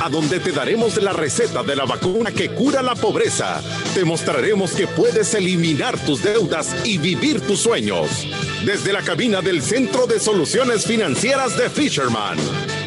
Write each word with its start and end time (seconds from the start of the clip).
a 0.00 0.08
donde 0.08 0.40
te 0.40 0.50
daremos 0.50 1.00
la 1.02 1.12
receta 1.12 1.62
de 1.62 1.76
la 1.76 1.84
vacuna 1.84 2.32
que 2.32 2.54
cura 2.54 2.82
la 2.82 2.94
pobreza. 2.94 3.60
Te 3.94 4.04
mostraremos 4.04 4.72
que 4.72 4.86
puedes 4.86 5.34
eliminar 5.34 5.98
tus 5.98 6.22
deudas 6.22 6.74
y 6.86 6.96
vivir 6.96 7.46
tus 7.46 7.60
sueños. 7.60 8.26
Desde 8.64 8.92
la 8.92 9.02
cabina 9.02 9.42
del 9.42 9.60
Centro 9.60 10.06
de 10.06 10.18
Soluciones 10.18 10.86
Financieras 10.86 11.56
de 11.58 11.68
Fisherman. 11.68 12.38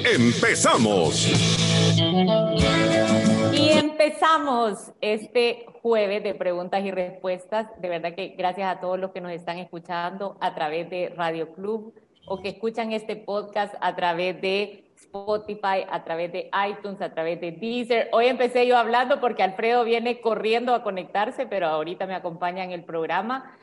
¡Empezamos! 0.03 1.27
Y 3.53 3.69
empezamos 3.69 4.91
este 4.99 5.65
jueves 5.83 6.23
de 6.23 6.33
preguntas 6.33 6.83
y 6.83 6.89
respuestas. 6.89 7.67
De 7.79 7.89
verdad 7.89 8.15
que 8.15 8.29
gracias 8.35 8.75
a 8.75 8.79
todos 8.79 8.99
los 8.99 9.11
que 9.11 9.21
nos 9.21 9.31
están 9.31 9.59
escuchando 9.59 10.37
a 10.41 10.55
través 10.55 10.89
de 10.89 11.13
Radio 11.15 11.53
Club 11.53 11.93
o 12.25 12.41
que 12.41 12.49
escuchan 12.49 12.91
este 12.91 13.15
podcast 13.15 13.75
a 13.81 13.95
través 13.95 14.41
de 14.41 14.83
Spotify, 15.03 15.85
a 15.89 16.03
través 16.03 16.31
de 16.31 16.49
iTunes, 16.69 17.01
a 17.01 17.13
través 17.13 17.39
de 17.39 17.51
Deezer. 17.51 18.09
Hoy 18.11 18.27
empecé 18.27 18.67
yo 18.67 18.77
hablando 18.77 19.19
porque 19.19 19.43
Alfredo 19.43 19.83
viene 19.83 20.21
corriendo 20.21 20.73
a 20.73 20.83
conectarse, 20.83 21.45
pero 21.45 21.67
ahorita 21.67 22.07
me 22.07 22.15
acompaña 22.15 22.63
en 22.63 22.71
el 22.71 22.83
programa. 22.83 23.55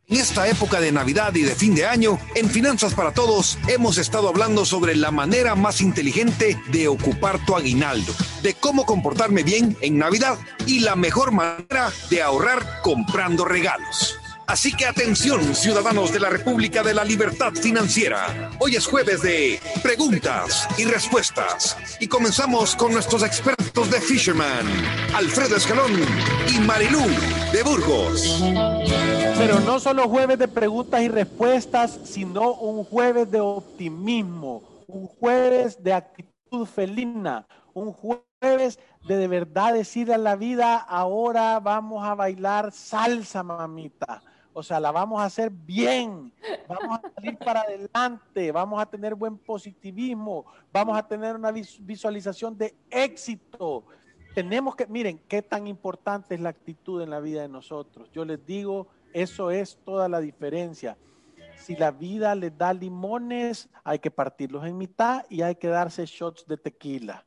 En 0.09 0.17
esta 0.17 0.47
época 0.47 0.81
de 0.81 0.91
Navidad 0.91 1.35
y 1.35 1.43
de 1.43 1.53
fin 1.53 1.75
de 1.75 1.85
año, 1.85 2.17
en 2.33 2.49
Finanzas 2.49 2.95
para 2.95 3.13
Todos 3.13 3.59
hemos 3.67 3.99
estado 3.99 4.27
hablando 4.27 4.65
sobre 4.65 4.95
la 4.95 5.11
manera 5.11 5.53
más 5.53 5.81
inteligente 5.81 6.59
de 6.71 6.87
ocupar 6.87 7.45
tu 7.45 7.55
aguinaldo, 7.55 8.11
de 8.41 8.55
cómo 8.55 8.87
comportarme 8.87 9.43
bien 9.43 9.77
en 9.81 9.99
Navidad 9.99 10.39
y 10.65 10.79
la 10.79 10.95
mejor 10.95 11.31
manera 11.31 11.91
de 12.09 12.23
ahorrar 12.23 12.81
comprando 12.81 13.45
regalos. 13.45 14.19
Así 14.49 14.75
que 14.75 14.87
atención, 14.87 15.53
ciudadanos 15.53 16.11
de 16.11 16.19
la 16.19 16.27
República 16.27 16.81
de 16.81 16.95
la 16.95 17.03
Libertad 17.03 17.53
Financiera. 17.53 18.49
Hoy 18.57 18.77
es 18.77 18.87
jueves 18.87 19.21
de 19.21 19.59
preguntas 19.83 20.67
y 20.75 20.85
respuestas. 20.85 21.77
Y 21.99 22.07
comenzamos 22.07 22.75
con 22.75 22.91
nuestros 22.91 23.21
expertos 23.21 23.91
de 23.91 24.01
Fisherman, 24.01 24.65
Alfredo 25.13 25.55
Escalón 25.55 25.91
y 26.51 26.59
Marilú 26.61 27.01
de 27.53 27.61
Burgos. 27.61 28.43
Pero 29.37 29.59
no 29.59 29.79
solo 29.79 30.09
jueves 30.09 30.39
de 30.39 30.47
preguntas 30.47 31.03
y 31.03 31.09
respuestas, 31.09 31.99
sino 32.05 32.53
un 32.53 32.83
jueves 32.85 33.29
de 33.29 33.41
optimismo, 33.41 34.63
un 34.87 35.05
jueves 35.05 35.83
de 35.83 35.93
actitud 35.93 36.65
felina, 36.65 37.45
un 37.75 37.93
jueves 37.93 38.79
de 39.07 39.15
de 39.15 39.27
verdad 39.27 39.75
decir 39.75 40.11
a 40.11 40.17
la 40.17 40.35
vida, 40.35 40.75
ahora 40.75 41.59
vamos 41.59 42.03
a 42.03 42.15
bailar 42.15 42.71
salsa, 42.71 43.43
mamita 43.43 44.23
o 44.53 44.63
sea, 44.63 44.79
la 44.79 44.91
vamos 44.91 45.21
a 45.21 45.25
hacer 45.25 45.49
bien, 45.49 46.33
vamos 46.67 46.99
a 46.99 47.11
salir 47.13 47.37
para 47.37 47.61
adelante, 47.61 48.51
vamos 48.51 48.81
a 48.81 48.85
tener 48.85 49.15
buen 49.15 49.37
positivismo, 49.37 50.45
vamos 50.71 50.97
a 50.97 51.07
tener 51.07 51.35
una 51.35 51.51
visualización 51.51 52.57
de 52.57 52.75
éxito. 52.89 53.85
Tenemos 54.33 54.75
que, 54.75 54.87
miren, 54.87 55.19
qué 55.27 55.41
tan 55.41 55.67
importante 55.67 56.35
es 56.35 56.41
la 56.41 56.49
actitud 56.49 57.01
en 57.01 57.09
la 57.09 57.19
vida 57.19 57.41
de 57.41 57.49
nosotros. 57.49 58.09
Yo 58.11 58.25
les 58.25 58.45
digo, 58.45 58.87
eso 59.13 59.51
es 59.51 59.77
toda 59.83 60.07
la 60.09 60.19
diferencia. 60.19 60.97
Si 61.57 61.75
la 61.75 61.91
vida 61.91 62.33
les 62.35 62.57
da 62.57 62.73
limones, 62.73 63.69
hay 63.83 63.99
que 63.99 64.11
partirlos 64.11 64.65
en 64.65 64.77
mitad 64.77 65.25
y 65.29 65.41
hay 65.41 65.55
que 65.55 65.67
darse 65.67 66.05
shots 66.05 66.45
de 66.47 66.57
tequila 66.57 67.25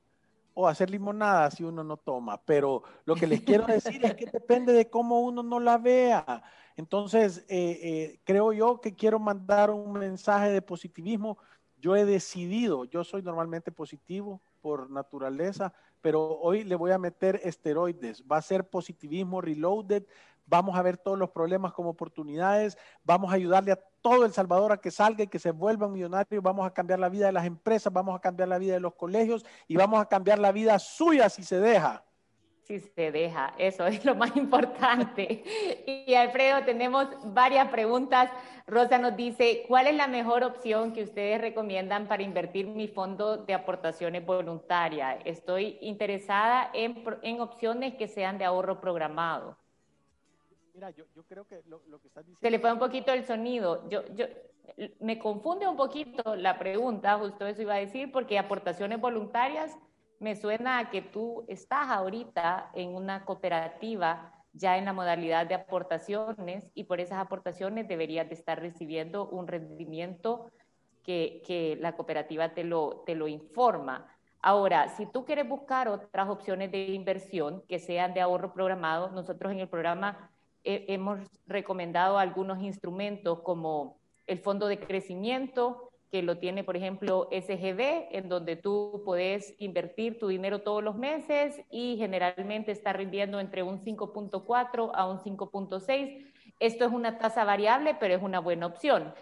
o 0.54 0.68
hacer 0.68 0.90
limonada 0.90 1.50
si 1.50 1.64
uno 1.64 1.82
no 1.84 1.96
toma. 1.96 2.40
Pero 2.44 2.82
lo 3.04 3.14
que 3.14 3.26
les 3.26 3.42
quiero 3.42 3.66
decir 3.66 4.04
es 4.04 4.14
que 4.14 4.26
depende 4.26 4.72
de 4.72 4.88
cómo 4.88 5.20
uno 5.20 5.42
no 5.42 5.60
la 5.60 5.78
vea. 5.78 6.42
Entonces, 6.76 7.44
eh, 7.48 7.78
eh, 7.82 8.20
creo 8.24 8.52
yo 8.52 8.80
que 8.80 8.94
quiero 8.94 9.18
mandar 9.18 9.70
un 9.70 9.92
mensaje 9.92 10.50
de 10.50 10.62
positivismo. 10.62 11.38
Yo 11.78 11.96
he 11.96 12.04
decidido, 12.04 12.84
yo 12.84 13.04
soy 13.04 13.22
normalmente 13.22 13.72
positivo 13.72 14.40
por 14.60 14.90
naturaleza, 14.90 15.72
pero 16.00 16.38
hoy 16.38 16.64
le 16.64 16.76
voy 16.76 16.92
a 16.92 16.98
meter 16.98 17.40
esteroides. 17.44 18.24
Va 18.30 18.36
a 18.36 18.42
ser 18.42 18.68
positivismo 18.68 19.40
reloaded. 19.40 20.04
Vamos 20.46 20.76
a 20.76 20.82
ver 20.82 20.96
todos 20.96 21.18
los 21.18 21.30
problemas 21.30 21.72
como 21.72 21.90
oportunidades. 21.90 22.76
Vamos 23.04 23.32
a 23.32 23.36
ayudarle 23.36 23.72
a 23.72 23.80
todo 24.00 24.24
El 24.24 24.32
Salvador 24.32 24.72
a 24.72 24.76
que 24.78 24.90
salga 24.90 25.24
y 25.24 25.28
que 25.28 25.38
se 25.38 25.50
vuelva 25.50 25.88
millonario. 25.88 26.42
Vamos 26.42 26.66
a 26.66 26.72
cambiar 26.72 26.98
la 26.98 27.08
vida 27.08 27.26
de 27.26 27.32
las 27.32 27.46
empresas, 27.46 27.92
vamos 27.92 28.16
a 28.16 28.20
cambiar 28.20 28.48
la 28.48 28.58
vida 28.58 28.74
de 28.74 28.80
los 28.80 28.94
colegios 28.94 29.44
y 29.68 29.76
vamos 29.76 30.00
a 30.00 30.06
cambiar 30.06 30.38
la 30.38 30.52
vida 30.52 30.78
suya 30.78 31.28
si 31.28 31.42
se 31.42 31.60
deja 31.60 32.04
si 32.62 32.78
se 32.80 33.10
deja, 33.10 33.54
eso 33.58 33.86
es 33.86 34.04
lo 34.04 34.14
más 34.14 34.36
importante. 34.36 35.42
Y 36.06 36.14
Alfredo, 36.14 36.64
tenemos 36.64 37.08
varias 37.24 37.68
preguntas. 37.68 38.30
Rosa 38.66 38.98
nos 38.98 39.16
dice, 39.16 39.64
¿cuál 39.66 39.88
es 39.88 39.96
la 39.96 40.06
mejor 40.06 40.44
opción 40.44 40.92
que 40.92 41.02
ustedes 41.02 41.40
recomiendan 41.40 42.06
para 42.06 42.22
invertir 42.22 42.66
mi 42.66 42.88
fondo 42.88 43.36
de 43.36 43.54
aportaciones 43.54 44.24
voluntarias? 44.24 45.18
Estoy 45.24 45.78
interesada 45.80 46.70
en, 46.72 47.04
en 47.22 47.40
opciones 47.40 47.94
que 47.94 48.08
sean 48.08 48.38
de 48.38 48.44
ahorro 48.44 48.80
programado. 48.80 49.56
Mira, 50.74 50.90
yo, 50.90 51.04
yo 51.14 51.22
creo 51.24 51.46
que 51.46 51.62
lo, 51.66 51.82
lo, 51.88 52.00
que 52.00 52.08
estás 52.08 52.24
diciendo... 52.24 52.40
Se 52.40 52.50
le 52.50 52.58
fue 52.58 52.72
un 52.72 52.78
poquito 52.78 53.12
el 53.12 53.26
sonido. 53.26 53.88
Yo, 53.90 54.02
yo, 54.14 54.26
me 55.00 55.18
confunde 55.18 55.66
un 55.66 55.76
poquito 55.76 56.34
la 56.36 56.58
pregunta, 56.58 57.18
justo 57.18 57.46
eso 57.46 57.62
iba 57.62 57.74
a 57.74 57.78
decir, 57.78 58.10
porque 58.10 58.38
aportaciones 58.38 59.00
voluntarias 59.00 59.76
me 60.22 60.36
suena 60.36 60.78
a 60.78 60.90
que 60.90 61.02
tú 61.02 61.44
estás 61.48 61.88
ahorita 61.88 62.70
en 62.74 62.94
una 62.94 63.24
cooperativa 63.24 64.32
ya 64.52 64.78
en 64.78 64.84
la 64.84 64.92
modalidad 64.92 65.46
de 65.46 65.56
aportaciones 65.56 66.70
y 66.74 66.84
por 66.84 67.00
esas 67.00 67.18
aportaciones 67.18 67.88
deberías 67.88 68.28
de 68.28 68.34
estar 68.34 68.60
recibiendo 68.60 69.26
un 69.26 69.48
rendimiento 69.48 70.46
que, 71.02 71.42
que 71.44 71.76
la 71.80 71.96
cooperativa 71.96 72.50
te 72.50 72.62
lo, 72.62 73.02
te 73.04 73.16
lo 73.16 73.26
informa. 73.26 74.06
Ahora, 74.40 74.88
si 74.90 75.06
tú 75.06 75.24
quieres 75.24 75.48
buscar 75.48 75.88
otras 75.88 76.28
opciones 76.28 76.70
de 76.70 76.86
inversión 76.86 77.64
que 77.68 77.80
sean 77.80 78.14
de 78.14 78.20
ahorro 78.20 78.52
programado, 78.52 79.10
nosotros 79.10 79.52
en 79.52 79.58
el 79.58 79.68
programa 79.68 80.30
hemos 80.62 81.18
recomendado 81.48 82.18
algunos 82.18 82.62
instrumentos 82.62 83.40
como 83.40 83.96
el 84.28 84.38
fondo 84.38 84.68
de 84.68 84.78
crecimiento, 84.78 85.91
que 86.12 86.22
lo 86.22 86.36
tiene, 86.36 86.62
por 86.62 86.76
ejemplo, 86.76 87.26
SGB, 87.32 88.08
en 88.10 88.28
donde 88.28 88.54
tú 88.54 89.00
puedes 89.02 89.54
invertir 89.58 90.18
tu 90.18 90.28
dinero 90.28 90.60
todos 90.60 90.84
los 90.84 90.94
meses 90.94 91.62
y 91.70 91.96
generalmente 91.96 92.70
está 92.70 92.92
rindiendo 92.92 93.40
entre 93.40 93.62
un 93.62 93.82
5.4 93.82 94.90
a 94.94 95.06
un 95.08 95.18
5.6. 95.20 96.30
esto 96.60 96.84
es 96.84 96.92
una 96.92 97.16
tasa 97.16 97.44
variable, 97.44 97.96
pero 97.98 98.14
es 98.14 98.22
una 98.22 98.40
buena 98.40 98.66
opción. 98.66 99.14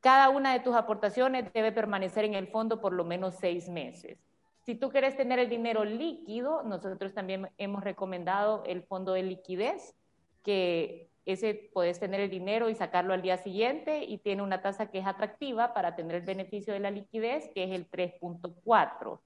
Cada 0.00 0.30
una 0.30 0.52
de 0.52 0.58
tus 0.58 0.74
aportaciones 0.74 1.52
debe 1.52 1.70
permanecer 1.70 2.24
en 2.24 2.34
el 2.34 2.48
fondo 2.48 2.80
por 2.80 2.92
lo 2.92 3.04
menos 3.04 3.36
seis 3.36 3.68
meses. 3.68 4.18
Si 4.62 4.74
tú 4.74 4.90
quieres 4.90 5.16
tener 5.16 5.38
el 5.38 5.48
dinero 5.48 5.84
líquido, 5.84 6.64
nosotros 6.64 7.14
también 7.14 7.50
hemos 7.56 7.84
recomendado 7.84 8.64
el 8.66 8.82
fondo 8.82 9.12
de 9.12 9.22
liquidez, 9.22 9.94
que 10.42 11.09
ese 11.32 11.70
puedes 11.72 12.00
tener 12.00 12.20
el 12.20 12.30
dinero 12.30 12.68
y 12.68 12.74
sacarlo 12.74 13.14
al 13.14 13.22
día 13.22 13.36
siguiente 13.36 14.04
y 14.04 14.18
tiene 14.18 14.42
una 14.42 14.62
tasa 14.62 14.90
que 14.90 14.98
es 14.98 15.06
atractiva 15.06 15.74
para 15.74 15.96
tener 15.96 16.16
el 16.16 16.22
beneficio 16.22 16.72
de 16.72 16.80
la 16.80 16.90
liquidez, 16.90 17.48
que 17.54 17.64
es 17.64 17.70
el 17.70 17.90
3.4. 17.90 19.20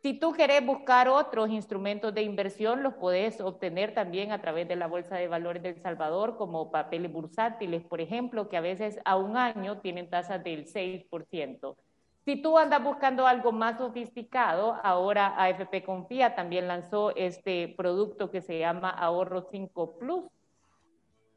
Si 0.00 0.14
tú 0.14 0.32
querés 0.32 0.64
buscar 0.64 1.08
otros 1.08 1.50
instrumentos 1.50 2.14
de 2.14 2.22
inversión, 2.22 2.84
los 2.84 2.94
puedes 2.94 3.40
obtener 3.40 3.94
también 3.94 4.30
a 4.30 4.40
través 4.40 4.68
de 4.68 4.76
la 4.76 4.86
Bolsa 4.86 5.16
de 5.16 5.26
Valores 5.26 5.62
del 5.62 5.82
Salvador, 5.82 6.36
como 6.36 6.70
papeles 6.70 7.12
bursátiles, 7.12 7.82
por 7.82 8.00
ejemplo, 8.00 8.48
que 8.48 8.56
a 8.56 8.60
veces 8.60 9.00
a 9.04 9.16
un 9.16 9.36
año 9.36 9.78
tienen 9.78 10.08
tasas 10.08 10.44
del 10.44 10.66
6%. 10.66 11.76
Si 12.24 12.36
tú 12.40 12.58
andas 12.58 12.84
buscando 12.84 13.26
algo 13.26 13.52
más 13.52 13.78
sofisticado, 13.78 14.78
ahora 14.84 15.34
AFP 15.42 15.82
Confía 15.82 16.34
también 16.36 16.68
lanzó 16.68 17.16
este 17.16 17.74
producto 17.76 18.30
que 18.30 18.42
se 18.42 18.58
llama 18.58 18.90
Ahorro 18.90 19.48
5 19.50 19.98
Plus, 19.98 20.24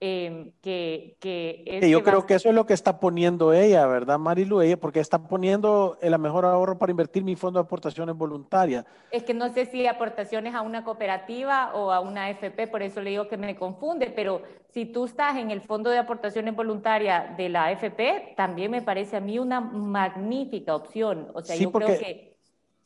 Em, 0.04 0.52
que, 0.64 1.16
que, 1.20 1.88
yo 1.88 2.02
creo 2.02 2.26
que 2.26 2.34
eso 2.34 2.50
es 2.50 2.56
lo 2.56 2.66
que 2.66 2.74
está 2.74 3.00
poniendo 3.00 3.54
ella, 3.54 3.86
¿verdad, 3.86 4.18
Marilu? 4.18 4.60
Ella, 4.62 4.76
porque 4.76 5.00
está 5.00 5.20
poniendo 5.20 6.00
el 6.02 6.18
mejor 6.18 6.44
ahorro 6.44 6.80
para 6.80 6.90
invertir 6.90 7.24
mi 7.24 7.36
fondo 7.36 7.60
de 7.60 7.66
aportaciones 7.66 8.18
voluntarias. 8.18 8.84
Es 9.12 9.22
que 9.22 9.36
no 9.36 9.54
sé 9.54 9.68
si 9.68 9.86
aportaciones 9.86 10.56
a 10.56 10.64
una 10.64 10.84
cooperativa 10.84 11.76
o 11.76 11.92
a 11.92 12.00
una 12.00 12.26
AFP, 12.26 12.66
por 12.66 12.82
eso 12.82 13.00
le 13.00 13.12
digo 13.12 13.28
que 13.28 13.38
me 13.38 13.56
confunde, 13.56 14.12
pero 14.16 14.42
si 14.74 14.88
tú 14.88 15.06
estás 15.06 15.38
en 15.38 15.52
el 15.52 15.62
fondo 15.62 15.92
de 15.92 16.00
aportaciones 16.00 16.56
voluntarias 16.56 17.38
de 17.38 17.50
la 17.50 17.66
AFP, 17.66 18.34
también 18.36 18.72
me 18.72 18.82
parece 18.82 19.18
a 19.18 19.20
mí 19.20 19.38
una 19.38 19.62
magnífica 19.62 20.76
opción. 20.76 21.28
O 21.36 21.44
sea, 21.44 21.56
yo 21.56 21.72
creo 21.72 22.00
que 22.00 22.31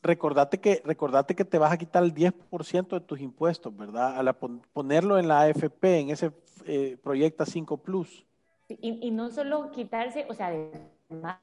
recordate 0.05 0.59
que, 0.59 0.81
recordate 0.85 1.35
que 1.35 1.45
te 1.45 1.57
vas 1.57 1.71
a 1.71 1.77
quitar 1.77 2.03
el 2.03 2.13
10% 2.13 2.87
de 2.87 2.99
tus 3.01 3.19
impuestos, 3.19 3.75
¿verdad? 3.75 4.17
Al 4.17 4.35
ponerlo 4.73 5.17
en 5.17 5.27
la 5.27 5.41
AFP, 5.41 5.99
en 5.99 6.09
ese 6.09 6.31
eh, 6.65 6.97
Proyecta 7.03 7.45
5 7.45 7.77
Plus. 7.77 8.25
Y, 8.67 9.07
y, 9.07 9.11
no 9.11 9.29
solo 9.29 9.71
quitarse, 9.71 10.25
o 10.27 10.33
sea, 10.33 10.47
además 10.47 11.37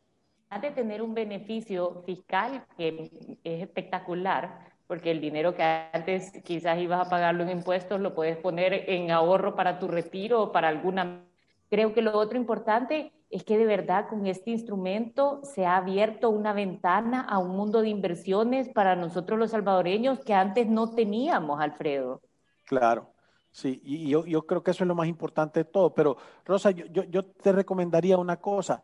de 0.60 0.70
tener 0.70 1.02
un 1.02 1.14
beneficio 1.14 2.02
fiscal 2.04 2.64
que 2.76 3.38
es 3.44 3.62
espectacular, 3.62 4.72
porque 4.86 5.10
el 5.10 5.20
dinero 5.20 5.54
que 5.54 5.62
antes 5.62 6.32
quizás 6.44 6.78
ibas 6.78 7.06
a 7.06 7.10
pagarlo 7.10 7.44
en 7.44 7.50
impuestos 7.50 8.00
lo 8.00 8.14
puedes 8.14 8.36
poner 8.36 8.90
en 8.90 9.10
ahorro 9.10 9.54
para 9.54 9.78
tu 9.78 9.88
retiro 9.88 10.42
o 10.42 10.52
para 10.52 10.68
alguna... 10.68 11.24
Creo 11.72 11.94
que 11.94 12.02
lo 12.02 12.18
otro 12.18 12.36
importante 12.36 13.14
es 13.30 13.44
que 13.44 13.56
de 13.56 13.64
verdad 13.64 14.06
con 14.10 14.26
este 14.26 14.50
instrumento 14.50 15.40
se 15.42 15.64
ha 15.64 15.78
abierto 15.78 16.28
una 16.28 16.52
ventana 16.52 17.22
a 17.22 17.38
un 17.38 17.56
mundo 17.56 17.80
de 17.80 17.88
inversiones 17.88 18.68
para 18.68 18.94
nosotros 18.94 19.38
los 19.38 19.52
salvadoreños 19.52 20.20
que 20.20 20.34
antes 20.34 20.68
no 20.68 20.90
teníamos, 20.90 21.62
Alfredo. 21.62 22.20
Claro, 22.66 23.14
sí, 23.50 23.80
y 23.82 24.10
yo, 24.10 24.46
creo 24.46 24.62
que 24.62 24.72
eso 24.72 24.84
es 24.84 24.88
lo 24.88 24.94
más 24.94 25.08
importante 25.08 25.60
de 25.60 25.64
todo. 25.64 25.94
Pero 25.94 26.18
Rosa, 26.44 26.72
yo, 26.72 27.24
te 27.24 27.52
recomendaría 27.52 28.18
una 28.18 28.36
cosa, 28.36 28.82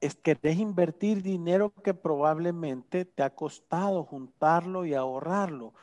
es 0.00 0.14
que 0.14 0.36
dejes 0.36 0.60
invertir 0.60 1.20
dinero 1.20 1.72
que 1.82 1.94
probablemente 1.94 3.06
te 3.06 3.24
ha 3.24 3.30
costado 3.30 4.04
juntarlo 4.04 4.84
y 4.84 4.94
ahorrarlo 4.94 5.74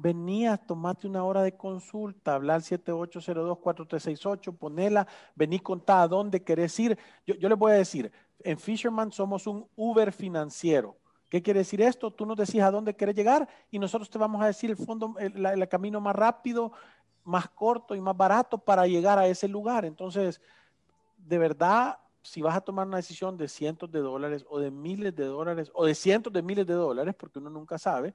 venías, 0.00 0.64
tomate 0.64 1.06
una 1.06 1.24
hora 1.24 1.42
de 1.42 1.56
consulta, 1.56 2.34
hablar 2.34 2.60
7802-4368, 2.60 4.56
ponela, 4.56 5.06
vení, 5.34 5.58
contá 5.58 6.02
a 6.02 6.08
dónde 6.08 6.42
querés 6.42 6.78
ir. 6.78 6.96
Yo, 7.26 7.34
yo 7.34 7.48
les 7.48 7.58
voy 7.58 7.72
a 7.72 7.76
decir, 7.76 8.12
en 8.40 8.58
Fisherman 8.58 9.10
somos 9.10 9.46
un 9.46 9.66
Uber 9.76 10.12
financiero. 10.12 10.96
¿Qué 11.28 11.42
quiere 11.42 11.60
decir 11.60 11.82
esto? 11.82 12.10
Tú 12.10 12.24
nos 12.24 12.36
decís 12.36 12.62
a 12.62 12.70
dónde 12.70 12.94
querés 12.94 13.14
llegar 13.14 13.48
y 13.70 13.78
nosotros 13.78 14.08
te 14.08 14.18
vamos 14.18 14.40
a 14.40 14.46
decir 14.46 14.70
el 14.70 14.76
fondo, 14.76 15.14
el, 15.18 15.44
el 15.44 15.68
camino 15.68 16.00
más 16.00 16.16
rápido, 16.16 16.72
más 17.24 17.48
corto 17.48 17.94
y 17.94 18.00
más 18.00 18.16
barato 18.16 18.56
para 18.56 18.86
llegar 18.86 19.18
a 19.18 19.26
ese 19.26 19.48
lugar. 19.48 19.84
Entonces, 19.84 20.40
de 21.18 21.38
verdad, 21.38 21.98
si 22.22 22.40
vas 22.40 22.56
a 22.56 22.60
tomar 22.60 22.86
una 22.86 22.96
decisión 22.98 23.36
de 23.36 23.48
cientos 23.48 23.90
de 23.90 24.00
dólares 24.00 24.46
o 24.48 24.58
de 24.58 24.70
miles 24.70 25.14
de 25.14 25.24
dólares 25.24 25.70
o 25.74 25.84
de 25.84 25.94
cientos 25.94 26.32
de 26.32 26.42
miles 26.42 26.66
de 26.66 26.74
dólares, 26.74 27.14
porque 27.18 27.38
uno 27.38 27.50
nunca 27.50 27.78
sabe, 27.78 28.14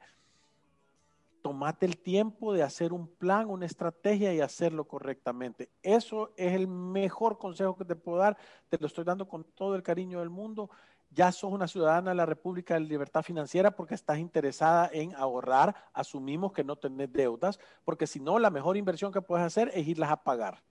tomate 1.44 1.86
el 1.86 1.98
tiempo 1.98 2.54
de 2.54 2.63
hacer 2.63 2.94
un 2.94 3.07
plan, 3.07 3.50
una 3.50 3.66
estrategia 3.66 4.34
y 4.34 4.40
hacerlo 4.40 4.86
correctamente. 4.86 5.69
Eso 5.84 6.34
es 6.38 6.54
el 6.54 6.68
mejor 6.68 7.38
consejo 7.38 7.75
que 7.75 7.84
te 7.84 7.98
puedo 7.98 8.19
dar. 8.19 8.38
Te 8.69 8.78
lo 8.80 8.88
estoy 8.88 9.04
dando 9.04 9.28
con 9.28 9.44
todo 9.44 9.75
el 9.75 9.84
cariño 9.84 10.22
del 10.22 10.30
mundo. 10.30 10.69
Ya 11.12 11.31
sos 11.34 11.51
una 11.51 11.68
ciudadana 11.68 12.12
de 12.12 12.16
la 12.16 12.25
República 12.25 12.75
de 12.75 12.80
Libertad 12.80 13.24
Financiera 13.24 13.72
porque 13.72 13.94
estás 13.94 14.19
interesada 14.19 14.90
en 14.94 15.13
ahorrar. 15.16 15.75
Asumimos 15.94 16.54
que 16.54 16.63
no 16.63 16.78
tenés 16.78 17.12
deudas, 17.12 17.60
porque 17.84 18.07
si 18.07 18.22
no, 18.22 18.39
la 18.39 18.50
mejor 18.50 18.78
inversión 18.78 19.12
que 19.12 19.22
puedes 19.22 19.46
hacer 19.46 19.69
es 19.74 19.86
irlas 19.86 20.12
a 20.12 20.24
pagar. 20.24 20.63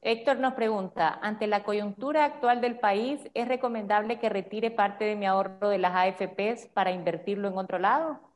Héctor 0.00 0.38
nos 0.38 0.54
pregunta, 0.54 1.18
ante 1.20 1.48
la 1.48 1.64
coyuntura 1.64 2.24
actual 2.24 2.60
del 2.60 2.78
país, 2.78 3.28
¿es 3.34 3.48
recomendable 3.48 4.18
que 4.20 4.30
retire 4.30 4.70
parte 4.70 5.04
de 5.04 5.16
mi 5.16 5.26
ahorro 5.26 5.68
de 5.68 5.78
las 5.78 5.94
AFPs 5.94 6.68
para 6.72 6.92
invertirlo 6.92 7.48
en 7.48 7.58
otro 7.58 7.78
lado? 7.78 8.27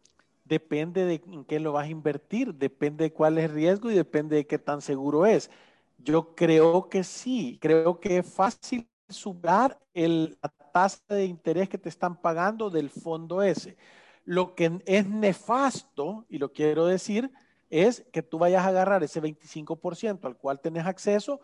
Depende 0.52 1.06
de 1.06 1.22
en 1.32 1.46
qué 1.46 1.58
lo 1.58 1.72
vas 1.72 1.86
a 1.86 1.90
invertir, 1.90 2.54
depende 2.54 3.04
de 3.04 3.12
cuál 3.14 3.38
es 3.38 3.46
el 3.46 3.52
riesgo 3.52 3.90
y 3.90 3.94
depende 3.94 4.36
de 4.36 4.46
qué 4.46 4.58
tan 4.58 4.82
seguro 4.82 5.24
es. 5.24 5.50
Yo 5.96 6.34
creo 6.34 6.90
que 6.90 7.04
sí, 7.04 7.58
creo 7.58 7.98
que 7.98 8.18
es 8.18 8.26
fácil 8.30 8.86
subir 9.08 9.78
la 9.94 10.48
tasa 10.70 11.00
de 11.08 11.24
interés 11.24 11.70
que 11.70 11.78
te 11.78 11.88
están 11.88 12.20
pagando 12.20 12.68
del 12.68 12.90
fondo 12.90 13.42
ese. 13.42 13.78
Lo 14.26 14.54
que 14.54 14.82
es 14.84 15.06
nefasto, 15.06 16.26
y 16.28 16.36
lo 16.36 16.52
quiero 16.52 16.84
decir, 16.84 17.30
es 17.70 18.04
que 18.12 18.22
tú 18.22 18.38
vayas 18.38 18.62
a 18.66 18.68
agarrar 18.68 19.02
ese 19.02 19.22
25% 19.22 20.26
al 20.26 20.36
cual 20.36 20.60
tenés 20.60 20.84
acceso 20.84 21.40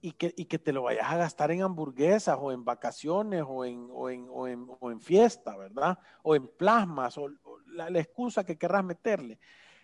y 0.00 0.12
que, 0.12 0.32
y 0.36 0.46
que 0.46 0.58
te 0.58 0.72
lo 0.72 0.82
vayas 0.82 1.06
a 1.10 1.16
gastar 1.16 1.50
en 1.50 1.62
hamburguesas 1.62 2.36
o 2.40 2.52
en 2.52 2.64
vacaciones 2.64 3.44
o 3.46 3.64
en, 3.64 3.88
o 3.90 4.08
en, 4.08 4.26
o 4.30 4.48
en, 4.48 4.66
o 4.80 4.90
en 4.90 5.00
fiesta, 5.00 5.56
¿verdad? 5.56 5.98
O 6.22 6.34
en 6.34 6.48
plasmas 6.48 7.18
o, 7.18 7.28
la, 7.66 7.88
excusa 7.98 8.44
que 8.44 8.56
querrás 8.56 8.84
meterle. 8.84 9.38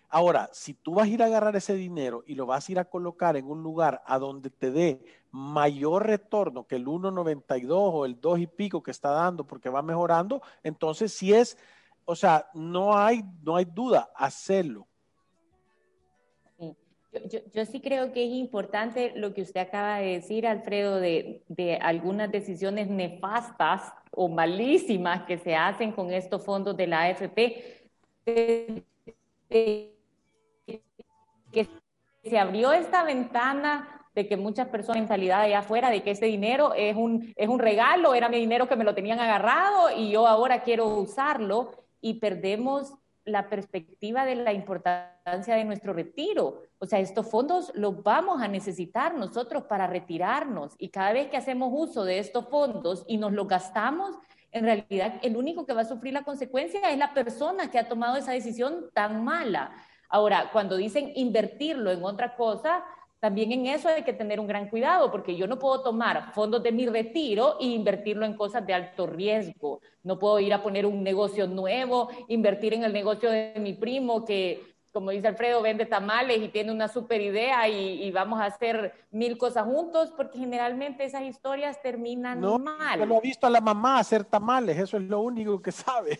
Ahora, 0.09 0.49
si 0.53 0.73
tú 0.73 0.95
vas 0.95 1.05
a 1.05 1.09
ir 1.09 1.21
a 1.21 1.25
agarrar 1.25 1.55
ese 1.55 1.75
dinero 1.75 2.23
y 2.25 2.35
lo 2.35 2.45
vas 2.45 2.67
a 2.67 2.71
ir 2.71 2.79
a 2.79 2.85
colocar 2.85 3.35
en 3.35 3.45
un 3.45 3.61
lugar 3.61 4.01
a 4.05 4.17
donde 4.17 4.49
te 4.49 4.71
dé 4.71 5.03
mayor 5.31 6.07
retorno 6.07 6.65
que 6.65 6.77
el 6.77 6.85
1.92 6.85 7.69
o 7.69 8.05
el 8.05 8.19
2 8.19 8.39
y 8.39 8.47
pico 8.47 8.81
que 8.81 8.91
está 8.91 9.11
dando 9.11 9.45
porque 9.45 9.69
va 9.69 9.81
mejorando, 9.81 10.41
entonces 10.63 11.13
si 11.13 11.33
es, 11.33 11.57
o 12.05 12.15
sea, 12.15 12.49
no 12.53 12.97
hay, 12.97 13.23
no 13.43 13.57
hay 13.57 13.65
duda, 13.65 14.09
hacerlo. 14.15 14.87
Yo, 17.53 17.65
sí 17.65 17.79
creo 17.79 18.11
que 18.11 18.25
es 18.25 18.33
importante 18.33 19.13
lo 19.15 19.33
que 19.33 19.41
usted 19.41 19.61
acaba 19.61 19.99
de 19.99 20.13
decir, 20.13 20.45
Alfredo, 20.45 20.99
de, 20.99 21.41
de, 21.47 21.77
algunas 21.77 22.31
decisiones 22.31 22.89
nefastas 22.89 23.93
o 24.11 24.27
malísimas 24.27 25.23
que 25.23 25.37
se 25.37 25.55
hacen 25.55 25.93
con 25.93 26.11
estos 26.11 26.43
fondos 26.43 26.75
de 26.75 26.87
la 26.87 27.03
AFP 27.03 27.87
que 31.51 31.67
se 32.23 32.37
abrió 32.37 32.73
esta 32.73 33.03
ventana 33.03 33.97
de 34.13 34.27
que 34.27 34.35
muchas 34.35 34.67
personas 34.67 35.01
mentalidad 35.01 35.41
allá 35.41 35.59
afuera 35.59 35.89
de 35.89 36.01
que 36.01 36.11
ese 36.11 36.25
dinero 36.25 36.73
es 36.73 36.95
un, 36.95 37.33
es 37.35 37.47
un 37.47 37.59
regalo, 37.59 38.15
era 38.15 38.29
mi 38.29 38.37
dinero 38.37 38.67
que 38.67 38.75
me 38.75 38.83
lo 38.83 38.95
tenían 38.95 39.19
agarrado 39.19 39.95
y 39.95 40.09
yo 40.09 40.27
ahora 40.27 40.63
quiero 40.63 40.87
usarlo 40.87 41.71
y 42.01 42.15
perdemos 42.15 42.93
la 43.27 43.49
perspectiva 43.49 44.25
de 44.25 44.35
la 44.35 44.53
importancia 44.53 45.55
de 45.55 45.65
nuestro 45.65 45.93
retiro. 45.93 46.63
O 46.79 46.85
sea, 46.85 46.99
estos 46.99 47.29
fondos 47.29 47.71
los 47.75 48.01
vamos 48.01 48.41
a 48.41 48.47
necesitar 48.47 49.13
nosotros 49.13 49.63
para 49.63 49.85
retirarnos 49.85 50.75
y 50.79 50.89
cada 50.89 51.13
vez 51.13 51.27
que 51.27 51.37
hacemos 51.37 51.69
uso 51.71 52.05
de 52.05 52.19
estos 52.19 52.47
fondos 52.49 53.03
y 53.07 53.17
nos 53.17 53.33
los 53.33 53.47
gastamos, 53.47 54.15
en 54.51 54.63
realidad 54.63 55.19
el 55.21 55.35
único 55.35 55.65
que 55.65 55.73
va 55.73 55.81
a 55.81 55.85
sufrir 55.85 56.13
la 56.13 56.23
consecuencia 56.23 56.89
es 56.89 56.97
la 56.97 57.13
persona 57.13 57.69
que 57.69 57.77
ha 57.77 57.89
tomado 57.89 58.15
esa 58.15 58.31
decisión 58.31 58.89
tan 58.93 59.23
mala. 59.23 59.71
Ahora, 60.09 60.49
cuando 60.53 60.77
dicen 60.77 61.11
invertirlo 61.15 61.91
en 61.91 62.03
otra 62.03 62.35
cosa, 62.35 62.83
también 63.19 63.51
en 63.51 63.65
eso 63.65 63.89
hay 63.89 64.03
que 64.03 64.13
tener 64.13 64.39
un 64.39 64.47
gran 64.47 64.69
cuidado, 64.69 65.11
porque 65.11 65.35
yo 65.35 65.47
no 65.47 65.57
puedo 65.57 65.81
tomar 65.81 66.33
fondos 66.33 66.61
de 66.61 66.71
mi 66.71 66.85
retiro 66.85 67.57
e 67.59 67.65
invertirlo 67.65 68.25
en 68.25 68.35
cosas 68.35 68.65
de 68.65 68.73
alto 68.73 69.07
riesgo. 69.07 69.81
No 70.03 70.19
puedo 70.19 70.39
ir 70.39 70.53
a 70.53 70.61
poner 70.61 70.85
un 70.85 71.03
negocio 71.03 71.47
nuevo, 71.47 72.09
invertir 72.27 72.73
en 72.73 72.83
el 72.83 72.93
negocio 72.93 73.31
de 73.31 73.53
mi 73.57 73.73
primo 73.73 74.23
que 74.23 74.77
como 74.97 75.11
dice 75.11 75.27
Alfredo, 75.27 75.61
vende 75.61 75.85
tamales 75.85 76.41
y 76.41 76.47
tiene 76.47 76.71
una 76.71 76.87
super 76.87 77.21
idea 77.21 77.67
y, 77.69 78.09
vamos 78.09 78.39
a 78.39 78.45
hacer 78.45 78.93
mil 79.11 79.37
cosas 79.37 79.65
juntos, 79.65 80.11
porque 80.17 80.39
generalmente 80.39 81.03
esas 81.03 81.21
historias 81.21 81.79
terminan 81.83 82.41
no, 82.41 82.57
mal. 82.57 83.01
No 83.01 83.05
lo 83.05 83.17
ha 83.17 83.21
visto 83.21 83.45
a 83.45 83.51
la 83.51 83.61
mamá 83.61 83.99
hacer 83.99 84.23
tamales, 84.23 84.75
eso 84.75 84.97
es 84.97 85.03
lo 85.03 85.19
único 85.21 85.61
que 85.61 85.71
sabe. 85.71 86.19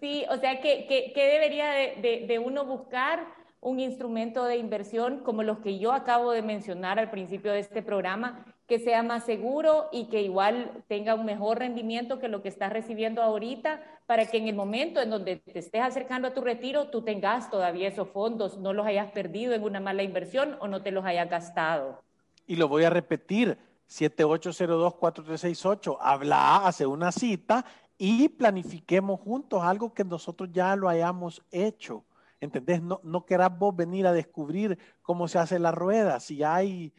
Sí, 0.00 0.24
o 0.30 0.36
sea, 0.36 0.60
que, 0.60 0.86
que, 1.14 1.26
debería 1.26 1.70
de, 1.70 2.24
de, 2.26 2.38
uno 2.40 2.64
buscar 2.64 3.24
un 3.62 3.80
instrumento 3.80 4.44
de 4.44 4.56
inversión 4.56 5.20
como 5.20 5.42
los 5.44 5.60
que 5.60 5.78
yo 5.78 5.92
acabo 5.92 6.32
de 6.32 6.42
mencionar 6.42 6.98
al 6.98 7.10
principio 7.10 7.52
de 7.52 7.60
este 7.60 7.80
programa, 7.80 8.44
que 8.66 8.80
sea 8.80 9.04
más 9.04 9.24
seguro 9.24 9.88
y 9.92 10.06
que 10.06 10.20
igual 10.20 10.82
tenga 10.88 11.14
un 11.14 11.24
mejor 11.24 11.60
rendimiento 11.60 12.18
que 12.18 12.26
lo 12.26 12.42
que 12.42 12.48
estás 12.48 12.72
recibiendo 12.72 13.22
ahorita, 13.22 13.80
para 14.06 14.26
que 14.26 14.38
en 14.38 14.48
el 14.48 14.56
momento 14.56 15.00
en 15.00 15.10
donde 15.10 15.36
te 15.36 15.60
estés 15.60 15.80
acercando 15.80 16.26
a 16.26 16.34
tu 16.34 16.40
retiro, 16.40 16.88
tú 16.88 17.02
tengas 17.02 17.50
todavía 17.50 17.86
esos 17.86 18.08
fondos, 18.08 18.58
no 18.58 18.72
los 18.72 18.84
hayas 18.84 19.12
perdido 19.12 19.54
en 19.54 19.62
una 19.62 19.78
mala 19.78 20.02
inversión 20.02 20.56
o 20.58 20.66
no 20.66 20.82
te 20.82 20.90
los 20.90 21.04
hayas 21.04 21.30
gastado. 21.30 22.02
Y 22.48 22.56
lo 22.56 22.66
voy 22.66 22.82
a 22.82 22.90
repetir, 22.90 23.56
7802-4368, 23.88 25.98
habla, 26.00 26.66
hace 26.66 26.84
una 26.84 27.12
cita 27.12 27.64
y 27.96 28.28
planifiquemos 28.28 29.20
juntos 29.20 29.62
algo 29.62 29.94
que 29.94 30.02
nosotros 30.02 30.50
ya 30.52 30.74
lo 30.74 30.88
hayamos 30.88 31.44
hecho 31.52 32.02
¿Entendés? 32.42 32.82
No, 32.82 33.00
no 33.04 33.24
querás 33.24 33.56
vos 33.56 33.74
venir 33.76 34.04
a 34.04 34.12
descubrir 34.12 34.76
cómo 35.00 35.28
se 35.28 35.38
hace 35.38 35.60
la 35.60 35.70
rueda, 35.70 36.18
si 36.18 36.42
hay 36.42 36.92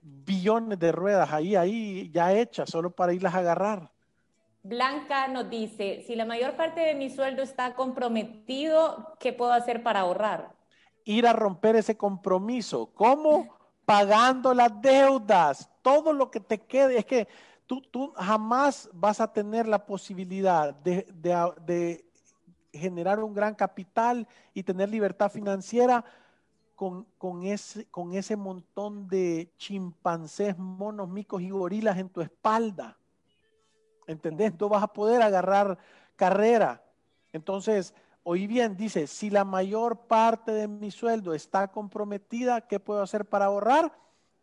billones 0.00 0.78
de 0.78 0.92
ruedas 0.92 1.32
ahí, 1.32 1.56
ahí 1.56 2.08
ya 2.12 2.32
hechas, 2.32 2.70
solo 2.70 2.92
para 2.92 3.12
irlas 3.12 3.34
a 3.34 3.38
agarrar. 3.38 3.90
Blanca 4.62 5.26
nos 5.26 5.50
dice, 5.50 6.04
si 6.06 6.14
la 6.14 6.24
mayor 6.24 6.54
parte 6.54 6.82
de 6.82 6.94
mi 6.94 7.10
sueldo 7.10 7.42
está 7.42 7.74
comprometido, 7.74 9.16
¿qué 9.18 9.32
puedo 9.32 9.52
hacer 9.52 9.82
para 9.82 10.00
ahorrar? 10.00 10.54
Ir 11.02 11.26
a 11.26 11.32
romper 11.32 11.74
ese 11.74 11.96
compromiso. 11.96 12.92
¿Cómo? 12.94 13.56
Pagando 13.84 14.54
las 14.54 14.80
deudas, 14.80 15.68
todo 15.82 16.12
lo 16.12 16.30
que 16.30 16.38
te 16.38 16.58
quede. 16.58 16.98
Es 16.98 17.04
que 17.06 17.26
tú, 17.66 17.80
tú 17.80 18.12
jamás 18.16 18.88
vas 18.92 19.20
a 19.20 19.32
tener 19.32 19.66
la 19.66 19.84
posibilidad 19.84 20.72
de, 20.72 21.08
de 21.12 22.05
generar 22.76 23.20
un 23.20 23.34
gran 23.34 23.54
capital 23.54 24.26
y 24.54 24.62
tener 24.62 24.88
libertad 24.88 25.30
financiera 25.30 26.04
con, 26.76 27.06
ese, 27.42 27.86
con 27.86 28.12
ese 28.12 28.36
montón 28.36 29.08
de 29.08 29.50
chimpancés, 29.56 30.58
monos, 30.58 31.08
micos 31.08 31.40
y 31.40 31.50
gorilas 31.50 31.96
en 31.98 32.10
tu 32.10 32.20
espalda. 32.20 32.98
¿Entendés? 34.06 34.52
No 34.60 34.68
vas 34.68 34.82
a 34.82 34.92
poder 34.92 35.22
agarrar 35.22 35.78
carrera. 36.16 36.82
Entonces, 37.32 37.94
oí 38.22 38.46
bien, 38.46 38.76
dice, 38.76 39.06
si 39.06 39.30
la 39.30 39.44
mayor 39.44 40.06
parte 40.06 40.52
de 40.52 40.68
mi 40.68 40.90
sueldo 40.90 41.32
está 41.32 41.68
comprometida, 41.68 42.60
¿qué 42.60 42.78
puedo 42.78 43.00
hacer 43.00 43.24
para 43.24 43.46
ahorrar? 43.46 43.92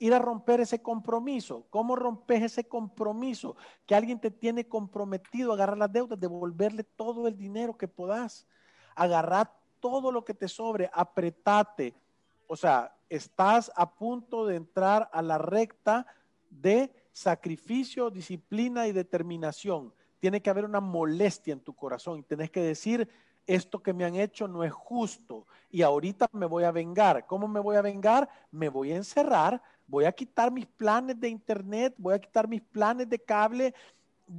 Ir 0.03 0.13
a 0.13 0.19
romper 0.19 0.59
ese 0.59 0.81
compromiso. 0.81 1.65
¿Cómo 1.69 1.95
rompes 1.95 2.43
ese 2.43 2.65
compromiso? 2.65 3.55
Que 3.85 3.95
alguien 3.95 4.19
te 4.19 4.31
tiene 4.31 4.67
comprometido 4.67 5.51
a 5.51 5.55
agarrar 5.55 5.77
las 5.77 5.93
deudas, 5.93 6.19
devolverle 6.19 6.83
todo 6.83 7.25
el 7.25 7.37
dinero 7.37 7.77
que 7.77 7.87
puedas. 7.87 8.45
Agarrar 8.95 9.57
todo 9.79 10.11
lo 10.11 10.25
que 10.25 10.33
te 10.33 10.49
sobre, 10.49 10.89
apretate. 10.91 11.95
O 12.47 12.57
sea, 12.57 12.93
estás 13.07 13.71
a 13.77 13.95
punto 13.95 14.45
de 14.45 14.57
entrar 14.57 15.09
a 15.13 15.21
la 15.21 15.37
recta 15.37 16.05
de 16.49 16.93
sacrificio, 17.13 18.09
disciplina 18.09 18.87
y 18.87 18.91
determinación. 18.91 19.93
Tiene 20.19 20.41
que 20.41 20.49
haber 20.49 20.65
una 20.65 20.81
molestia 20.81 21.53
en 21.53 21.61
tu 21.61 21.73
corazón 21.73 22.19
y 22.19 22.23
tenés 22.23 22.51
que 22.51 22.61
decir, 22.61 23.09
esto 23.47 23.81
que 23.81 23.93
me 23.93 24.05
han 24.05 24.15
hecho 24.15 24.47
no 24.47 24.63
es 24.63 24.71
justo 24.71 25.47
y 25.69 25.81
ahorita 25.81 26.27
me 26.31 26.45
voy 26.45 26.63
a 26.63 26.71
vengar. 26.71 27.25
¿Cómo 27.25 27.47
me 27.47 27.59
voy 27.59 27.75
a 27.75 27.81
vengar? 27.81 28.29
Me 28.51 28.69
voy 28.69 28.91
a 28.91 28.95
encerrar, 28.95 29.61
voy 29.87 30.05
a 30.05 30.11
quitar 30.11 30.51
mis 30.51 30.65
planes 30.65 31.19
de 31.19 31.29
internet, 31.29 31.93
voy 31.97 32.15
a 32.15 32.19
quitar 32.19 32.47
mis 32.47 32.61
planes 32.61 33.09
de 33.09 33.19
cable, 33.19 33.73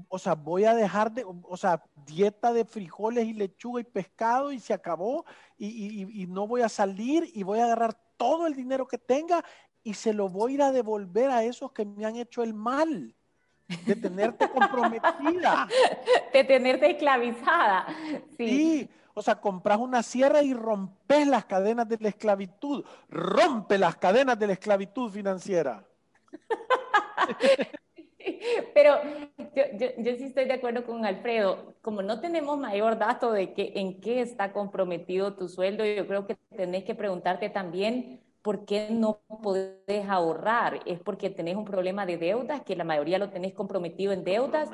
o 0.09 0.19
sea, 0.19 0.35
voy 0.35 0.65
a 0.65 0.75
dejar 0.75 1.13
de, 1.13 1.25
o 1.27 1.57
sea, 1.57 1.83
dieta 2.07 2.53
de 2.53 2.65
frijoles 2.65 3.27
y 3.27 3.33
lechuga 3.35 3.81
y 3.81 3.85
pescado 3.85 4.53
y 4.53 4.59
se 4.59 4.73
acabó 4.73 5.25
y, 5.59 6.27
no 6.29 6.47
voy 6.47 6.63
a 6.63 6.69
salir 6.69 7.31
y 7.35 7.43
voy 7.43 7.59
a 7.59 7.65
agarrar 7.65 7.95
todo 8.17 8.47
el 8.47 8.55
dinero 8.55 8.87
que 8.87 8.99
tenga 8.99 9.45
y 9.83 9.95
se 9.95 10.15
lo 10.15 10.29
voy 10.29 10.53
a 10.53 10.55
ir 10.55 10.63
a 10.63 10.73
devolver 10.73 11.31
a 11.31 11.45
esos 11.45 11.73
que 11.73 11.85
me 11.85 12.07
han 12.07 12.17
hecho 12.17 12.43
el 12.43 12.55
mal 12.55 13.15
de 13.87 13.97
tenerte 13.97 14.49
comprometida. 14.51 15.69
De 16.33 16.45
tenerte 16.45 16.91
esclavizada. 16.91 17.87
Sí. 18.37 18.91
O 19.15 19.23
sea, 19.23 19.37
compras 19.37 19.79
una 19.79 20.03
sierra 20.03 20.43
y 20.43 20.53
rompes 20.53 21.27
las 21.27 21.45
cadenas 21.45 21.89
de 21.89 21.99
la 22.01 22.09
esclavitud. 22.09 22.85
Rompe 23.09 23.79
las 23.79 23.97
cadenas 23.97 24.39
de 24.39 24.49
la 24.49 24.53
esclavitud 24.55 25.11
financiera. 25.11 25.85
Pero 28.75 28.97
yo, 29.55 30.17
sí 30.17 30.25
estoy 30.25 30.47
de 30.47 30.55
acuerdo 30.55 30.85
con 30.85 31.05
Alfredo. 31.05 31.75
Como 31.81 32.03
no 32.03 32.21
tenemos 32.21 32.59
mayor 32.59 32.99
dato 32.99 33.31
de 33.33 33.53
que, 33.53 33.73
en 33.77 34.01
qué 34.01 34.21
está 34.21 34.53
comprometido 34.53 35.35
tu 35.35 35.49
sueldo, 35.49 35.85
yo 35.85 36.07
creo 36.07 36.27
que 36.27 36.37
tenés 36.57 36.85
que 36.85 36.95
preguntarte 36.95 37.51
también 37.51 38.24
¿por 38.45 38.67
qué 38.67 38.89
no 38.91 39.21
podés 39.43 40.07
ahorrar? 40.07 40.81
¿Es 40.85 41.01
porque 41.01 41.31
tenés 41.31 41.57
un 41.57 41.65
problema 41.65 42.05
de 42.05 42.19
deudas, 42.19 42.61
que 42.61 42.77
la 42.77 42.85
mayoría 42.85 43.19
lo 43.19 43.31
tenés 43.31 43.55
comprometido 43.55 44.13
en 44.13 44.23
deudas? 44.23 44.69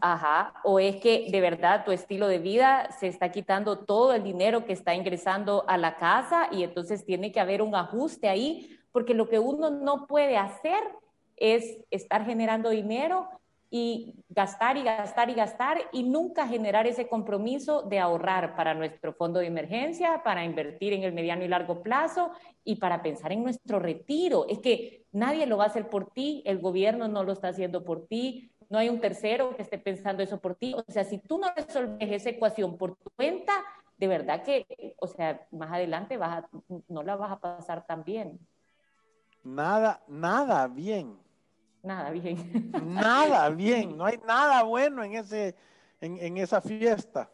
Ajá. 0.00 0.54
¿O 0.64 0.80
es 0.80 0.96
que 0.96 1.28
de 1.30 1.40
verdad 1.40 1.84
tu 1.84 1.92
estilo 1.92 2.26
de 2.26 2.40
vida 2.40 2.90
se 2.98 3.06
está 3.06 3.30
quitando 3.30 3.78
todo 3.78 4.14
el 4.14 4.24
dinero 4.24 4.64
que 4.64 4.72
está 4.72 4.96
ingresando 4.96 5.64
a 5.68 5.78
la 5.78 5.96
casa 5.96 6.48
y 6.50 6.64
entonces 6.64 7.04
tiene 7.06 7.30
que 7.30 7.38
haber 7.38 7.62
un 7.62 7.76
ajuste 7.76 8.28
ahí? 8.28 8.80
Porque 8.90 9.14
lo 9.14 9.28
que 9.28 9.38
uno 9.38 9.70
no 9.70 10.08
puede 10.08 10.36
hacer 10.36 10.82
es 11.36 11.78
estar 11.92 12.26
generando 12.26 12.70
dinero 12.70 13.28
y 13.76 14.14
gastar 14.28 14.76
y 14.76 14.84
gastar 14.84 15.30
y 15.30 15.34
gastar 15.34 15.78
y 15.90 16.04
nunca 16.04 16.46
generar 16.46 16.86
ese 16.86 17.08
compromiso 17.08 17.82
de 17.82 17.98
ahorrar 17.98 18.54
para 18.54 18.72
nuestro 18.72 19.14
fondo 19.14 19.40
de 19.40 19.48
emergencia, 19.48 20.22
para 20.22 20.44
invertir 20.44 20.92
en 20.92 21.02
el 21.02 21.12
mediano 21.12 21.42
y 21.42 21.48
largo 21.48 21.82
plazo 21.82 22.30
y 22.62 22.76
para 22.76 23.02
pensar 23.02 23.32
en 23.32 23.42
nuestro 23.42 23.80
retiro. 23.80 24.46
Es 24.48 24.60
que 24.60 25.06
nadie 25.10 25.46
lo 25.46 25.56
va 25.56 25.64
a 25.64 25.66
hacer 25.66 25.90
por 25.90 26.12
ti, 26.12 26.40
el 26.46 26.60
gobierno 26.60 27.08
no 27.08 27.24
lo 27.24 27.32
está 27.32 27.48
haciendo 27.48 27.82
por 27.82 28.06
ti, 28.06 28.48
no 28.70 28.78
hay 28.78 28.88
un 28.88 29.00
tercero 29.00 29.56
que 29.56 29.62
esté 29.62 29.76
pensando 29.78 30.22
eso 30.22 30.40
por 30.40 30.54
ti. 30.54 30.72
O 30.74 30.84
sea, 30.92 31.02
si 31.02 31.18
tú 31.18 31.40
no 31.40 31.48
resolves 31.56 32.12
esa 32.12 32.30
ecuación 32.30 32.78
por 32.78 32.94
tu 32.94 33.10
cuenta, 33.16 33.54
de 33.96 34.06
verdad 34.06 34.44
que, 34.44 34.94
o 35.00 35.08
sea, 35.08 35.48
más 35.50 35.72
adelante 35.72 36.16
vas 36.16 36.44
no 36.86 37.02
la 37.02 37.16
vas 37.16 37.32
a 37.32 37.40
pasar 37.40 37.84
tan 37.88 38.04
bien. 38.04 38.38
Nada, 39.42 40.00
nada 40.06 40.68
bien. 40.68 41.23
Nada 41.84 42.10
bien. 42.10 42.72
Nada 42.86 43.48
bien, 43.50 43.96
no 43.96 44.06
hay 44.06 44.18
nada 44.26 44.62
bueno 44.62 45.04
en, 45.04 45.14
ese, 45.14 45.54
en, 46.00 46.38
esa 46.38 46.62
fiesta. 46.62 47.30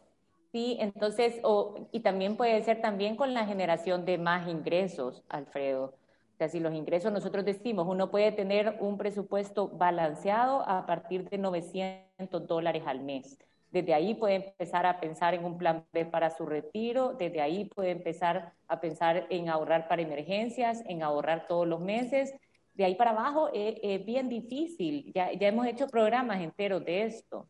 Sí, 0.51 0.77
entonces, 0.81 1.39
o, 1.43 1.87
y 1.93 2.01
también 2.01 2.35
puede 2.35 2.61
ser 2.61 2.81
también 2.81 3.15
con 3.15 3.33
la 3.33 3.45
generación 3.45 4.03
de 4.03 4.17
más 4.17 4.49
ingresos, 4.49 5.23
Alfredo. 5.29 5.85
O 5.85 6.37
sea, 6.37 6.49
si 6.49 6.59
los 6.59 6.73
ingresos 6.73 7.13
nosotros 7.13 7.45
decimos, 7.45 7.87
uno 7.87 8.11
puede 8.11 8.33
tener 8.33 8.75
un 8.81 8.97
presupuesto 8.97 9.69
balanceado 9.69 10.67
a 10.67 10.85
partir 10.85 11.29
de 11.29 11.37
900 11.37 12.45
dólares 12.45 12.83
al 12.85 12.99
mes. 12.99 13.39
Desde 13.71 13.93
ahí 13.93 14.15
puede 14.15 14.35
empezar 14.35 14.85
a 14.85 14.99
pensar 14.99 15.33
en 15.33 15.45
un 15.45 15.57
plan 15.57 15.85
B 15.93 16.05
para 16.05 16.29
su 16.29 16.45
retiro, 16.45 17.13
desde 17.13 17.39
ahí 17.39 17.65
puede 17.73 17.91
empezar 17.91 18.51
a 18.67 18.81
pensar 18.81 19.27
en 19.29 19.47
ahorrar 19.47 19.87
para 19.87 20.01
emergencias, 20.01 20.83
en 20.87 21.03
ahorrar 21.03 21.47
todos 21.47 21.65
los 21.65 21.79
meses 21.79 22.33
de 22.73 22.85
ahí 22.85 22.95
para 22.95 23.11
abajo 23.11 23.49
es, 23.53 24.05
bien 24.05 24.29
difícil. 24.29 25.11
Ya, 25.13 25.29
hemos 25.31 25.67
hecho 25.67 25.87
programas 25.87 26.41
enteros 26.41 26.83
de 26.85 27.03
esto. 27.03 27.49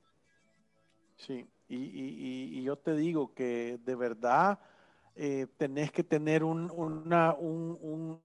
Sí, 1.15 1.45
y, 1.67 2.63
yo 2.63 2.75
te 2.77 2.95
digo 2.95 3.33
que 3.33 3.79
de 3.83 3.95
verdad 3.95 4.59
eh, 5.15 5.47
tenés 5.57 5.91
que 5.91 6.03
tener 6.03 6.43
un, 6.43 6.71
una, 6.71 7.33
un, 7.33 8.19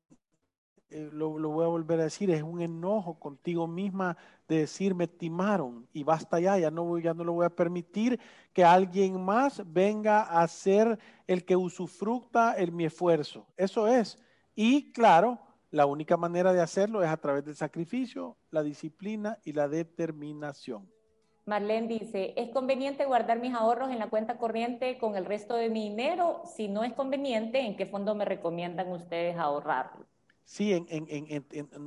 eh, 0.89 1.11
lo, 1.13 1.31
voy 1.31 1.65
a 1.65 1.69
volver 1.69 2.01
a 2.01 2.05
decir, 2.05 2.31
es 2.31 2.43
un 2.43 2.61
enojo 2.61 3.19
contigo 3.19 3.67
misma 3.67 4.17
de 4.47 4.59
decir 4.59 4.95
me 4.95 5.09
timaron 5.09 5.89
y 5.93 6.05
basta 6.05 6.39
ya, 6.39 6.59
ya 6.59 6.71
no, 6.71 6.85
voy, 6.85 7.03
ya 7.03 7.13
no 7.13 7.25
lo 7.25 7.33
voy 7.33 7.45
a 7.45 7.51
permitir 7.51 8.21
que 8.53 8.65
alguien 8.65 9.21
más 9.21 9.63
venga 9.67 10.23
a 10.23 10.47
ser 10.47 10.99
el 11.27 11.45
que 11.45 11.57
usufructa 11.57 12.53
el, 12.53 12.71
mi 12.73 12.85
esfuerzo. 12.85 13.47
Eso 13.57 13.89
es. 13.89 14.17
Y 14.55 14.93
claro, 14.93 15.41
la 15.71 15.87
única 15.87 16.17
manera 16.17 16.53
de 16.53 16.61
hacerlo 16.61 17.03
es 17.03 17.09
a 17.09 17.17
través 17.17 17.45
del 17.45 17.57
sacrificio, 17.57 18.37
la 18.51 18.63
disciplina 18.63 19.39
y 19.45 19.53
la 19.53 19.69
determinación. 19.69 20.91
Marlene 21.47 21.87
dice, 21.87 22.35
¿es 22.37 22.51
conveniente 22.51 23.05
guardar 23.05 23.39
mis 23.39 23.55
ahorros 23.55 23.91
en 23.91 24.01
la 24.01 24.11
cuenta 24.11 24.37
corriente 24.37 24.99
con 24.99 25.17
el 25.17 25.25
resto 25.25 25.55
de 25.55 25.71
mi 25.71 25.91
dinero? 25.91 26.43
Si 26.57 26.67
no 26.67 26.83
es 26.83 26.93
conveniente, 26.93 27.61
¿en 27.61 27.77
qué 27.77 27.87
fondo 27.87 28.17
me 28.17 28.25
recomiendan 28.25 28.91
ustedes 28.91 29.37
ahorrar? 29.37 29.93
Sí, 30.43 30.87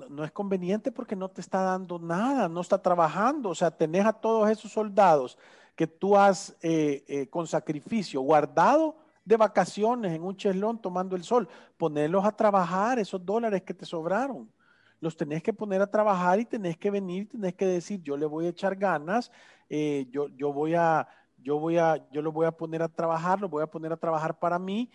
no 0.10 0.24
es 0.24 0.32
conveniente 0.32 0.92
porque 0.92 1.16
no 1.16 1.30
te 1.30 1.42
está 1.42 1.62
dando 1.62 2.00
nada, 2.00 2.48
no 2.48 2.62
está 2.62 2.82
trabajando. 2.82 3.50
O 3.50 3.56
sea, 3.56 3.72
tenés 3.72 4.06
a 4.06 4.14
todos 4.14 4.50
esos 4.50 4.72
soldados 4.72 5.38
que 5.76 5.88
tú 5.88 6.18
has 6.18 6.58
eh, 6.62 7.04
eh, 7.08 7.28
con 7.28 7.48
sacrificio 7.48 8.22
guardado 8.22 8.98
de 9.30 9.38
vacaciones 9.38 10.12
en 10.12 10.24
un 10.24 10.36
cheslón 10.36 10.82
tomando 10.82 11.16
el 11.16 11.24
sol, 11.24 11.48
ponerlos 11.78 12.26
a 12.26 12.32
trabajar, 12.32 12.98
esos 12.98 13.24
dólares 13.24 13.62
que 13.62 13.76
te 13.76 13.86
sobraron. 13.86 14.52
Los 15.00 15.16
tenés 15.16 15.44
que 15.44 15.54
poner 15.54 15.84
a 15.84 15.92
trabajar 15.92 16.40
y 16.40 16.46
tenés 16.46 16.76
que 16.78 16.90
venir, 16.90 17.30
tenés 17.30 17.54
que 17.54 17.68
decir, 17.68 18.02
yo 18.02 18.18
le 18.18 18.26
voy 18.26 18.48
a 18.48 18.50
echar 18.50 18.76
ganas, 18.76 19.32
eh, 19.70 20.08
yo, 20.10 20.30
yo 20.30 20.52
voy 20.52 20.74
a, 20.74 21.08
yo 21.38 21.60
voy 21.60 21.78
a, 21.78 22.10
yo 22.10 22.24
lo 22.24 22.32
voy 22.32 22.48
a 22.48 22.52
poner 22.52 22.82
a 22.82 22.88
trabajar, 22.88 23.40
lo 23.40 23.48
voy 23.48 23.62
a 23.62 23.68
poner 23.68 23.94
a 23.94 23.98
trabajar 23.98 24.40
para 24.40 24.58
mí 24.58 24.90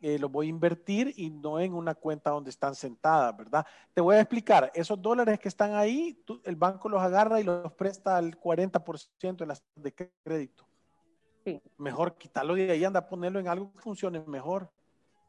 eh, 0.00 0.18
los 0.18 0.30
voy 0.30 0.46
a 0.46 0.50
invertir 0.50 1.14
y 1.16 1.30
no 1.30 1.58
en 1.58 1.72
una 1.72 1.94
cuenta 1.94 2.30
donde 2.30 2.50
están 2.50 2.74
sentadas, 2.74 3.34
¿verdad? 3.36 3.64
Te 3.94 4.00
voy 4.00 4.16
a 4.16 4.20
explicar, 4.20 4.70
esos 4.74 5.00
dólares 5.00 5.38
que 5.38 5.48
están 5.48 5.74
ahí, 5.74 6.22
el 6.44 6.56
banco 6.56 6.88
los 6.88 7.00
agarra 7.00 7.40
y 7.40 7.44
los 7.44 7.72
presta 7.72 8.16
al 8.16 8.38
40% 8.38 9.46
de 9.46 9.54
de 9.76 9.94
crédito. 10.22 10.66
Sí. 11.46 11.62
Mejor 11.78 12.18
quitarlo 12.18 12.56
de 12.56 12.72
ahí, 12.72 12.82
anda 12.82 12.98
a 12.98 13.08
ponerlo 13.08 13.38
en 13.38 13.46
algo 13.46 13.70
que 13.72 13.78
funcione 13.78 14.18
mejor. 14.26 14.68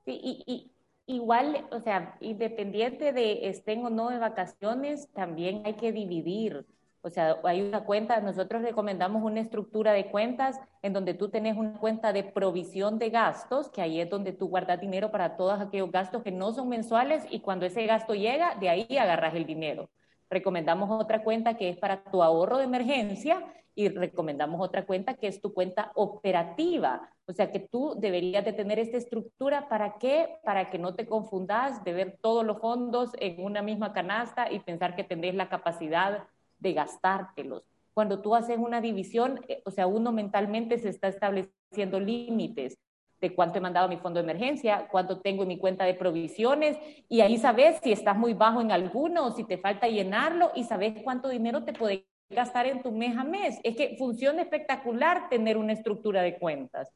Sí, 0.04 0.20
y, 0.24 0.44
y 0.48 0.72
igual, 1.06 1.68
o 1.70 1.80
sea, 1.80 2.18
independiente 2.22 3.14
de 3.14 3.50
estén 3.50 3.86
o 3.86 3.92
no 3.92 4.10
de 4.10 4.18
vacaciones, 4.18 5.10
también 5.14 5.62
hay 5.64 5.76
que 5.76 5.92
dividir. 5.92 6.66
O 7.02 7.12
sea, 7.12 7.38
hay 7.44 7.62
una 7.62 7.86
cuenta, 7.86 8.20
nosotros 8.20 8.64
recomendamos 8.64 9.22
una 9.22 9.42
estructura 9.42 9.94
de 9.94 10.10
cuentas 10.10 10.60
en 10.82 10.92
donde 10.92 11.14
tú 11.14 11.30
tenés 11.30 11.56
una 11.56 11.78
cuenta 11.78 12.12
de 12.14 12.24
provisión 12.24 12.98
de 12.98 13.12
gastos, 13.12 13.70
que 13.70 13.84
ahí 13.84 14.02
es 14.02 14.10
donde 14.10 14.34
tú 14.34 14.48
guardas 14.48 14.82
dinero 14.82 15.12
para 15.12 15.38
todos 15.38 15.62
aquellos 15.62 15.92
gastos 15.92 16.24
que 16.24 16.32
no 16.32 16.52
son 16.52 16.68
mensuales 16.68 17.26
y 17.30 17.42
cuando 17.42 17.68
ese 17.68 17.86
gasto 17.86 18.16
llega, 18.16 18.56
de 18.56 18.70
ahí 18.70 18.98
agarras 18.98 19.36
el 19.36 19.46
dinero. 19.46 19.92
Recomendamos 20.32 20.90
otra 21.00 21.24
cuenta 21.24 21.56
que 21.58 21.70
es 21.70 21.78
para 21.78 22.04
tu 22.04 22.24
ahorro 22.24 22.58
de 22.58 22.64
emergencia 22.64 23.46
y 23.78 23.90
recomendamos 23.90 24.60
otra 24.60 24.88
cuenta 24.88 25.14
que 25.14 25.28
es 25.28 25.40
tu 25.40 25.54
cuenta 25.54 25.92
operativa. 25.94 27.12
O 27.28 27.32
sea 27.32 27.52
que 27.52 27.60
tú 27.60 27.94
deberías 27.96 28.44
de 28.44 28.52
tener 28.52 28.80
esta 28.80 28.98
estructura 28.98 29.70
para 29.70 30.00
qué? 30.00 30.40
Para 30.44 30.72
que 30.72 30.80
no 30.80 30.96
te 30.96 31.06
confundas 31.06 31.84
de 31.84 31.94
ver 31.94 32.18
todos 32.20 32.44
los 32.44 32.58
fondos 32.58 33.12
en 33.20 33.40
una 33.40 33.62
misma 33.62 33.94
canasta 33.94 34.52
y 34.52 34.62
pensar 34.62 34.96
que 34.96 35.04
tenés 35.04 35.36
la 35.36 35.48
capacidad 35.48 36.24
de 36.58 36.74
gastártelos. 36.74 37.62
Cuando 37.94 38.20
tú 38.20 38.34
haces 38.34 38.58
una 38.58 38.82
división, 38.82 39.42
eh, 39.48 39.62
o 39.64 39.70
sea, 39.70 39.86
uno 39.86 40.12
mentalmente 40.12 40.80
se 40.80 40.90
está 40.90 41.10
estableciendo 41.10 42.00
límites 42.00 42.80
de 43.22 43.36
cuánto 43.36 43.60
he 43.60 43.62
mandado 43.62 43.86
a 43.86 43.90
mi 43.90 43.98
fondo 43.98 44.20
de 44.20 44.24
emergencia, 44.24 44.88
cuánto 44.90 45.20
tengo 45.20 45.44
en 45.44 45.50
mi 45.50 45.60
cuenta 45.60 45.86
de 45.86 45.94
provisiones, 45.94 46.80
y 47.10 47.22
ahí 47.22 47.38
sabes 47.38 47.80
si 47.84 47.92
estás 47.92 48.18
muy 48.18 48.34
bajo 48.34 48.60
en 48.60 48.72
alguno 48.72 49.26
o 49.26 49.32
si 49.32 49.44
te 49.44 49.60
falta 49.60 49.88
llenarlo, 49.88 50.52
y 50.56 50.64
sabes 50.64 50.96
cuánto 51.04 51.30
dinero 51.30 51.64
te 51.64 51.74
puede 51.74 52.07
gastar 52.30 52.68
en 52.68 52.82
tu 52.82 52.92
mes 52.92 53.18
a 53.18 53.24
mes. 53.24 53.60
Es 53.64 53.76
que 53.76 53.96
funciona 53.98 54.42
espectacular 54.42 55.30
tener 55.30 55.58
una 55.58 55.74
estructura 55.74 56.22
de 56.22 56.38
cuentas. 56.38 56.90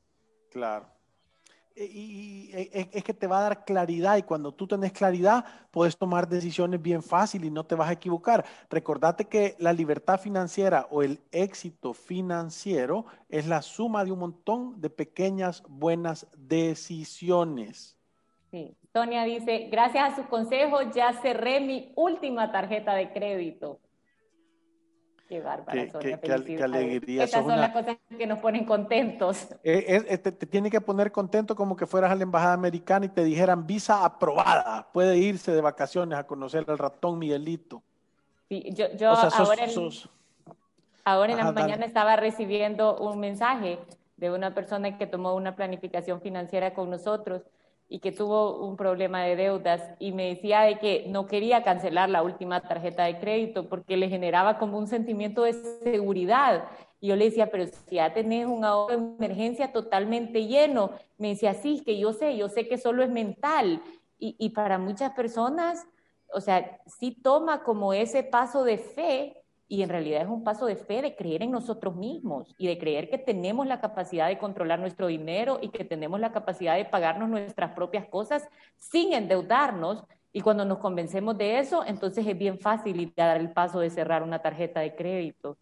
Claro. 0.49 0.87
Eh, 1.75 1.89
y, 1.89 2.49
eh, 2.53 2.89
es 2.91 3.03
que 3.03 3.13
te 3.13 3.27
va 3.27 3.39
a 3.39 3.43
dar 3.43 3.63
claridad 3.63 4.17
y 4.17 4.23
cuando 4.23 4.53
tú 4.53 4.67
tenés 4.67 4.91
claridad 4.91 5.45
puedes 5.71 5.97
tomar 5.97 6.27
decisiones 6.27 6.81
bien 6.81 7.01
fácil 7.01 7.45
y 7.45 7.49
no 7.49 7.65
te 7.65 7.75
vas 7.75 7.89
a 7.89 7.93
equivocar. 7.93 8.43
Recordate 8.69 9.25
que 9.25 9.55
la 9.57 9.71
libertad 9.71 10.19
financiera 10.19 10.87
o 10.91 11.01
el 11.01 11.19
éxito 11.31 11.93
financiero 11.93 13.05
es 13.29 13.47
la 13.47 13.61
suma 13.61 14.03
de 14.03 14.11
un 14.11 14.19
montón 14.19 14.81
de 14.81 14.89
pequeñas 14.89 15.63
buenas 15.67 16.27
decisiones. 16.37 17.97
Sí. 18.51 18.75
Tonia 18.91 19.23
dice, 19.23 19.69
gracias 19.71 20.11
a 20.11 20.15
su 20.17 20.27
consejo 20.27 20.81
ya 20.93 21.13
cerré 21.21 21.61
mi 21.61 21.93
última 21.95 22.51
tarjeta 22.51 22.93
de 22.93 23.13
crédito. 23.13 23.79
Qué 25.31 25.39
bárbara, 25.39 25.89
Sonia, 25.89 26.19
qué, 26.19 26.61
alegría. 26.61 27.23
Estas 27.23 27.45
son 27.45 27.57
las 27.57 27.69
cosas 27.69 27.95
que 28.17 28.27
nos 28.27 28.39
ponen 28.39 28.65
contentos. 28.65 29.47
Eh, 29.63 30.17
te, 30.17 30.29
tiene 30.33 30.69
que 30.69 30.81
poner 30.81 31.09
contento 31.09 31.55
como 31.55 31.73
que 31.73 31.87
fueras 31.87 32.11
a 32.11 32.15
la 32.15 32.23
embajada 32.23 32.51
americana 32.51 33.05
y 33.05 33.09
te 33.09 33.23
dijeran 33.23 33.65
visa 33.65 34.03
aprobada. 34.03 34.89
Puede 34.91 35.17
irse 35.17 35.53
de 35.53 35.61
vacaciones 35.61 36.19
a 36.19 36.27
conocer 36.27 36.65
al 36.67 36.77
ratón 36.77 37.17
Miguelito. 37.17 37.81
Sí, 38.49 38.73
yo, 38.73 38.91
yo 38.97 39.11
ahora, 39.11 39.63
en, 39.63 39.91
ahora 41.05 41.31
en 41.31 41.37
la 41.37 41.51
mañana 41.53 41.85
estaba 41.85 42.17
recibiendo 42.17 42.97
un 42.97 43.17
mensaje 43.17 43.79
de 44.17 44.31
una 44.31 44.53
persona 44.53 44.97
que 44.97 45.07
tomó 45.07 45.33
una 45.33 45.55
planificación 45.55 46.19
financiera 46.19 46.73
con 46.73 46.89
nosotros 46.89 47.43
y 47.93 47.99
que 47.99 48.13
tuvo 48.13 48.65
un 48.65 48.77
problema 48.77 49.23
de 49.23 49.35
deudas 49.35 49.81
y 49.99 50.13
me 50.13 50.29
decía 50.29 50.61
de 50.61 50.79
que 50.79 51.07
no 51.09 51.27
quería 51.27 51.61
cancelar 51.61 52.09
la 52.09 52.23
última 52.23 52.61
tarjeta 52.61 53.03
de 53.03 53.19
crédito 53.19 53.67
porque 53.67 53.97
le 53.97 54.07
generaba 54.07 54.57
como 54.57 54.77
un 54.77 54.87
sentimiento 54.87 55.43
de 55.43 55.51
seguridad. 55.83 56.69
Y 57.01 57.09
yo 57.09 57.17
le 57.17 57.25
decía, 57.25 57.51
pero 57.51 57.65
si 57.67 57.95
ya 57.95 58.13
tenés 58.13 58.45
un 58.45 58.63
ahorro 58.63 58.95
de 58.95 59.15
emergencia 59.17 59.73
totalmente 59.73 60.47
lleno, 60.47 60.91
me 61.17 61.27
decía, 61.27 61.53
sí, 61.53 61.81
que 61.85 61.99
yo 61.99 62.13
sé, 62.13 62.37
yo 62.37 62.47
sé 62.47 62.65
que 62.65 62.77
solo 62.77 63.03
es 63.03 63.09
mental. 63.09 63.81
Y, 64.17 64.37
y 64.39 64.51
para 64.51 64.77
muchas 64.77 65.11
personas, 65.11 65.85
o 66.33 66.39
sea, 66.39 66.79
sí 66.85 67.11
toma 67.11 67.61
como 67.61 67.91
ese 67.91 68.23
paso 68.23 68.63
de 68.63 68.77
fe 68.77 69.40
y 69.71 69.83
en 69.83 69.89
realidad 69.89 70.23
es 70.23 70.27
un 70.27 70.43
paso 70.43 70.65
de 70.65 70.75
fe 70.75 71.01
de 71.01 71.15
creer 71.15 71.43
en 71.43 71.51
nosotros 71.51 71.95
mismos 71.95 72.53
y 72.57 72.67
de 72.67 72.77
creer 72.77 73.09
que 73.09 73.17
tenemos 73.17 73.65
la 73.65 73.79
capacidad 73.79 74.27
de 74.27 74.37
controlar 74.37 74.81
nuestro 74.81 75.07
dinero 75.07 75.59
y 75.61 75.69
que 75.69 75.85
tenemos 75.85 76.19
la 76.19 76.33
capacidad 76.33 76.75
de 76.75 76.83
pagarnos 76.83 77.29
nuestras 77.29 77.71
propias 77.71 78.05
cosas 78.09 78.45
sin 78.77 79.13
endeudarnos. 79.13 80.03
Y 80.33 80.41
cuando 80.41 80.65
nos 80.65 80.79
convencemos 80.79 81.37
de 81.37 81.59
eso, 81.59 81.85
entonces 81.85 82.27
es 82.27 82.37
bien 82.37 82.59
fácil 82.59 83.13
dar 83.15 83.37
el 83.37 83.53
paso 83.53 83.79
de 83.79 83.89
cerrar 83.89 84.23
una 84.23 84.41
tarjeta 84.41 84.81
de 84.81 84.93
crédito. 84.93 85.57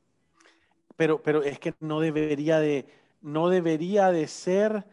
Pero, 0.95 1.21
pero 1.21 1.43
es 1.43 1.59
que 1.59 1.75
no 1.79 1.99
debería 1.99 2.59
de, 2.59 2.87
no 3.21 3.49
debería 3.49 4.09
de 4.09 4.25
ser, 4.25 4.85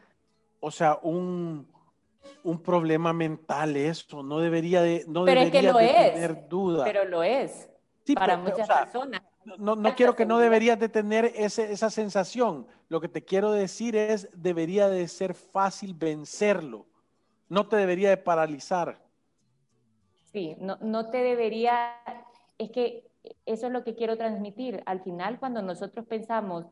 o 0.61 0.71
sea, 0.71 0.99
un, 1.03 1.67
un 2.43 2.63
problema 2.63 3.15
mental 3.15 3.79
eso, 3.79 4.23
no 4.23 4.41
debería 4.41 4.83
de, 4.83 5.07
no 5.09 5.25
pero 5.25 5.41
debería 5.41 5.61
es 5.61 5.67
que 5.67 5.73
lo 5.73 5.79
de 5.79 5.87
es, 5.87 6.13
tener 6.13 6.49
duda. 6.49 6.85
Pero 6.85 7.07
lo 7.07 7.23
es 7.23 7.71
para 8.15 8.37
muchas 8.37 8.69
personas. 8.69 9.23
No, 9.59 9.77
no 9.77 9.95
quiero 9.95 10.17
que 10.17 10.27
no 10.27 10.39
deberías 10.39 10.79
de 10.79 10.89
tener 10.89 11.33
ese, 11.37 11.73
esa 11.73 11.91
sensación. 11.91 12.67
Lo 12.89 13.01
que 13.01 13.09
te 13.09 13.25
quiero 13.25 13.53
decir 13.53 13.97
es, 13.97 14.29
debería 14.35 14.89
de 14.89 15.07
ser 15.09 15.35
fácil 15.35 15.95
vencerlo. 15.95 16.87
No 17.49 17.69
te 17.69 17.77
debería 17.77 18.11
de 18.11 18.17
paralizar. 18.17 19.01
Sí, 20.33 20.57
no, 20.59 20.79
no 20.81 21.11
te 21.11 21.19
debería, 21.19 21.93
es 22.59 22.71
que 22.71 23.09
eso 23.45 23.67
es 23.67 23.73
lo 23.73 23.85
que 23.85 23.95
quiero 23.95 24.17
transmitir. 24.17 24.83
Al 24.87 25.01
final, 25.01 25.39
cuando 25.39 25.63
nosotros 25.63 26.07
pensamos, 26.07 26.67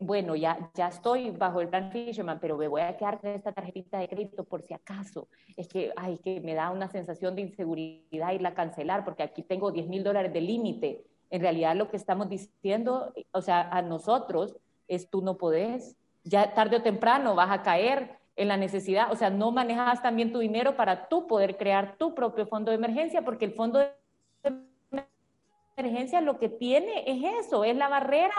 bueno, 0.00 0.34
ya, 0.34 0.70
ya 0.74 0.88
estoy 0.88 1.30
bajo 1.30 1.60
el 1.60 1.68
plan 1.68 1.92
Fisherman, 1.92 2.40
pero 2.40 2.56
me 2.56 2.66
voy 2.66 2.80
a 2.80 2.96
quedar 2.96 3.20
con 3.20 3.30
esta 3.30 3.52
tarjetita 3.52 3.98
de 3.98 4.08
crédito 4.08 4.44
por 4.44 4.62
si 4.62 4.74
acaso. 4.74 5.28
Es 5.56 5.68
que, 5.68 5.92
ay, 5.96 6.18
que 6.18 6.40
me 6.40 6.54
da 6.54 6.70
una 6.70 6.88
sensación 6.88 7.36
de 7.36 7.42
inseguridad 7.42 8.32
irla 8.32 8.50
a 8.50 8.54
cancelar 8.54 9.04
porque 9.04 9.22
aquí 9.22 9.42
tengo 9.42 9.70
10 9.70 9.86
mil 9.88 10.02
dólares 10.02 10.32
de 10.32 10.40
límite. 10.40 11.04
En 11.30 11.40
realidad 11.42 11.76
lo 11.76 11.90
que 11.90 11.96
estamos 11.96 12.28
diciendo, 12.28 13.12
o 13.30 13.40
sea, 13.40 13.68
a 13.70 13.82
nosotros 13.82 14.56
es 14.88 15.10
tú 15.10 15.22
no 15.22 15.36
podés, 15.36 15.96
ya 16.24 16.54
tarde 16.54 16.76
o 16.76 16.82
temprano 16.82 17.36
vas 17.36 17.50
a 17.50 17.62
caer 17.62 18.18
en 18.34 18.48
la 18.48 18.56
necesidad, 18.56 19.12
o 19.12 19.16
sea, 19.16 19.30
no 19.30 19.50
manejas 19.50 20.02
también 20.02 20.32
tu 20.32 20.38
dinero 20.38 20.76
para 20.76 21.08
tú 21.08 21.26
poder 21.26 21.56
crear 21.56 21.96
tu 21.98 22.14
propio 22.14 22.46
fondo 22.46 22.70
de 22.70 22.76
emergencia, 22.76 23.22
porque 23.22 23.44
el 23.44 23.52
fondo 23.52 23.78
de 23.80 23.92
emergencia 25.76 26.20
lo 26.20 26.38
que 26.38 26.48
tiene 26.48 27.04
es 27.06 27.46
eso, 27.46 27.64
es 27.64 27.76
la 27.76 27.88
barrera 27.88 28.34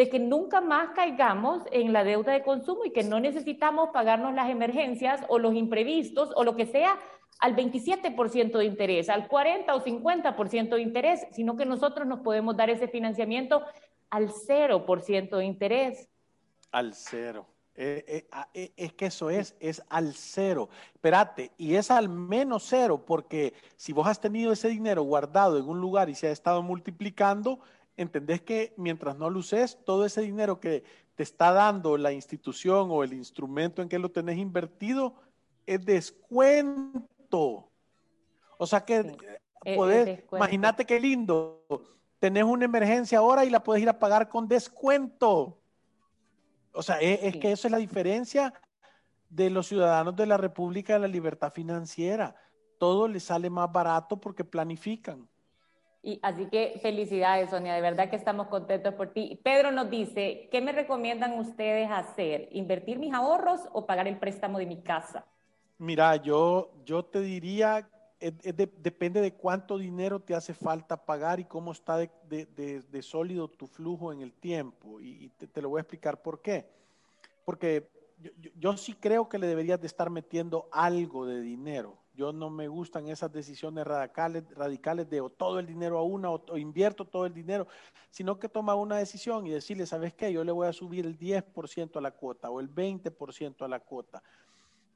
de 0.00 0.08
que 0.08 0.18
nunca 0.18 0.62
más 0.62 0.92
caigamos 0.94 1.62
en 1.72 1.92
la 1.92 2.04
deuda 2.04 2.32
de 2.32 2.42
consumo 2.42 2.86
y 2.86 2.90
que 2.90 3.02
no 3.02 3.20
necesitamos 3.20 3.90
pagarnos 3.90 4.32
las 4.32 4.48
emergencias 4.48 5.20
o 5.28 5.38
los 5.38 5.54
imprevistos 5.54 6.32
o 6.36 6.42
lo 6.42 6.56
que 6.56 6.64
sea 6.64 6.98
al 7.38 7.54
27% 7.54 8.56
de 8.56 8.64
interés, 8.64 9.10
al 9.10 9.28
40 9.28 9.74
o 9.74 9.84
50% 9.84 10.70
de 10.70 10.80
interés, 10.80 11.26
sino 11.32 11.54
que 11.54 11.66
nosotros 11.66 12.06
nos 12.06 12.20
podemos 12.20 12.56
dar 12.56 12.70
ese 12.70 12.88
financiamiento 12.88 13.62
al 14.08 14.30
0% 14.30 15.36
de 15.36 15.44
interés. 15.44 16.08
Al 16.72 16.94
cero. 16.94 17.46
Eh, 17.74 18.04
eh, 18.08 18.28
ah, 18.32 18.48
eh, 18.54 18.72
es 18.78 18.94
que 18.94 19.04
eso 19.04 19.28
es, 19.28 19.54
es 19.60 19.82
al 19.90 20.14
cero. 20.14 20.70
Espérate, 20.94 21.52
y 21.58 21.74
es 21.74 21.90
al 21.90 22.08
menos 22.08 22.64
cero, 22.66 23.04
porque 23.06 23.52
si 23.76 23.92
vos 23.92 24.06
has 24.06 24.18
tenido 24.18 24.50
ese 24.52 24.68
dinero 24.68 25.02
guardado 25.02 25.58
en 25.58 25.68
un 25.68 25.78
lugar 25.78 26.08
y 26.08 26.14
se 26.14 26.28
ha 26.28 26.30
estado 26.30 26.62
multiplicando, 26.62 27.60
entendés 28.00 28.40
que 28.40 28.72
mientras 28.76 29.16
no 29.16 29.30
luces, 29.30 29.78
todo 29.84 30.04
ese 30.04 30.22
dinero 30.22 30.58
que 30.58 30.84
te 31.14 31.22
está 31.22 31.52
dando 31.52 31.96
la 31.96 32.12
institución 32.12 32.88
o 32.90 33.04
el 33.04 33.12
instrumento 33.12 33.82
en 33.82 33.88
que 33.88 33.98
lo 33.98 34.10
tenés 34.10 34.38
invertido 34.38 35.14
es 35.66 35.84
descuento. 35.84 37.70
O 38.58 38.66
sea 38.66 38.84
que 38.84 39.16
podés, 39.76 40.24
imagínate 40.32 40.84
qué 40.84 40.98
lindo, 40.98 41.62
tenés 42.18 42.44
una 42.44 42.64
emergencia 42.64 43.18
ahora 43.18 43.44
y 43.44 43.50
la 43.50 43.62
puedes 43.62 43.82
ir 43.82 43.88
a 43.88 43.98
pagar 43.98 44.28
con 44.28 44.48
descuento. 44.48 45.58
O 46.72 46.82
sea, 46.82 47.00
es, 47.00 47.20
es 47.22 47.36
que 47.36 47.52
eso 47.52 47.68
es 47.68 47.72
la 47.72 47.78
diferencia 47.78 48.52
de 49.28 49.48
los 49.48 49.68
ciudadanos 49.68 50.16
de 50.16 50.26
la 50.26 50.36
República 50.36 50.94
de 50.94 51.00
la 51.00 51.08
Libertad 51.08 51.52
Financiera. 51.52 52.34
Todo 52.78 53.06
les 53.06 53.24
sale 53.24 53.48
más 53.48 53.70
barato 53.70 54.20
porque 54.20 54.44
planifican. 54.44 55.28
Y 56.02 56.18
así 56.22 56.46
que 56.46 56.78
felicidades, 56.80 57.50
Sonia, 57.50 57.74
de 57.74 57.80
verdad 57.82 58.08
que 58.08 58.16
estamos 58.16 58.48
contentos 58.48 58.94
por 58.94 59.12
ti. 59.12 59.38
Pedro 59.42 59.70
nos 59.70 59.90
dice, 59.90 60.48
¿qué 60.50 60.62
me 60.62 60.72
recomiendan 60.72 61.38
ustedes 61.38 61.90
hacer? 61.90 62.48
¿Invertir 62.52 62.98
mis 62.98 63.12
ahorros 63.12 63.60
o 63.72 63.84
pagar 63.84 64.08
el 64.08 64.18
préstamo 64.18 64.58
de 64.58 64.66
mi 64.66 64.82
casa? 64.82 65.26
Mira, 65.76 66.16
yo, 66.16 66.72
yo 66.84 67.04
te 67.04 67.20
diría, 67.20 67.88
depende 68.20 69.20
de 69.20 69.34
cuánto 69.34 69.78
dinero 69.78 70.20
te 70.20 70.34
hace 70.34 70.54
falta 70.54 71.04
pagar 71.04 71.40
y 71.40 71.44
cómo 71.44 71.72
está 71.72 71.96
de, 71.98 73.02
sólido 73.02 73.48
tu 73.48 73.66
flujo 73.66 74.12
en 74.12 74.20
el 74.20 74.32
tiempo. 74.32 75.00
Y, 75.00 75.28
te, 75.30 75.62
lo 75.62 75.70
voy 75.70 75.80
a 75.80 75.82
explicar 75.82 76.22
por 76.22 76.40
qué. 76.40 76.66
Porque 77.44 77.90
yo, 78.56 78.76
sí 78.76 78.94
creo 78.94 79.28
que 79.28 79.38
le 79.38 79.46
deberías 79.46 79.80
de 79.80 79.86
estar 79.86 80.08
metiendo 80.08 80.68
algo 80.72 81.26
de 81.26 81.40
dinero. 81.40 81.96
Yo 82.14 82.32
no 82.32 82.50
me 82.50 82.68
gustan 82.68 83.08
esas 83.08 83.32
decisiones 83.32 83.86
radicales, 83.86 84.44
radicales 84.54 85.08
de 85.08 85.20
o 85.20 85.30
todo 85.30 85.58
el 85.58 85.66
dinero 85.66 85.98
a 85.98 86.02
una 86.02 86.30
o, 86.30 86.56
invierto 86.58 87.04
todo 87.04 87.26
el 87.26 87.32
dinero, 87.32 87.66
sino 88.10 88.38
que 88.38 88.48
toma 88.48 88.74
una 88.74 88.96
decisión 88.96 89.46
y 89.46 89.50
decirle, 89.50 89.86
¿sabes 89.86 90.14
qué? 90.14 90.32
Yo 90.32 90.44
le 90.44 90.52
voy 90.52 90.66
a 90.66 90.72
subir 90.72 91.06
el 91.06 91.18
10% 91.18 91.96
a 91.96 92.00
la 92.00 92.10
cuota 92.10 92.50
o 92.50 92.60
el 92.60 92.68
20% 92.68 93.64
a 93.64 93.68
la 93.68 93.80
cuota. 93.80 94.22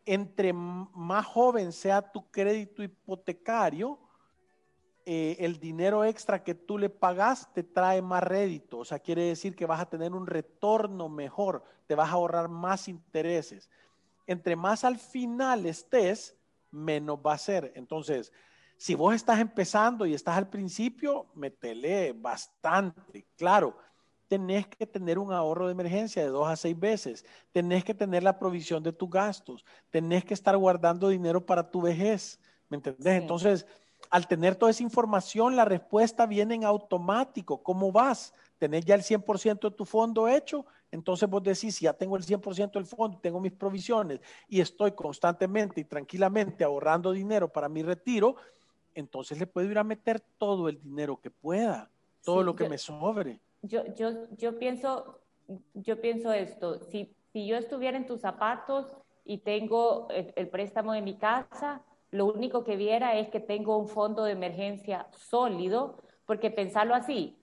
Entre 0.05 0.53
más 0.53 1.24
joven 1.24 1.72
sea 1.72 2.03
tu 2.03 2.31
crédito 2.31 2.83
hipotecario, 2.83 3.98
eh, 5.07 5.37
el 5.40 5.61
dinero 5.61 6.03
extra 6.03 6.42
que 6.42 6.55
tú 6.55 6.79
le 6.79 6.88
pagas 6.88 7.53
te 7.53 7.62
trae 7.62 8.00
más 8.00 8.22
rédito, 8.22 8.79
o 8.79 8.85
sea, 8.87 8.98
quiere 8.98 9.24
decir 9.24 9.55
que 9.55 9.66
vas 9.66 9.81
a 9.81 9.88
tener 9.90 10.14
un 10.14 10.27
retorno 10.27 11.11
mejor, 11.11 11.62
te 11.87 11.94
vas 11.94 12.09
a 12.09 12.12
ahorrar 12.12 12.48
más 12.48 12.88
intereses. 12.88 13.68
Entre 14.27 14.57
más 14.57 14.83
al 14.83 14.96
final 14.96 15.66
estés, 15.66 16.34
menos 16.75 17.19
va 17.25 17.35
a 17.35 17.39
ser. 17.39 17.73
Entonces, 17.75 18.33
si 18.77 18.95
vos 18.95 19.15
estás 19.15 19.41
empezando 19.41 20.05
y 20.05 20.15
estás 20.15 20.37
al 20.37 20.49
principio, 20.49 21.27
metele 21.35 22.13
bastante, 22.13 23.27
claro. 23.37 23.77
Tenés 24.29 24.67
que 24.67 24.87
tener 24.87 25.19
un 25.19 25.33
ahorro 25.33 25.67
de 25.67 25.73
emergencia 25.73 26.23
de 26.23 26.29
dos 26.29 26.49
a 26.49 26.57
seis 26.57 26.79
veces. 26.79 27.25
Tenés 27.53 27.85
que 27.85 27.95
tener 27.95 28.23
la 28.23 28.39
provisión 28.39 28.83
de 28.83 28.93
tus 28.93 29.09
gastos. 29.09 29.65
Tenés 29.91 30.25
que 30.25 30.35
estar 30.35 30.57
guardando 30.57 31.09
dinero 31.09 31.45
para 31.45 31.71
tu 31.71 31.83
vejez. 31.83 32.41
¿Me 32.69 32.77
entendés? 32.77 33.21
Entonces, 33.21 33.67
al 34.11 34.27
tener 34.27 34.57
toda 34.57 34.71
esa 34.71 34.83
información, 34.83 35.57
la 35.57 35.65
respuesta 35.65 36.27
viene 36.27 36.55
en 36.55 36.65
automático. 36.65 37.63
¿Cómo 37.63 37.93
vas? 37.93 38.33
¿Tenés 38.59 38.85
ya 38.85 38.95
el 38.95 39.03
100% 39.03 39.71
de 39.71 39.77
tu 39.77 39.85
fondo 39.85 40.27
hecho? 40.27 40.67
Entonces 40.94 41.28
vos 41.28 41.42
decís, 41.42 41.74
si 41.74 41.87
ya 41.87 41.92
tengo 41.92 42.16
el 42.16 42.22
100% 42.22 42.70
del 42.78 42.87
fondo, 42.87 43.18
tengo 43.18 43.40
mis 43.40 43.50
provisiones 43.50 44.20
y 44.46 44.61
estoy 44.61 44.92
constantemente 44.92 45.80
y 45.80 45.85
tranquilamente 45.85 46.62
ahorrando 46.62 47.11
dinero 47.11 47.48
para 47.48 47.68
mi 47.68 47.83
retiro, 47.83 48.37
entonces 48.94 49.37
le 49.40 49.48
puedo 49.48 49.68
ir 49.68 49.76
a 49.76 49.83
meter 49.83 50.20
todo 50.20 50.68
el 50.68 50.80
dinero 50.80 51.20
que 51.20 51.30
pueda, 51.30 51.90
todo 52.22 52.44
lo 52.44 52.54
que 52.54 52.68
me 52.68 52.78
sobre. 52.78 53.40
Yo, 53.62 53.83
yo, 53.96 54.28
yo, 54.37 54.57
pienso, 54.57 55.18
yo 55.74 56.00
pienso 56.00 56.33
esto, 56.33 56.78
si, 56.78 57.12
si 57.33 57.44
yo 57.44 57.57
estuviera 57.57 57.96
en 57.96 58.07
tus 58.07 58.20
zapatos 58.20 58.87
y 59.24 59.38
tengo 59.38 60.07
el 60.11 60.48
préstamo 60.48 60.92
de 60.92 61.02
mi 61.02 61.16
casa, 61.16 61.83
lo 62.12 62.26
único 62.26 62.62
que 62.62 62.76
viera 62.76 63.18
es 63.18 63.30
que 63.30 63.40
tengo 63.40 63.76
un 63.78 63.88
fondo 63.88 64.22
de 64.22 64.30
emergencia 64.30 65.09
sólido, 65.11 65.98
porque 66.24 66.52
pensarlo 66.52 66.94
así, 66.94 67.37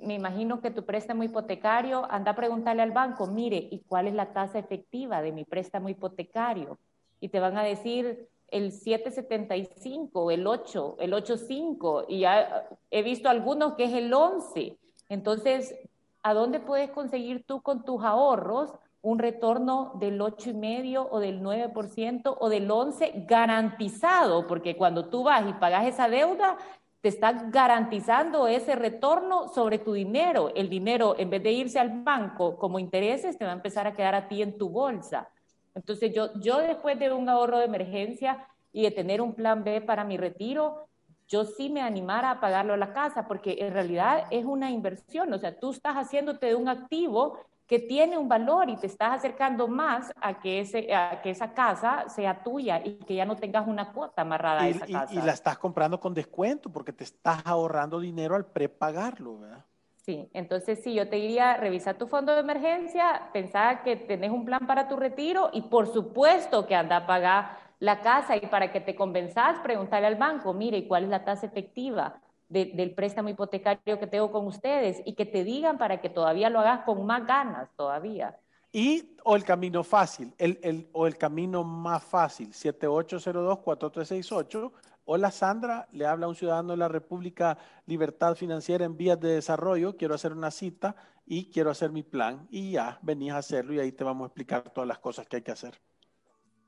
me 0.00 0.14
imagino 0.14 0.62
que 0.62 0.70
tu 0.70 0.86
préstamo 0.86 1.22
hipotecario, 1.22 2.06
anda 2.10 2.30
a 2.30 2.36
preguntarle 2.36 2.80
al 2.80 2.92
banco, 2.92 3.26
mire, 3.26 3.68
¿y 3.70 3.80
cuál 3.80 4.06
es 4.06 4.14
la 4.14 4.32
tasa 4.32 4.58
efectiva 4.58 5.20
de 5.20 5.32
mi 5.32 5.44
préstamo 5.44 5.90
hipotecario? 5.90 6.78
Y 7.20 7.28
te 7.28 7.40
van 7.40 7.58
a 7.58 7.62
decir 7.62 8.28
el 8.48 8.72
775, 8.72 10.30
el 10.30 10.46
8, 10.46 10.96
el 11.00 11.12
85, 11.12 12.06
y 12.08 12.20
ya 12.20 12.68
he 12.90 13.02
visto 13.02 13.28
algunos 13.28 13.74
que 13.74 13.84
es 13.84 13.92
el 13.92 14.12
11. 14.12 14.78
Entonces, 15.10 15.74
¿a 16.22 16.32
dónde 16.32 16.60
puedes 16.60 16.90
conseguir 16.90 17.44
tú 17.44 17.60
con 17.60 17.84
tus 17.84 18.02
ahorros 18.02 18.72
un 19.02 19.18
retorno 19.18 19.92
del 19.96 20.20
8,5 20.20 21.08
o 21.10 21.20
del 21.20 21.42
9% 21.42 22.36
o 22.38 22.48
del 22.48 22.68
11% 22.68 23.26
garantizado, 23.26 24.46
porque 24.46 24.76
cuando 24.76 25.08
tú 25.08 25.22
vas 25.22 25.48
y 25.48 25.52
pagas 25.54 25.86
esa 25.86 26.08
deuda, 26.08 26.58
te 27.00 27.08
están 27.08 27.50
garantizando 27.50 28.46
ese 28.46 28.76
retorno 28.76 29.48
sobre 29.48 29.78
tu 29.78 29.94
dinero. 29.94 30.52
El 30.54 30.68
dinero, 30.68 31.14
en 31.18 31.30
vez 31.30 31.42
de 31.42 31.52
irse 31.52 31.78
al 31.78 32.02
banco 32.02 32.56
como 32.58 32.78
intereses, 32.78 33.38
te 33.38 33.44
va 33.44 33.52
a 33.52 33.54
empezar 33.54 33.86
a 33.86 33.94
quedar 33.94 34.14
a 34.14 34.28
ti 34.28 34.42
en 34.42 34.58
tu 34.58 34.68
bolsa. 34.68 35.30
Entonces, 35.74 36.12
yo, 36.14 36.30
yo 36.40 36.58
después 36.58 36.98
de 36.98 37.12
un 37.12 37.28
ahorro 37.28 37.58
de 37.58 37.64
emergencia 37.64 38.46
y 38.72 38.82
de 38.82 38.90
tener 38.90 39.20
un 39.20 39.34
plan 39.34 39.64
B 39.64 39.80
para 39.80 40.04
mi 40.04 40.16
retiro, 40.16 40.86
yo 41.26 41.44
sí 41.44 41.70
me 41.70 41.80
animara 41.80 42.32
a 42.32 42.40
pagarlo 42.40 42.74
a 42.74 42.76
la 42.76 42.92
casa, 42.92 43.26
porque 43.26 43.56
en 43.60 43.72
realidad 43.72 44.26
es 44.30 44.44
una 44.44 44.70
inversión. 44.70 45.32
O 45.32 45.38
sea, 45.38 45.58
tú 45.58 45.70
estás 45.70 45.94
haciéndote 45.94 46.46
de 46.46 46.54
un 46.54 46.68
activo 46.68 47.38
que 47.70 47.78
tiene 47.78 48.18
un 48.18 48.28
valor 48.28 48.68
y 48.68 48.76
te 48.76 48.88
estás 48.88 49.12
acercando 49.12 49.68
más 49.68 50.12
a 50.20 50.40
que, 50.40 50.58
ese, 50.58 50.88
que 51.22 51.30
esa 51.30 51.54
casa 51.54 52.08
sea 52.08 52.42
tuya 52.42 52.82
y 52.84 52.94
que 52.94 53.14
ya 53.14 53.24
no 53.24 53.36
tengas 53.36 53.68
una 53.68 53.92
cuota 53.92 54.22
amarrada 54.22 54.62
a 54.62 54.68
esa 54.68 54.88
casa. 54.88 55.14
Y, 55.14 55.22
la 55.22 55.30
estás 55.30 55.56
comprando 55.56 56.00
con 56.00 56.12
descuento 56.12 56.68
porque 56.68 56.92
te 56.92 57.04
estás 57.04 57.40
ahorrando 57.44 58.00
dinero 58.00 58.34
al 58.34 58.44
prepagarlo, 58.44 59.38
¿verdad? 59.38 59.64
Sí, 59.94 60.28
entonces 60.34 60.82
sí, 60.82 60.94
yo 60.94 61.08
te 61.08 61.14
diría, 61.14 61.58
revisar 61.58 61.96
tu 61.96 62.08
fondo 62.08 62.34
de 62.34 62.40
emergencia, 62.40 63.30
pensar 63.32 63.84
que 63.84 63.94
tenés 63.94 64.32
un 64.32 64.44
plan 64.44 64.66
para 64.66 64.88
tu 64.88 64.96
retiro 64.96 65.50
y 65.52 65.62
por 65.62 65.86
supuesto 65.86 66.66
que 66.66 66.74
anda 66.74 66.96
a 66.96 67.06
pagar 67.06 67.56
la 67.78 68.00
casa 68.00 68.34
y 68.36 68.40
para 68.40 68.72
que 68.72 68.80
te 68.80 68.96
convenzas, 68.96 69.60
preguntarle 69.60 70.08
al 70.08 70.16
banco, 70.16 70.52
mire, 70.52 70.88
¿cuál 70.88 71.04
es 71.04 71.10
la 71.10 71.24
tasa 71.24 71.46
efectiva? 71.46 72.20
Del 72.50 72.92
préstamo 72.94 73.28
hipotecario 73.28 74.00
que 74.00 74.08
tengo 74.08 74.32
con 74.32 74.44
ustedes 74.46 75.00
y 75.06 75.14
que 75.14 75.24
te 75.24 75.44
digan 75.44 75.78
para 75.78 76.00
que 76.00 76.10
todavía 76.10 76.50
lo 76.50 76.58
hagas 76.58 76.84
con 76.84 77.06
más 77.06 77.24
ganas 77.24 77.70
todavía. 77.76 78.36
Y 78.72 79.14
o 79.24 79.36
el 79.36 79.44
camino 79.44 79.84
fácil, 79.84 80.34
el, 80.36 80.58
el, 80.62 80.88
o 80.92 81.06
el 81.06 81.16
camino 81.16 81.62
más 81.62 82.02
fácil, 82.02 82.52
7802-4368. 82.52 84.72
Hola 85.04 85.30
Sandra, 85.30 85.86
le 85.92 86.06
habla 86.06 86.26
un 86.26 86.34
ciudadano 86.34 86.72
de 86.72 86.78
la 86.78 86.88
República 86.88 87.56
Libertad 87.86 88.34
Financiera 88.34 88.84
en 88.84 88.96
vías 88.96 89.20
de 89.20 89.34
desarrollo, 89.34 89.96
quiero 89.96 90.14
hacer 90.14 90.32
una 90.32 90.50
cita 90.50 90.96
y 91.26 91.50
quiero 91.50 91.70
hacer 91.70 91.92
mi 91.92 92.02
plan 92.02 92.48
y 92.50 92.72
ya, 92.72 92.98
venís 93.02 93.30
a 93.32 93.38
hacerlo 93.38 93.74
y 93.74 93.78
ahí 93.78 93.92
te 93.92 94.02
vamos 94.02 94.24
a 94.24 94.26
explicar 94.26 94.70
todas 94.70 94.88
las 94.88 94.98
cosas 94.98 95.28
que 95.28 95.36
hay 95.36 95.42
que 95.42 95.52
hacer. 95.52 95.80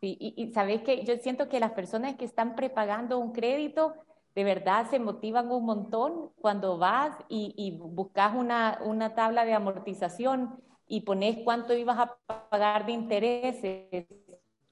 Sí, 0.01 0.17
y, 0.19 0.35
y 0.37 0.53
sabes 0.53 0.83
que 0.83 1.05
yo 1.05 1.17
siento 1.19 1.49
que 1.49 1.59
las 1.61 1.73
personas 1.73 2.17
que 2.17 2.25
están 2.25 2.57
prepagando 2.57 3.19
un 3.19 3.33
crédito, 3.33 3.95
de 4.35 4.45
verdad 4.45 4.89
se 4.89 4.99
motivan 4.99 5.51
un 5.51 5.65
montón 5.65 6.31
cuando 6.41 6.79
vas 6.79 7.17
y, 7.29 7.79
buscas 7.79 8.35
una, 8.35 8.79
una, 8.83 9.15
tabla 9.15 9.45
de 9.45 9.53
amortización 9.53 10.59
y 10.87 11.03
pones 11.03 11.39
cuánto 11.45 11.75
ibas 11.75 11.99
a 11.99 12.17
pagar 12.49 12.87
de 12.87 12.93
intereses. 12.93 14.07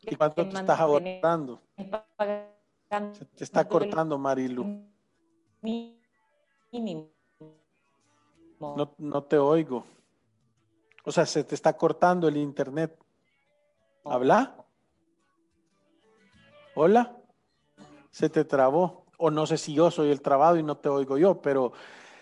¿Y 0.00 0.16
cuánto 0.16 0.48
te 0.48 0.56
estás 0.56 0.80
ahorrando? 0.80 1.60
Se 3.12 3.24
te 3.24 3.44
está 3.44 3.68
cortando, 3.68 4.18
Marilu. 4.18 4.82
No, 8.60 8.94
no 8.98 9.22
te 9.24 9.38
oigo. 9.38 9.84
O 11.04 11.12
sea, 11.12 11.26
se 11.26 11.44
te 11.44 11.54
está 11.54 11.76
cortando 11.76 12.28
el 12.28 12.36
internet. 12.36 12.98
¿Habla? 14.04 14.56
¿Hola? 16.74 17.16
Se 18.10 18.28
te 18.28 18.44
trabó 18.44 19.04
o 19.20 19.30
no 19.30 19.46
sé 19.46 19.58
si 19.58 19.74
yo 19.74 19.90
soy 19.90 20.10
el 20.10 20.22
trabado 20.22 20.56
y 20.56 20.62
no 20.62 20.76
te 20.76 20.88
oigo 20.88 21.18
yo, 21.18 21.40
pero 21.40 21.72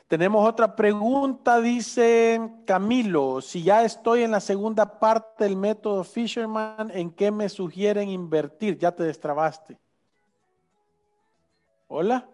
tenemos 0.09 0.49
otra 0.49 0.75
pregunta, 0.75 1.61
dice 1.61 2.41
Camilo, 2.67 3.41
si 3.41 3.63
ya 3.63 3.85
estoy 3.85 4.23
en 4.23 4.33
la 4.33 4.41
segunda 4.41 4.99
parte 4.99 5.45
del 5.45 5.57
método 5.57 6.03
Fisherman, 6.03 6.91
¿en 6.93 7.11
qué 7.11 7.31
me 7.31 7.49
sugieren 7.49 8.09
invertir? 8.09 8.79
Ya 8.79 8.91
te 8.91 9.05
destrabaste. 9.05 9.79
Hola, 11.87 12.29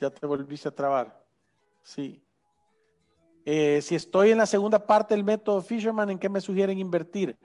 ya 0.00 0.08
te 0.10 0.26
volviste 0.26 0.68
a 0.68 0.74
trabar. 0.74 1.22
Sí. 1.82 2.22
Eh, 3.44 3.80
si 3.82 3.94
estoy 3.94 4.30
en 4.30 4.38
la 4.38 4.46
segunda 4.46 4.84
parte 4.84 5.14
del 5.14 5.24
método 5.24 5.60
Fisherman, 5.60 6.10
¿en 6.10 6.18
qué 6.18 6.28
me 6.28 6.40
sugieren 6.40 6.78
invertir? 6.78 7.36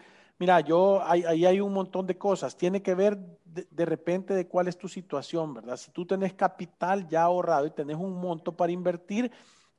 Mira, 0.41 0.59
yo 0.59 1.03
ahí 1.03 1.45
hay, 1.45 1.61
un 1.61 1.71
montón 1.71 2.07
de 2.07 2.17
cosas. 2.17 2.57
Tiene 2.57 2.81
que 2.81 2.95
ver 2.95 3.15
de, 3.45 3.85
repente 3.85 4.33
de 4.33 4.47
cuál 4.47 4.67
es 4.67 4.75
tu 4.75 4.87
situación, 4.87 5.53
¿verdad? 5.53 5.77
Si 5.77 5.91
tú 5.91 6.03
tenés 6.03 6.33
capital 6.33 7.07
ya 7.07 7.21
ahorrado 7.21 7.67
y 7.67 7.69
tenés 7.69 7.97
un 7.97 8.19
monto 8.19 8.57
para 8.57 8.71
invertir, 8.71 9.31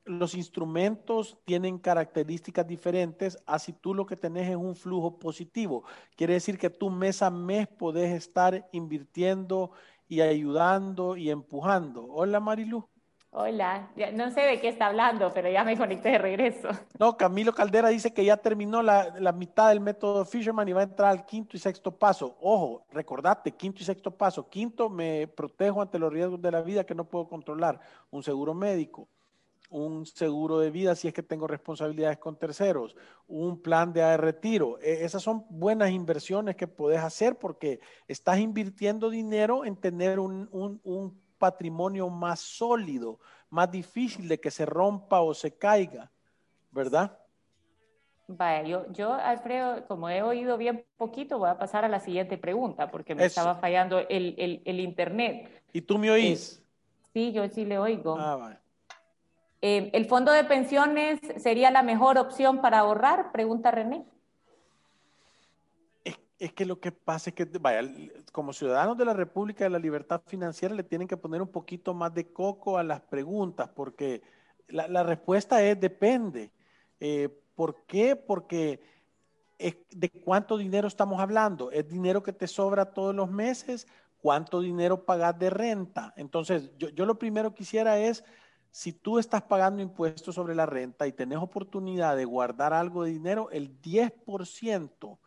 los 0.05 0.37
instrumentos 0.37 1.37
tienen 1.45 1.79
características 1.79 2.65
diferentes 2.65 3.39
así 3.45 3.73
tú 3.73 3.93
lo 3.93 4.07
que 4.07 4.15
tenés 4.15 4.51
es 4.51 4.57
un 4.57 4.77
flujo 4.77 5.19
positivo. 5.19 5.83
Quiere 6.15 6.35
decir 6.35 6.57
que 6.57 6.71
tú 6.71 6.91
mes 6.91 7.23
a 7.23 7.31
mes 7.31 7.67
podés 7.67 8.13
estar 8.13 8.69
invirtiendo 8.71 9.73
y 10.07 10.21
ayudando 10.21 11.17
y 11.17 11.31
empujando. 11.31 12.07
Hola 12.07 12.39
Marilu. 12.39 12.92
Hola, 13.35 13.91
no 14.13 14.31
sé 14.31 14.43
de 14.43 14.61
qué 14.61 14.69
está 14.69 14.89
hablando, 14.89 15.33
pero 15.33 15.51
ya 15.51 15.65
me 15.65 15.75
conecté 15.75 16.11
de 16.11 16.19
regreso. 16.19 16.69
No, 16.99 17.17
Camilo 17.17 17.55
Caldera 17.55 17.89
dice 17.89 18.13
que 18.13 18.27
ya 18.27 18.37
terminó 18.37 18.83
la, 18.83 19.33
mitad 19.35 19.71
del 19.71 19.81
método 19.81 20.27
Fisherman 20.27 20.69
y 20.69 20.75
va 20.75 20.81
a 20.81 20.85
entrar 20.85 21.09
al 21.09 21.25
quinto 21.25 21.57
y 21.57 21.59
sexto 21.59 21.97
paso. 21.97 22.37
Ojo, 22.43 22.85
recordate, 22.91 23.53
quinto 23.53 23.81
y 23.81 23.87
sexto 23.87 24.11
paso. 24.11 24.51
Quinto, 24.51 24.91
me 24.91 25.27
protejo 25.29 25.81
ante 25.81 25.99
los 25.99 26.13
riesgos 26.13 26.43
de 26.43 26.51
la 26.51 26.61
vida 26.61 26.85
que 26.85 26.95
no 26.95 27.05
puedo 27.05 27.27
controlar. 27.27 27.81
Un 28.11 28.23
seguro 28.23 28.53
médico, 28.53 29.09
un 29.71 30.05
seguro 30.05 30.59
de 30.59 30.71
vida 30.71 30.95
si 30.95 31.09
es 31.09 31.15
que 31.15 31.23
tengo 31.23 31.47
responsabilidades 31.47 32.19
con 32.19 32.37
terceros, 32.37 32.95
un 33.29 33.63
plan 33.63 33.95
de 33.95 34.15
retiro. 34.19 34.79
E, 34.83 35.07
esas 35.07 35.23
son 35.23 35.47
buenas 35.49 35.91
inversiones 35.91 36.55
que 36.55 36.69
puedes 36.69 37.01
hacer 37.01 37.39
porque 37.39 37.81
estás 38.07 38.41
invirtiendo 38.41 39.09
dinero 39.09 39.65
en 39.65 39.77
tener 39.77 40.21
un, 40.21 40.51
un 40.53 41.22
patrimonio 41.43 42.09
más 42.09 42.39
sólido, 42.39 43.19
más 43.51 43.69
difícil 43.69 44.29
de 44.29 44.39
que 44.39 44.53
se 44.53 44.65
rompa 44.65 45.23
o 45.23 45.35
se 45.35 45.59
caiga, 45.59 46.09
¿verdad? 46.71 47.19
Vaya, 48.29 48.63
yo, 48.63 48.93
yo, 48.93 49.13
Alfredo, 49.13 49.85
como 49.89 50.09
he 50.09 50.23
oído 50.23 50.57
bien 50.57 50.87
poquito, 50.97 51.41
voy 51.41 51.51
a 51.51 51.59
pasar 51.59 51.85
a 51.85 51.89
la 51.89 51.99
siguiente 51.99 52.39
pregunta 52.39 52.93
porque 52.93 53.17
me 53.17 53.25
estaba 53.25 53.57
fallando 53.57 53.99
el, 54.09 54.63
el, 54.65 54.79
internet. 54.79 55.65
¿Y 55.73 55.81
tú 55.81 55.99
me 55.99 56.13
oís? 56.13 56.61
Eh, 56.61 56.63
sí, 57.13 57.33
yo 57.33 57.49
sí 57.49 57.65
le 57.65 57.77
oigo. 57.77 58.17
Ah, 58.17 58.57
eh, 59.61 59.91
¿El 59.93 60.05
fondo 60.05 60.31
de 60.31 60.45
pensiones 60.45 61.19
sería 61.39 61.73
la 61.73 61.83
mejor 61.83 62.19
opción 62.19 62.61
para 62.61 62.79
ahorrar? 62.79 63.33
Pregunta 63.33 63.73
René. 63.73 64.07
Es, 66.43 66.53
que 66.53 66.67
lo 66.67 66.81
que 66.81 66.91
pasa 66.91 67.31
es 67.31 67.37
que, 67.37 67.45
vaya, 67.45 67.89
como 68.33 68.53
ciudadanos 68.53 68.99
de 68.99 69.05
la 69.05 69.13
República 69.13 69.65
de 69.65 69.71
la 69.71 69.79
Libertad 69.79 70.23
Financiera 70.27 70.75
le 70.75 70.83
tienen 70.83 71.07
que 71.07 71.17
poner 71.17 71.41
un 71.41 71.49
poquito 71.49 71.95
más 71.95 72.13
de 72.15 72.33
coco 72.33 72.79
a 72.79 72.83
las 72.83 73.01
preguntas 73.01 73.69
porque 73.75 74.23
la, 74.69 75.03
respuesta 75.03 75.63
es 75.63 75.81
depende. 75.81 76.51
Eh, 76.99 77.29
¿Por 77.55 77.85
qué? 77.87 78.17
Porque 78.17 78.81
de 79.91 80.11
cuánto 80.11 80.57
dinero 80.57 80.89
estamos 80.89 81.21
hablando. 81.21 81.71
¿Es 81.71 81.89
dinero 81.89 82.23
que 82.23 82.33
te 82.33 82.49
sobra 82.49 82.93
todos 82.93 83.15
los 83.15 83.31
meses? 83.31 83.87
¿Cuánto 84.21 84.61
dinero 84.61 85.05
pagas 85.05 85.39
de 85.39 85.51
renta? 85.51 86.13
Entonces, 86.17 86.71
yo, 86.77 87.07
lo 87.07 87.19
primero 87.19 87.55
quisiera 87.55 87.99
es, 87.99 88.25
si 88.71 88.93
tú 88.93 89.19
estás 89.19 89.43
pagando 89.43 89.83
impuestos 89.83 90.35
sobre 90.35 90.55
la 90.55 90.67
renta 90.67 91.07
y 91.07 91.13
tenés 91.13 91.39
oportunidad 91.39 92.17
de 92.17 92.25
guardar 92.25 92.73
algo 92.73 93.05
de 93.05 93.13
dinero, 93.13 93.49
el 93.51 93.81
10% 93.81 95.19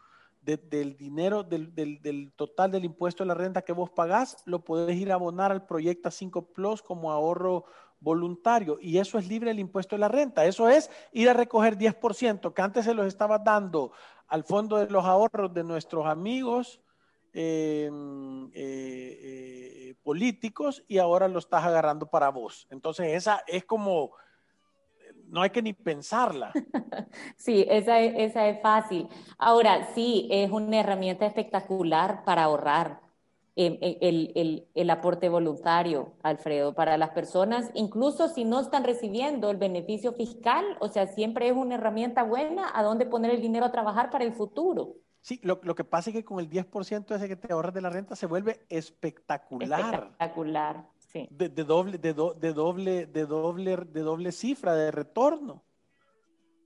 del 0.45 0.95
dinero, 0.95 1.43
del, 1.43 1.73
del, 1.73 2.31
total 2.36 2.71
del 2.71 2.86
impuesto 2.86 3.23
de 3.23 3.27
la 3.29 3.34
renta 3.34 3.63
que 3.63 3.73
vos 3.73 3.89
pagás, 3.89 4.38
lo 4.45 4.63
podés 4.63 4.95
ir 4.97 5.12
a 5.12 5.15
abonar 5.15 5.51
al 5.51 5.65
Proyecta 5.65 6.12
5 6.12 6.53
Plus 6.53 6.81
como 6.81 7.12
ahorro 7.12 7.65
voluntario 7.99 8.77
y 8.79 8.99
eso 8.99 9.17
es 9.17 9.27
libre 9.27 9.49
del 9.49 9.60
impuesto 9.60 9.95
de 9.95 9.99
la 9.99 10.08
renta. 10.08 10.45
Eso 10.45 10.69
es 10.69 10.91
ir 11.12 11.29
a 11.29 11.34
recoger 11.34 11.77
10% 11.77 12.53
que 12.53 12.62
antes 12.62 12.86
se 12.86 12.93
los 12.93 13.08
estaba 13.08 13.39
dando 13.39 13.91
al 14.27 14.43
fondo 14.43 14.77
de 14.77 14.89
los 14.89 15.05
ahorros 15.05 15.53
de 15.53 15.63
nuestros 15.63 16.05
amigos 16.05 16.81
em, 17.34 18.45
eh, 18.47 18.51
eh, 18.53 19.95
políticos 20.03 20.84
y 20.88 20.99
ahora 20.99 21.27
lo 21.27 21.39
estás 21.39 21.63
agarrando 21.63 22.05
para 22.05 22.29
vos. 22.29 22.67
Entonces 22.69 23.13
esa 23.13 23.43
es 23.47 23.65
como, 23.65 24.12
no 25.27 25.41
hay 25.41 25.49
que 25.49 25.61
ni 25.61 25.73
pensarla. 25.73 26.51
Sí, 27.38 27.65
esa 27.69 27.99
esa 27.99 28.47
es 28.47 28.61
fácil. 28.61 29.07
Ahora, 29.38 29.89
sí, 29.93 30.27
es 30.31 30.51
una 30.51 30.79
herramienta 30.79 31.25
espectacular 31.25 32.23
para 32.23 32.43
ahorrar 32.43 32.99
el, 33.55 34.67
el, 34.73 34.89
aporte 34.89 35.29
voluntario, 35.29 36.13
Alfredo, 36.23 36.75
para 36.75 36.97
las 36.97 37.11
personas, 37.11 37.71
incluso 37.73 38.27
si 38.27 38.43
no 38.43 38.59
están 38.59 38.83
recibiendo 38.83 39.49
el 39.49 39.57
beneficio 39.57 40.13
fiscal, 40.13 40.65
o 40.79 40.89
sea, 40.89 41.07
siempre 41.07 41.47
es 41.47 41.55
una 41.55 41.75
herramienta 41.75 42.23
buena 42.23 42.69
a 42.73 42.83
dónde 42.83 43.05
poner 43.05 43.31
el 43.31 43.41
dinero 43.41 43.65
a 43.65 43.71
trabajar 43.71 44.09
para 44.09 44.25
el 44.25 44.33
futuro. 44.33 44.95
Sí, 45.21 45.39
lo, 45.41 45.59
lo, 45.63 45.73
que 45.73 45.83
pasa 45.83 46.09
es 46.09 46.15
que 46.15 46.25
con 46.25 46.39
el 46.39 46.49
10% 46.49 47.15
ese 47.15 47.27
que 47.27 47.35
te 47.35 47.51
ahorras 47.51 47.73
de 47.73 47.81
la 47.81 47.89
renta 47.89 48.15
se 48.15 48.27
vuelve 48.27 48.65
espectacular. 48.69 49.95
Espectacular, 49.95 50.85
sí. 51.15 51.28
De, 51.32 51.47
de 51.49 51.63
doble, 51.63 51.97
de, 51.97 52.13
de, 52.13 52.54
doble, 52.54 53.06
de, 53.06 53.25
doble, 53.25 53.78
de 53.78 54.01
doble 54.01 54.32
cifra 54.32 54.75
de 54.75 54.91
retorno. 54.91 55.63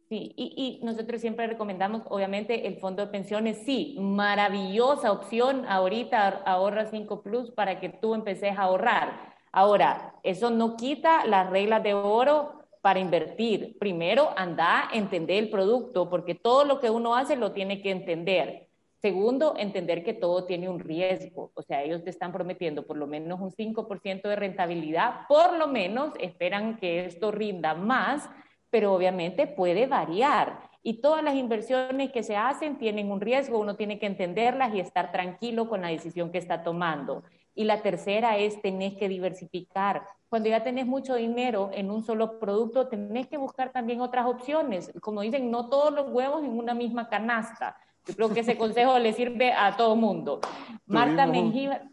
Sí, 0.09 0.33
y, 0.35 0.79
nosotros 0.81 1.21
siempre 1.21 1.45
recomendamos, 1.45 2.01
obviamente, 2.09 2.65
el 2.65 2.77
fondo 2.77 3.05
de 3.05 3.11
pensiones, 3.11 3.59
sí, 3.63 3.95
maravillosa 3.99 5.11
opción 5.11 5.65
ahorita, 5.67 6.41
ahorra 6.47 6.87
5 6.87 7.21
Plus 7.21 7.51
para 7.51 7.79
que 7.79 7.89
tú 7.89 8.15
empeces 8.15 8.57
a 8.57 8.63
ahorrar. 8.63 9.35
Ahora, 9.51 10.15
eso 10.23 10.49
no 10.49 10.75
quita 10.77 11.27
las 11.27 11.51
reglas 11.51 11.83
de 11.83 11.93
oro 11.93 12.65
para 12.81 12.99
invertir. 12.99 13.77
Primero, 13.77 14.33
anda 14.35 14.89
a 14.89 14.97
entender 14.97 15.43
el 15.43 15.51
producto, 15.51 16.09
porque 16.09 16.33
todo 16.33 16.65
lo 16.65 16.79
que 16.79 16.89
uno 16.89 17.15
hace 17.15 17.35
lo 17.35 17.51
tiene 17.51 17.83
que 17.83 17.91
entender. 17.91 18.68
Segundo, 19.01 19.55
entender 19.57 20.03
que 20.03 20.13
todo 20.13 20.45
tiene 20.45 20.69
un 20.69 20.79
riesgo. 20.79 21.51
O 21.53 21.61
sea, 21.61 21.83
ellos 21.83 22.03
te 22.03 22.09
están 22.09 22.31
prometiendo 22.31 22.85
por 22.85 22.97
lo 22.97 23.07
menos 23.07 23.39
un 23.39 23.51
5% 23.51 24.27
de 24.27 24.35
rentabilidad, 24.35 25.21
por 25.27 25.57
lo 25.57 25.67
menos 25.67 26.13
esperan 26.19 26.77
que 26.77 27.05
esto 27.05 27.31
rinda 27.31 27.73
más 27.73 28.29
pero 28.69 28.93
obviamente 28.93 29.47
puede 29.47 29.87
variar. 29.87 30.69
Y 30.81 31.01
todas 31.01 31.23
las 31.23 31.35
inversiones 31.35 32.11
que 32.11 32.23
se 32.23 32.37
hacen 32.37 32.77
tienen 32.77 33.11
un 33.11 33.19
riesgo, 33.19 33.59
uno 33.59 33.75
tiene 33.75 33.99
que 33.99 34.05
entenderlas 34.05 34.73
y 34.73 34.79
estar 34.79 35.11
tranquilo 35.11 35.67
con 35.67 35.81
la 35.81 35.89
decisión 35.89 36.31
que 36.31 36.37
está 36.37 36.63
tomando. 36.63 37.23
Y 37.53 37.65
la 37.65 37.81
tercera 37.81 38.37
es 38.37 38.61
tenés 38.61 38.95
que 38.95 39.09
diversificar. 39.09 40.07
Cuando 40.29 40.47
ya 40.49 40.63
tenés 40.63 40.85
mucho 40.85 41.15
dinero 41.15 41.71
en 41.73 41.91
un 41.91 42.03
solo 42.03 42.39
producto, 42.39 42.87
tenés 42.87 43.27
que 43.27 43.37
buscar 43.37 43.71
también 43.71 43.99
otras 43.99 44.25
opciones. 44.25 44.93
Como 45.01 45.21
dicen, 45.21 45.51
no 45.51 45.67
todos 45.69 45.93
los 45.93 46.09
huevos 46.11 46.43
en 46.43 46.57
una 46.57 46.73
misma 46.73 47.09
canasta. 47.09 47.75
Yo 48.09 48.15
creo 48.15 48.33
que 48.33 48.39
ese 48.39 48.57
consejo 48.57 48.97
le 48.97 49.13
sirve 49.13 49.53
a 49.53 49.77
todo 49.77 49.95
mundo. 49.95 50.41
Marta 50.87 51.27
Mengíbar, 51.27 51.83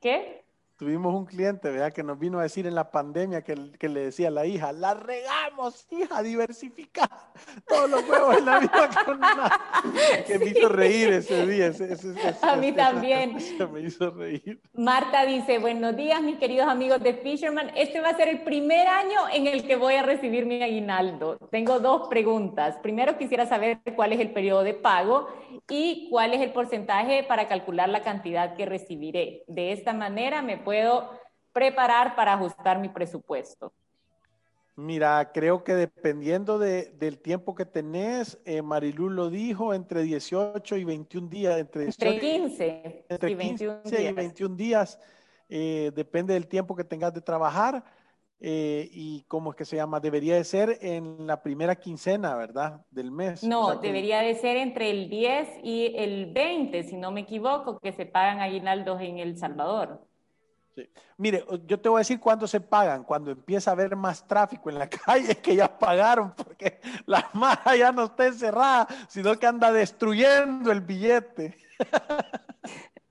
¿qué? 0.00 0.45
Tuvimos 0.76 1.14
un 1.14 1.24
cliente, 1.24 1.70
¿verdad? 1.70 1.90
Que 1.90 2.02
nos 2.02 2.18
vino 2.18 2.38
a 2.38 2.42
decir 2.42 2.66
en 2.66 2.74
la 2.74 2.90
pandemia 2.90 3.42
que, 3.42 3.72
que 3.78 3.88
le 3.88 4.00
decía 4.00 4.28
a 4.28 4.30
la 4.30 4.44
hija, 4.44 4.72
la 4.72 4.92
regamos, 4.92 5.86
hija, 5.90 6.22
diversificar 6.22 7.08
todos 7.66 7.88
los 7.88 8.06
huevos 8.06 8.36
en 8.36 8.44
la 8.44 8.60
misma 8.60 8.88
canasta. 9.06 9.60
Que 10.26 10.38
me 10.38 10.46
hizo 10.46 10.68
reír 10.68 11.14
ese 11.14 11.46
día. 11.46 11.72
a 12.42 12.56
mí 12.56 12.72
también. 12.72 13.38
me 13.72 13.80
hizo 13.80 14.10
reír. 14.10 14.60
Marta 14.74 15.24
dice, 15.24 15.58
buenos 15.58 15.96
días, 15.96 16.20
mis 16.20 16.36
queridos 16.36 16.68
amigos 16.68 17.02
de 17.02 17.14
Fisherman. 17.14 17.70
Este 17.74 18.02
va 18.02 18.10
a 18.10 18.16
ser 18.16 18.28
el 18.28 18.42
primer 18.42 18.86
año 18.86 19.20
en 19.32 19.46
el 19.46 19.66
que 19.66 19.76
voy 19.76 19.94
a 19.94 20.02
recibir 20.02 20.44
mi 20.44 20.62
aguinaldo. 20.62 21.38
Tengo 21.50 21.80
dos 21.80 22.08
preguntas. 22.08 22.76
Primero, 22.82 23.16
quisiera 23.16 23.46
saber 23.46 23.78
cuál 23.94 24.12
es 24.12 24.20
el 24.20 24.30
periodo 24.30 24.62
de 24.62 24.74
pago 24.74 25.28
y 25.68 26.08
cuál 26.10 26.34
es 26.34 26.40
el 26.40 26.52
porcentaje 26.52 27.24
para 27.24 27.48
calcular 27.48 27.88
la 27.88 28.02
cantidad 28.02 28.56
que 28.56 28.66
recibiré. 28.66 29.42
De 29.46 29.72
esta 29.72 29.92
manera 29.92 30.42
me 30.42 30.58
puedo 30.66 31.08
preparar 31.52 32.16
para 32.16 32.34
ajustar 32.34 32.80
mi 32.80 32.88
presupuesto. 32.88 33.72
Mira, 34.74 35.30
creo 35.32 35.64
que 35.64 35.74
dependiendo 35.74 36.58
del 36.58 37.18
tiempo 37.20 37.54
que 37.54 37.64
tenés, 37.64 38.38
eh, 38.44 38.60
Marilu 38.60 39.08
lo 39.08 39.30
dijo, 39.30 39.72
entre 39.72 40.02
18 40.02 40.76
y 40.76 40.84
21 40.84 41.28
días. 41.28 41.58
Entre, 41.58 41.86
15, 41.86 43.06
entre 43.08 43.30
y 43.30 43.34
21 43.34 43.80
días. 43.84 44.00
Y 44.02 44.12
21 44.12 44.56
días 44.56 45.00
eh, 45.48 45.92
depende 45.94 46.34
del 46.34 46.46
tiempo 46.46 46.76
que 46.76 46.84
tengas 46.84 47.14
de 47.14 47.22
trabajar. 47.22 47.84
Eh, 48.38 48.90
y 48.92 49.22
cómo 49.28 49.52
es 49.52 49.56
que 49.56 49.64
se 49.64 49.76
llama, 49.76 49.98
debería 49.98 50.34
de 50.34 50.44
ser 50.44 50.78
en 50.82 51.26
la 51.26 51.42
primera 51.42 51.74
quincena, 51.76 52.34
¿verdad? 52.34 52.84
Del 52.90 53.10
mes. 53.10 53.42
No, 53.44 53.76
debería 53.76 54.20
de 54.20 54.34
ser 54.34 54.58
entre 54.58 54.90
el 54.90 55.08
10 55.08 55.60
y 55.62 55.94
el 55.96 56.32
20, 56.34 56.82
si 56.84 56.98
no 56.98 57.12
me 57.12 57.22
equivoco, 57.22 57.78
que 57.78 57.92
se 57.92 58.04
pagan 58.04 58.40
aguinaldos 58.40 59.00
en 59.00 59.20
El 59.20 59.38
Salvador. 59.38 60.05
Sí. 60.76 60.88
Mire, 61.16 61.44
yo 61.66 61.80
te 61.80 61.88
voy 61.88 61.98
a 61.98 62.00
decir 62.00 62.20
cuándo 62.20 62.46
se 62.46 62.60
pagan, 62.60 63.02
cuando 63.02 63.32
empieza 63.32 63.70
a 63.70 63.72
haber 63.72 63.96
más 63.96 64.24
tráfico 64.26 64.70
en 64.70 64.78
la 64.78 64.88
calle, 64.90 65.36
que 65.36 65.56
ya 65.56 65.78
pagaron, 65.78 66.32
porque 66.36 66.80
la 67.06 67.28
mara 67.32 67.74
ya 67.74 67.90
no 67.90 68.04
está 68.04 68.26
encerrada, 68.26 68.86
sino 69.08 69.36
que 69.38 69.46
anda 69.46 69.72
destruyendo 69.72 70.70
el 70.70 70.80
billete. 70.80 71.58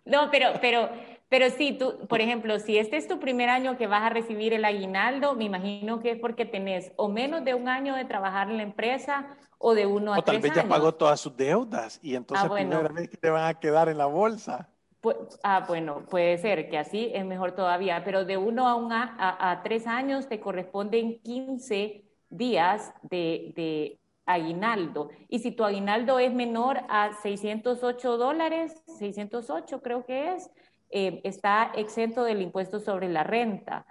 No, 0.07 0.29
pero, 0.29 0.49
pero 0.61 0.87
pero 1.27 1.49
sí, 1.49 1.75
tú, 1.77 2.07
por 2.07 2.21
ejemplo, 2.21 2.59
si 2.59 2.77
este 2.77 2.97
es 2.97 3.07
tu 3.07 3.19
primer 3.19 3.49
año 3.49 3.77
que 3.77 3.87
vas 3.87 4.03
a 4.03 4.09
recibir 4.09 4.53
el 4.53 4.63
aguinaldo, 4.63 5.33
me 5.33 5.45
imagino 5.45 5.99
que 5.99 6.11
es 6.11 6.19
porque 6.19 6.45
tenés 6.45 6.91
o 6.97 7.09
menos 7.09 7.43
de 7.43 7.55
un 7.55 7.67
año 7.67 7.95
de 7.95 8.05
trabajar 8.05 8.49
en 8.49 8.57
la 8.57 8.63
empresa 8.63 9.35
o 9.57 9.73
de 9.73 9.87
uno 9.87 10.13
a 10.13 10.19
o 10.19 10.23
tal 10.23 10.39
vez 10.39 10.53
ya 10.53 10.67
pagó 10.67 10.93
todas 10.93 11.19
sus 11.19 11.35
deudas 11.35 11.99
y 12.03 12.15
entonces 12.15 12.47
ah, 12.49 12.53
primera 12.53 12.87
vez 12.89 13.09
que 13.09 13.17
te 13.17 13.29
van 13.29 13.47
a 13.47 13.59
quedar 13.59 13.89
en 13.89 13.97
la 13.97 14.05
bolsa. 14.05 14.69
Pues, 15.05 15.17
ah, 15.43 15.65
bueno, 15.67 16.03
puede 16.09 16.39
ser 16.39 16.67
que 16.67 16.79
así 16.79 17.11
es 17.13 17.23
mejor 17.23 17.51
todavía, 17.51 18.03
pero 18.03 18.25
de 18.25 18.37
uno 18.37 18.67
a, 18.67 19.51
a, 19.51 19.61
tres 19.61 19.85
años 19.85 20.27
te 20.27 20.39
corresponden 20.39 21.21
15 21.21 22.03
días 22.31 22.91
de, 23.03 23.99
aguinaldo. 24.25 25.09
Y 25.29 25.37
si 25.37 25.51
tu 25.51 25.63
aguinaldo 25.63 26.17
es 26.17 26.33
menor 26.33 26.79
a 26.89 27.13
608 27.21 28.17
dólares, 28.17 28.81
608 28.97 29.79
creo 29.83 30.07
que 30.07 30.33
es, 30.33 30.49
eh, 30.89 31.21
está 31.23 31.71
exento 31.75 32.23
del 32.23 32.41
impuesto 32.41 32.79
sobre 32.79 33.07
la 33.07 33.21
renta. 33.21 33.85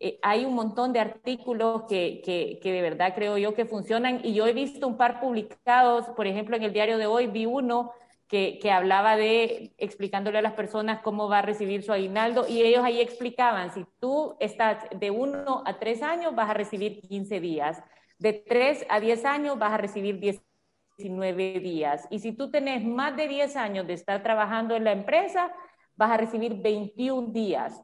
Eh, 0.00 0.18
hay 0.20 0.44
un 0.44 0.52
montón 0.52 0.92
de 0.92 1.00
artículos 1.00 1.84
que, 1.88 2.20
que, 2.22 2.72
de 2.72 2.82
verdad 2.82 3.14
creo 3.14 3.38
yo 3.38 3.54
que 3.54 3.64
funcionan 3.64 4.20
y 4.22 4.34
yo 4.34 4.46
he 4.46 4.52
visto 4.52 4.86
un 4.86 4.98
par 4.98 5.18
publicados, 5.18 6.10
por 6.10 6.26
ejemplo, 6.26 6.56
en 6.56 6.64
el 6.64 6.74
diario 6.74 6.98
de 6.98 7.06
hoy 7.06 7.26
vi 7.26 7.46
uno 7.46 7.92
que, 8.28 8.70
hablaba 8.70 9.16
de 9.16 9.74
explicándole 9.78 10.38
a 10.38 10.42
las 10.42 10.52
personas 10.52 11.00
cómo 11.00 11.28
va 11.28 11.38
a 11.38 11.42
recibir 11.42 11.82
su 11.82 11.92
aguinaldo 11.92 12.46
y 12.46 12.62
ellos 12.62 12.84
ahí 12.84 13.00
explicaban, 13.00 13.72
si 13.72 13.86
tú 14.00 14.36
estás 14.38 14.84
de 14.94 15.10
uno 15.10 15.62
a 15.64 15.78
tres 15.78 16.02
años 16.02 16.34
vas 16.34 16.50
a 16.50 16.54
recibir 16.54 17.00
15 17.00 17.40
días, 17.40 17.82
de 18.18 18.34
tres 18.34 18.84
a 18.90 19.00
10 19.00 19.24
años 19.24 19.58
vas 19.58 19.72
a 19.72 19.78
recibir 19.78 20.20
19 20.20 21.60
días 21.60 22.06
y 22.10 22.18
si 22.18 22.32
tú 22.32 22.50
tenés 22.50 22.84
más 22.84 23.16
de 23.16 23.28
10 23.28 23.56
años 23.56 23.86
de 23.86 23.94
estar 23.94 24.22
trabajando 24.22 24.76
en 24.76 24.84
la 24.84 24.92
empresa, 24.92 25.50
vas 25.96 26.10
a 26.10 26.16
recibir 26.18 26.60
21 26.60 27.32
días 27.32 27.82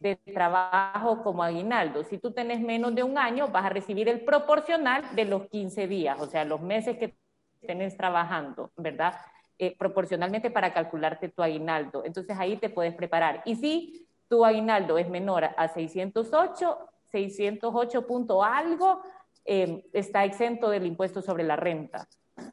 de 0.00 0.16
trabajo 0.16 1.22
como 1.22 1.42
aguinaldo. 1.42 2.04
Si 2.04 2.18
tú 2.18 2.32
tenés 2.32 2.60
menos 2.60 2.94
de 2.94 3.02
un 3.02 3.18
año, 3.18 3.48
vas 3.48 3.66
a 3.66 3.70
recibir 3.70 4.08
el 4.08 4.24
proporcional 4.24 5.04
de 5.14 5.24
los 5.24 5.48
15 5.48 5.88
días, 5.88 6.20
o 6.20 6.26
sea, 6.26 6.44
los 6.44 6.60
meses 6.60 6.96
que 6.98 7.16
tenés 7.60 7.96
trabajando, 7.96 8.70
¿verdad? 8.76 9.14
Eh, 9.60 9.74
proporcionalmente 9.76 10.52
para 10.52 10.72
calcularte 10.72 11.30
tu 11.30 11.42
aguinaldo. 11.42 12.04
Entonces 12.04 12.36
ahí 12.38 12.58
te 12.58 12.70
puedes 12.70 12.94
preparar. 12.94 13.42
Y 13.44 13.56
si 13.56 14.06
tu 14.28 14.44
aguinaldo 14.44 14.98
es 14.98 15.08
menor 15.10 15.46
a 15.56 15.66
608, 15.66 16.78
608 17.10 18.06
punto 18.06 18.44
algo, 18.44 19.02
eh, 19.44 19.84
está 19.92 20.24
exento 20.24 20.70
del 20.70 20.86
impuesto 20.86 21.22
sobre 21.22 21.42
la 21.42 21.56
renta. 21.56 22.06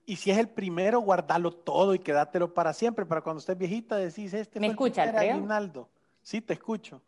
Y 0.04 0.15
si 0.15 0.32
es 0.32 0.39
el 0.39 0.50
primero, 0.50 1.00
guardalo 1.00 1.52
todo 1.52 1.94
y 1.94 2.00
quédatelo 2.00 2.56
para 2.56 2.74
siempre, 2.74 3.06
para 3.06 3.22
cuando 3.22 3.39
estés 3.39 3.56
viejita 3.56 3.98
decís, 3.98 4.34
este 4.34 4.60
¿Me 4.60 4.68
escucha, 4.68 5.04
el 5.04 5.15
aguinaldo. 5.15 5.88
Sí, 6.24 6.41
te 6.41 6.54
escucho. 6.54 7.04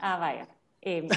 Ah, 0.00 0.16
vaya. 0.16 0.48
Eh, 0.80 1.08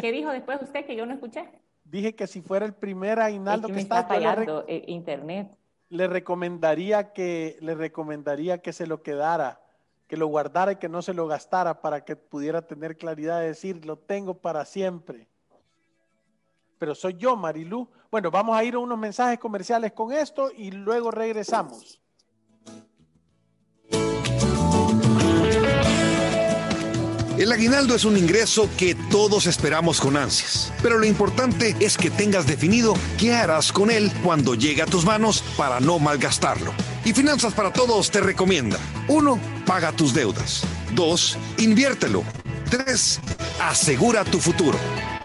¿qué, 0.00 0.10
dijo 0.10 0.30
después 0.30 0.60
usted 0.62 0.86
que 0.86 0.96
yo 0.96 1.04
no 1.04 1.12
escuché? 1.12 1.46
Dije 1.92 2.14
que 2.14 2.26
si 2.26 2.40
fuera 2.40 2.64
el 2.64 2.72
primer 2.72 3.20
aguinaldo 3.20 3.68
que, 3.68 3.78
está 3.78 4.04
fallando 4.04 4.64
eh, 4.66 4.82
internet. 4.86 5.54
Le 5.90 6.06
recomendaría 6.06 7.12
que 7.12 7.58
le 7.60 7.74
recomendaría 7.74 8.62
que 8.62 8.72
se 8.72 8.86
lo 8.86 9.02
quedara, 9.02 9.60
que 10.06 10.16
lo 10.16 10.26
guardara 10.26 10.72
y 10.72 10.76
que 10.76 10.88
no 10.88 11.02
se 11.02 11.12
lo 11.12 11.26
gastara 11.26 11.82
para 11.82 12.02
que 12.02 12.16
pudiera 12.16 12.62
tener 12.62 12.96
claridad 12.96 13.40
de 13.40 13.48
decir, 13.48 13.84
lo 13.84 13.98
tengo 13.98 14.38
para 14.38 14.64
siempre. 14.64 15.28
Pero 16.78 16.94
soy 16.94 17.18
yo, 17.18 17.36
Marilú. 17.36 17.86
Bueno, 18.10 18.30
vamos 18.30 18.56
a 18.56 18.64
ir 18.64 18.72
a 18.72 18.78
unos 18.78 18.98
mensajes 18.98 19.38
comerciales 19.38 19.92
con 19.92 20.12
esto 20.12 20.50
y 20.50 20.70
luego 20.70 21.10
regresamos. 21.10 22.01
El 27.42 27.50
aguinaldo 27.50 27.96
es 27.96 28.04
un 28.04 28.16
ingreso 28.16 28.70
que 28.78 28.94
todos 28.94 29.48
esperamos 29.48 30.00
con 30.00 30.16
ansias, 30.16 30.72
pero 30.80 30.96
lo 30.96 31.04
importante 31.04 31.74
es 31.80 31.96
que 31.96 32.08
tengas 32.08 32.46
definido 32.46 32.94
qué 33.18 33.34
harás 33.34 33.72
con 33.72 33.90
él 33.90 34.12
cuando 34.22 34.54
llegue 34.54 34.80
a 34.80 34.86
tus 34.86 35.04
manos 35.04 35.42
para 35.56 35.80
no 35.80 35.98
malgastarlo. 35.98 36.72
Y 37.04 37.12
Finanzas 37.12 37.52
para 37.52 37.72
Todos 37.72 38.12
te 38.12 38.20
recomienda. 38.20 38.78
1. 39.08 39.40
Paga 39.66 39.90
tus 39.90 40.14
deudas. 40.14 40.62
2. 40.94 41.38
Inviértelo. 41.58 42.22
3. 42.70 43.20
Asegura 43.60 44.22
tu 44.22 44.38
futuro. 44.38 44.78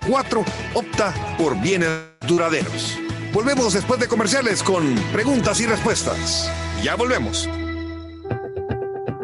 4. 0.07 0.43
Opta 0.73 1.13
por 1.37 1.61
bienes 1.61 1.87
duraderos. 2.27 2.97
Volvemos 3.31 3.73
después 3.73 3.99
de 3.99 4.07
comerciales 4.07 4.63
con 4.63 4.95
preguntas 5.13 5.61
y 5.61 5.67
respuestas. 5.67 6.49
Ya 6.81 6.95
volvemos. 6.95 7.47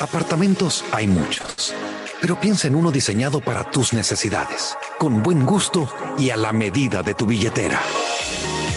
Apartamentos 0.00 0.84
hay 0.92 1.06
muchos, 1.06 1.72
pero 2.20 2.38
piensa 2.40 2.66
en 2.66 2.74
uno 2.74 2.90
diseñado 2.90 3.40
para 3.40 3.70
tus 3.70 3.92
necesidades, 3.92 4.76
con 4.98 5.22
buen 5.22 5.46
gusto 5.46 5.88
y 6.18 6.30
a 6.30 6.36
la 6.36 6.52
medida 6.52 7.02
de 7.02 7.14
tu 7.14 7.26
billetera. 7.26 7.80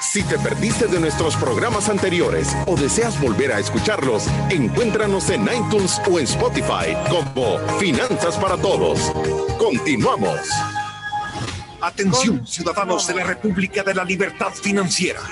Si 0.00 0.22
te 0.22 0.38
perdiste 0.38 0.86
de 0.86 1.00
nuestros 1.00 1.34
programas 1.34 1.88
anteriores 1.88 2.56
o 2.68 2.76
deseas 2.76 3.20
volver 3.20 3.50
a 3.50 3.58
escucharlos, 3.58 4.28
encuéntranos 4.50 5.28
en 5.30 5.42
iTunes 5.42 6.00
o 6.08 6.20
en 6.20 6.26
Spotify 6.26 6.94
como 7.10 7.58
Finanzas 7.80 8.36
para 8.36 8.56
Todos. 8.56 9.10
Continuamos. 9.58 10.48
Atención, 11.80 12.46
ciudadanos 12.46 13.08
de 13.08 13.16
la 13.16 13.24
República 13.24 13.82
de 13.82 13.94
la 13.96 14.04
Libertad 14.04 14.52
Financiera. 14.52 15.22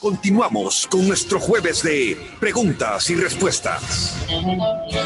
Continuamos 0.00 0.86
con 0.86 1.06
nuestro 1.06 1.38
jueves 1.38 1.82
de 1.82 2.16
preguntas 2.40 3.10
y 3.10 3.16
respuestas. 3.16 4.16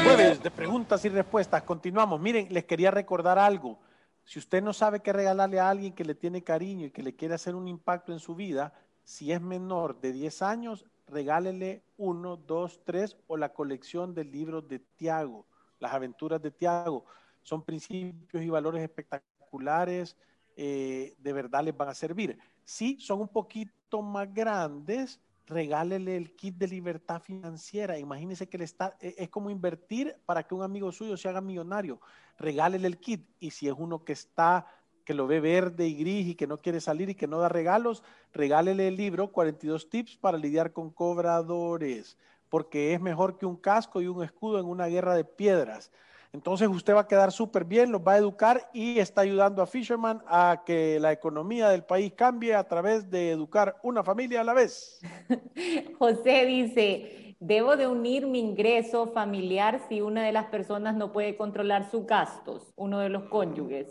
Jueves 0.05 0.41
de 0.41 0.53
preguntas 0.53 1.05
y 1.05 1.09
respuestas. 1.09 1.65
Continuamos. 1.65 2.21
Miren, 2.21 2.47
les 2.51 2.65
quería 2.65 2.93
recordar 2.93 3.41
algo. 3.41 3.81
Si 4.25 4.39
usted 4.39 4.63
no 4.63 4.73
sabe 4.73 5.01
qué 5.01 5.13
regalarle 5.13 5.61
a 5.61 5.69
alguien 5.69 5.95
que 5.95 6.05
le 6.05 6.15
tiene 6.15 6.43
cariño 6.43 6.87
y 6.87 6.91
que 6.91 7.03
le 7.03 7.15
quiere 7.15 7.35
hacer 7.35 7.55
un 7.55 7.69
impacto 7.69 8.13
en 8.13 8.21
su 8.21 8.35
vida, 8.35 8.73
si 9.05 9.33
es 9.33 9.41
menor 9.41 10.01
de 10.01 10.13
10 10.13 10.43
años, 10.43 10.87
regálele 11.07 11.83
uno, 11.97 12.37
dos, 12.37 12.81
tres 12.85 13.17
o 13.27 13.37
la 13.37 13.53
colección 13.53 14.15
del 14.15 14.31
libro 14.31 14.63
de 14.63 14.79
Tiago, 14.79 15.47
las 15.79 15.93
aventuras 15.93 16.41
de 16.41 16.51
Tiago. 16.51 17.05
Son 17.43 17.65
principios 17.65 18.43
y 18.43 18.49
valores 18.49 18.83
espectaculares, 18.83 20.17
eh, 20.57 21.15
de 21.19 21.33
verdad 21.33 21.65
les 21.65 21.77
van 21.77 21.89
a 21.89 21.95
servir. 21.95 22.39
Si 22.65 22.99
son 23.01 23.21
un 23.21 23.29
poquito 23.29 24.03
más 24.03 24.33
grandes, 24.33 25.21
regálele 25.53 26.17
el 26.17 26.35
kit 26.35 26.57
de 26.57 26.69
libertad 26.69 27.21
financiera. 27.21 27.99
Imagínese 27.99 28.49
que 28.49 28.59
le 28.59 28.65
está, 28.65 28.97
e, 29.01 29.15
es 29.19 29.29
como 29.29 29.51
invertir 29.51 30.17
para 30.27 30.43
que 30.43 30.55
un 30.55 30.63
amigo 30.63 30.91
suyo 30.93 31.17
se 31.17 31.29
haga 31.29 31.41
millonario. 31.41 32.01
Regálele 32.39 32.87
el 32.87 32.99
kit. 32.99 33.29
Y 33.39 33.51
si 33.51 33.69
es 33.69 33.75
uno 33.77 34.05
que 34.05 34.13
está, 34.13 34.67
que 35.05 35.15
lo 35.15 35.27
ve 35.27 35.41
verde 35.41 35.87
y 35.87 35.95
gris 35.95 36.27
y 36.29 36.35
que 36.35 36.47
no 36.47 36.59
quiere 36.59 36.81
salir 36.81 37.11
y 37.11 37.15
que 37.15 37.27
no 37.27 37.39
da 37.39 37.49
regalos, 37.49 38.03
regálele 38.33 38.89
el 38.89 38.97
libro 38.97 39.33
42 39.33 39.89
tips 39.91 40.17
para 40.17 40.39
lidiar 40.39 40.73
con 40.73 40.91
cobradores, 40.91 42.17
porque 42.49 42.95
es 42.95 43.01
mejor 43.01 43.39
que 43.39 43.47
un 43.47 43.57
casco 43.57 44.01
y 44.01 44.07
un 44.07 44.23
escudo 44.23 44.59
en 44.59 44.67
una 44.67 44.87
guerra 44.87 45.15
de 45.15 45.25
piedras. 45.25 45.91
Entonces 46.33 46.67
usted 46.69 46.95
va 46.95 47.01
a 47.01 47.07
quedar 47.07 47.31
súper 47.31 47.67
bien, 47.67 47.93
los 47.93 48.01
va 48.01 48.15
a 48.15 48.19
educar 48.19 48.71
y 48.73 48.99
está 48.99 49.21
ayudando 49.21 49.61
a 49.61 49.67
Fisherman 49.67 50.23
a 50.27 50.63
que 50.65 50.99
la 50.99 51.13
economía 51.13 51.69
del 51.69 51.85
país 51.85 52.15
cambie 52.17 52.55
a 52.55 52.65
través 52.65 53.11
de 53.11 53.33
educar 53.33 53.79
una 53.83 54.03
familia 54.03 54.41
a 54.41 54.45
la 54.45 54.55
vez. 54.55 54.99
José 55.99 56.47
dice, 56.47 57.37
debo 57.39 57.77
de 57.77 57.87
unir 57.87 58.27
mi 58.27 58.39
ingreso 58.39 59.09
familiar 59.09 59.83
si 59.91 60.01
una 60.01 60.25
de 60.25 60.33
las 60.33 60.47
personas 60.47 60.95
no 60.95 61.13
puede 61.13 61.37
controlar 61.37 61.91
sus 61.91 62.07
gastos, 62.07 62.73
uno 62.77 63.01
de 63.01 63.11
los 63.11 63.25
cónyuges. 63.25 63.89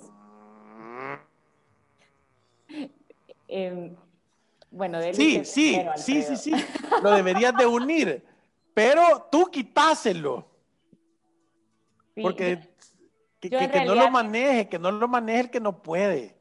Em, 3.53 3.93
bueno, 4.71 4.97
de 4.99 5.13
sí, 5.13 5.43
sí, 5.43 5.77
sí, 5.97 6.23
sí, 6.23 6.37
sí, 6.37 6.53
lo 7.03 7.11
deberías 7.11 7.53
de 7.53 7.67
unir, 7.67 8.23
pero 8.73 9.27
tú 9.29 9.47
quitáselo. 9.51 10.50
Porque 12.15 12.59
que, 13.39 13.85
no 13.85 13.95
lo 13.95 14.11
maneje, 14.11 14.69
que 14.69 14.79
no 14.79 14.91
lo 14.91 15.07
maneje 15.07 15.39
el 15.41 15.49
que 15.49 15.59
no 15.59 15.81
puede. 15.81 16.37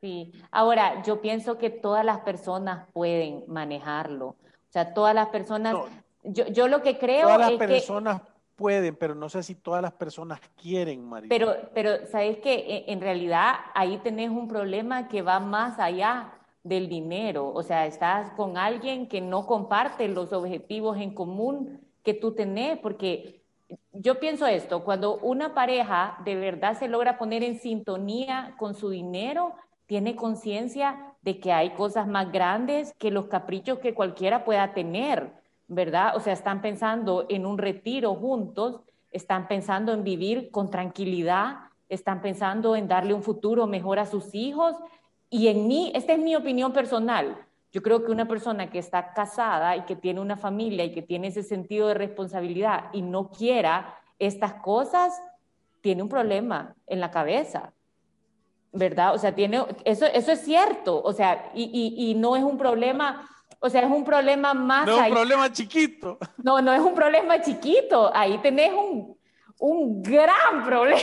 Sí, 0.00 0.32
ahora 0.50 1.02
yo 1.02 1.20
pienso 1.20 1.58
que 1.58 1.70
todas 1.70 2.04
las 2.04 2.20
personas 2.20 2.88
pueden 2.92 3.44
manejarlo. 3.48 4.28
O 4.28 4.70
sea, 4.70 4.94
todas 4.94 5.14
las 5.14 5.28
personas, 5.28 5.76
yo, 6.22 6.46
yo, 6.48 6.68
lo 6.68 6.82
que 6.82 6.98
creo 6.98 7.22
todas 7.22 7.52
las 7.52 7.52
personas 7.52 8.22
pueden, 8.54 8.96
pero 8.96 9.14
no 9.14 9.28
sé 9.28 9.42
si 9.42 9.54
todas 9.54 9.82
las 9.82 9.92
personas 9.92 10.40
quieren, 10.60 11.04
María. 11.04 11.28
Pero, 11.28 11.54
pero 11.74 12.06
sabes 12.06 12.38
que 12.38 12.84
en 12.86 13.00
realidad 13.00 13.54
ahí 13.74 13.98
tenés 13.98 14.30
un 14.30 14.48
problema 14.48 15.08
que 15.08 15.22
va 15.22 15.40
más 15.40 15.78
allá 15.78 16.32
del 16.62 16.88
dinero. 16.88 17.52
O 17.52 17.62
sea, 17.62 17.86
estás 17.86 18.30
con 18.32 18.56
alguien 18.56 19.08
que 19.08 19.20
no 19.20 19.46
comparte 19.46 20.06
los 20.08 20.32
objetivos 20.32 20.98
en 20.98 21.14
común 21.14 21.80
que 22.02 22.14
tú 22.14 22.32
tenés, 22.34 22.78
porque 22.78 23.37
yo 23.92 24.20
pienso 24.20 24.46
esto, 24.46 24.84
cuando 24.84 25.18
una 25.18 25.54
pareja 25.54 26.18
de 26.24 26.36
verdad 26.36 26.78
se 26.78 26.88
logra 26.88 27.18
poner 27.18 27.42
en 27.42 27.58
sintonía 27.58 28.54
con 28.58 28.74
su 28.74 28.90
dinero, 28.90 29.54
tiene 29.86 30.16
conciencia 30.16 31.14
de 31.22 31.40
que 31.40 31.52
hay 31.52 31.70
cosas 31.70 32.06
más 32.06 32.30
grandes 32.30 32.94
que 32.98 33.10
los 33.10 33.26
caprichos 33.26 33.78
que 33.78 33.94
cualquiera 33.94 34.44
pueda 34.44 34.72
tener, 34.72 35.32
¿verdad? 35.66 36.16
O 36.16 36.20
sea, 36.20 36.32
están 36.32 36.62
pensando 36.62 37.26
en 37.28 37.44
un 37.46 37.58
retiro 37.58 38.14
juntos, 38.14 38.80
están 39.10 39.48
pensando 39.48 39.92
en 39.92 40.04
vivir 40.04 40.50
con 40.50 40.70
tranquilidad, 40.70 41.56
están 41.88 42.20
pensando 42.20 42.76
en 42.76 42.88
darle 42.88 43.14
un 43.14 43.22
futuro 43.22 43.66
mejor 43.66 43.98
a 43.98 44.06
sus 44.06 44.34
hijos 44.34 44.76
y 45.30 45.48
en 45.48 45.66
mí, 45.66 45.92
esta 45.94 46.12
es 46.12 46.18
mi 46.18 46.36
opinión 46.36 46.72
personal, 46.72 47.36
yo 47.78 47.82
creo 47.82 48.04
que 48.04 48.10
una 48.10 48.26
persona 48.26 48.70
que 48.70 48.80
está 48.80 49.12
casada 49.12 49.76
y 49.76 49.82
que 49.82 49.94
tiene 49.94 50.20
una 50.20 50.36
familia 50.36 50.84
y 50.84 50.90
que 50.90 51.00
tiene 51.00 51.28
ese 51.28 51.44
sentido 51.44 51.86
de 51.86 51.94
responsabilidad 51.94 52.86
y 52.92 53.02
no 53.02 53.30
quiera 53.30 53.94
estas 54.18 54.54
cosas, 54.54 55.16
tiene 55.80 56.02
un 56.02 56.08
problema 56.08 56.74
en 56.88 56.98
la 56.98 57.12
cabeza. 57.12 57.72
¿Verdad? 58.72 59.14
O 59.14 59.18
sea, 59.18 59.32
tiene, 59.32 59.64
eso, 59.84 60.06
eso 60.06 60.32
es 60.32 60.40
cierto. 60.40 61.00
O 61.00 61.12
sea, 61.12 61.52
y, 61.54 61.70
y, 61.72 62.10
y 62.10 62.14
no 62.16 62.34
es 62.34 62.42
un 62.42 62.58
problema, 62.58 63.30
o 63.60 63.70
sea, 63.70 63.82
es 63.82 63.90
un 63.90 64.04
problema 64.04 64.54
más. 64.54 64.84
No 64.84 65.00
es 65.00 65.06
un 65.06 65.14
problema 65.14 65.52
chiquito. 65.52 66.18
No, 66.38 66.60
no 66.60 66.72
es 66.72 66.80
un 66.80 66.96
problema 66.96 67.40
chiquito. 67.40 68.10
Ahí 68.12 68.38
tenés 68.38 68.72
un, 68.72 69.16
un 69.60 70.02
gran 70.02 70.64
problema. 70.66 71.00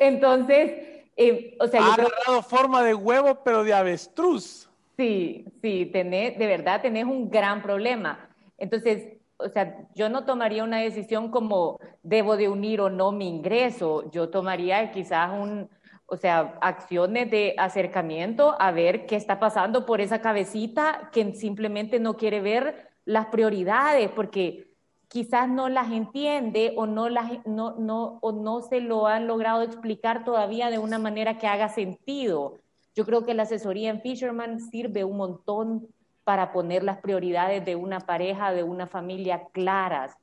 Entonces, 0.00 1.04
eh, 1.16 1.54
o 1.60 1.66
sea, 1.66 1.82
ha 1.82 1.92
agarrado 1.92 2.42
forma 2.42 2.82
de 2.82 2.94
huevo, 2.94 3.42
pero 3.44 3.62
de 3.62 3.74
avestruz. 3.74 4.65
Sí, 4.96 5.44
sí, 5.60 5.86
tenés, 5.92 6.38
de 6.38 6.46
verdad 6.46 6.80
tenés 6.80 7.04
un 7.04 7.28
gran 7.30 7.62
problema. 7.62 8.30
Entonces, 8.56 9.18
o 9.36 9.48
sea, 9.50 9.86
yo 9.94 10.08
no 10.08 10.24
tomaría 10.24 10.64
una 10.64 10.78
decisión 10.78 11.30
como 11.30 11.78
debo 12.02 12.36
de 12.38 12.48
unir 12.48 12.80
o 12.80 12.88
no 12.88 13.12
mi 13.12 13.28
ingreso. 13.28 14.10
Yo 14.10 14.30
tomaría 14.30 14.90
quizás 14.92 15.30
un, 15.38 15.68
o 16.06 16.16
sea, 16.16 16.58
acciones 16.62 17.30
de 17.30 17.54
acercamiento 17.58 18.56
a 18.58 18.72
ver 18.72 19.04
qué 19.06 19.16
está 19.16 19.38
pasando 19.38 19.84
por 19.84 20.00
esa 20.00 20.22
cabecita 20.22 21.10
que 21.12 21.34
simplemente 21.34 22.00
no 22.00 22.16
quiere 22.16 22.40
ver 22.40 22.88
las 23.04 23.26
prioridades, 23.26 24.10
porque 24.10 24.70
quizás 25.08 25.46
no 25.48 25.68
las 25.68 25.92
entiende 25.92 26.72
o 26.76 26.86
no, 26.86 27.10
las, 27.10 27.30
no, 27.46 27.76
no, 27.78 28.18
o 28.22 28.32
no 28.32 28.62
se 28.62 28.80
lo 28.80 29.06
han 29.06 29.26
logrado 29.26 29.60
explicar 29.62 30.24
todavía 30.24 30.70
de 30.70 30.78
una 30.78 30.98
manera 30.98 31.36
que 31.36 31.46
haga 31.46 31.68
sentido. 31.68 32.58
Yo 32.96 33.04
creo 33.04 33.24
que 33.24 33.34
la 33.34 33.44
asesoría 33.44 33.90
en 33.90 34.00
Fisherman 34.00 34.58
sirve 34.58 35.04
un 35.04 35.18
montón 35.18 35.86
para 36.24 36.50
poner 36.52 36.82
las 36.82 36.98
prioridades 36.98 37.64
de 37.64 37.76
una 37.76 38.00
pareja, 38.00 38.52
de 38.52 38.64
una 38.64 38.88
familia 38.88 39.44
claras 39.52 40.16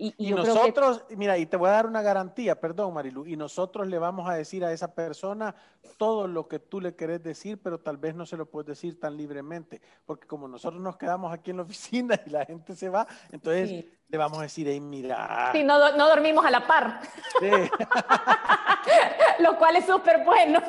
y, 0.00 0.32
nosotros, 0.32 1.04
mira, 1.10 1.36
y 1.36 1.44
te 1.44 1.58
voy 1.58 1.68
a 1.68 1.72
dar 1.72 1.86
una 1.86 2.00
garantía, 2.00 2.58
perdón 2.58 2.94
Marilu, 2.94 3.26
y 3.26 3.36
nosotros 3.36 3.86
le 3.86 3.98
vamos 3.98 4.28
a 4.30 4.34
decir 4.34 4.64
a 4.64 4.72
esa 4.72 4.94
persona 4.94 5.54
todo 5.98 6.26
lo 6.26 6.48
que 6.48 6.58
tú 6.58 6.80
le 6.80 6.94
querés 6.94 7.22
decir, 7.22 7.60
pero 7.62 7.80
tal 7.80 7.98
vez 7.98 8.14
no 8.14 8.24
se 8.24 8.38
lo 8.38 8.46
puedes 8.46 8.68
decir 8.68 8.98
tan 8.98 9.14
libremente, 9.16 9.82
porque 10.06 10.26
como 10.26 10.48
nosotros 10.48 10.80
nos 10.80 10.96
quedamos 10.96 11.32
aquí 11.34 11.50
en 11.50 11.58
la 11.58 11.64
oficina 11.64 12.18
y 12.26 12.30
la 12.30 12.46
gente 12.46 12.74
se 12.74 12.88
va, 12.88 13.06
entonces 13.30 13.84
le 14.08 14.18
vamos 14.18 14.38
a 14.38 14.42
decir, 14.42 14.66
hey, 14.68 14.80
mira. 14.80 15.50
Sí, 15.52 15.62
no, 15.62 15.94
no 15.96 16.08
dormimos 16.08 16.46
a 16.46 16.50
la 16.50 16.66
par. 16.66 17.00
Sí. 17.38 17.50
lo 19.42 19.56
cual 19.56 19.76
es 19.76 19.86
súper 19.86 20.24
bueno, 20.24 20.60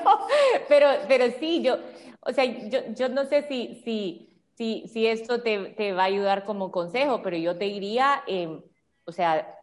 pero, 0.68 0.88
pero 1.08 1.26
sí, 1.40 1.62
yo, 1.62 1.78
o 2.22 2.32
sea, 2.32 2.46
yo, 2.46 2.80
yo 2.96 3.10
no 3.10 3.26
sé 3.26 3.48
si, 3.48 3.82
si, 3.84 4.30
si, 4.56 4.88
si 4.88 5.08
esto 5.08 5.42
te, 5.42 5.70
te, 5.70 5.94
va 5.94 6.04
a 6.04 6.06
ayudar 6.06 6.46
como 6.46 6.72
consejo, 6.72 7.22
pero 7.22 7.38
yo 7.38 7.58
te 7.58 7.66
diría... 7.66 8.24
Eh, 8.28 8.62
o 9.06 9.12
sea, 9.12 9.58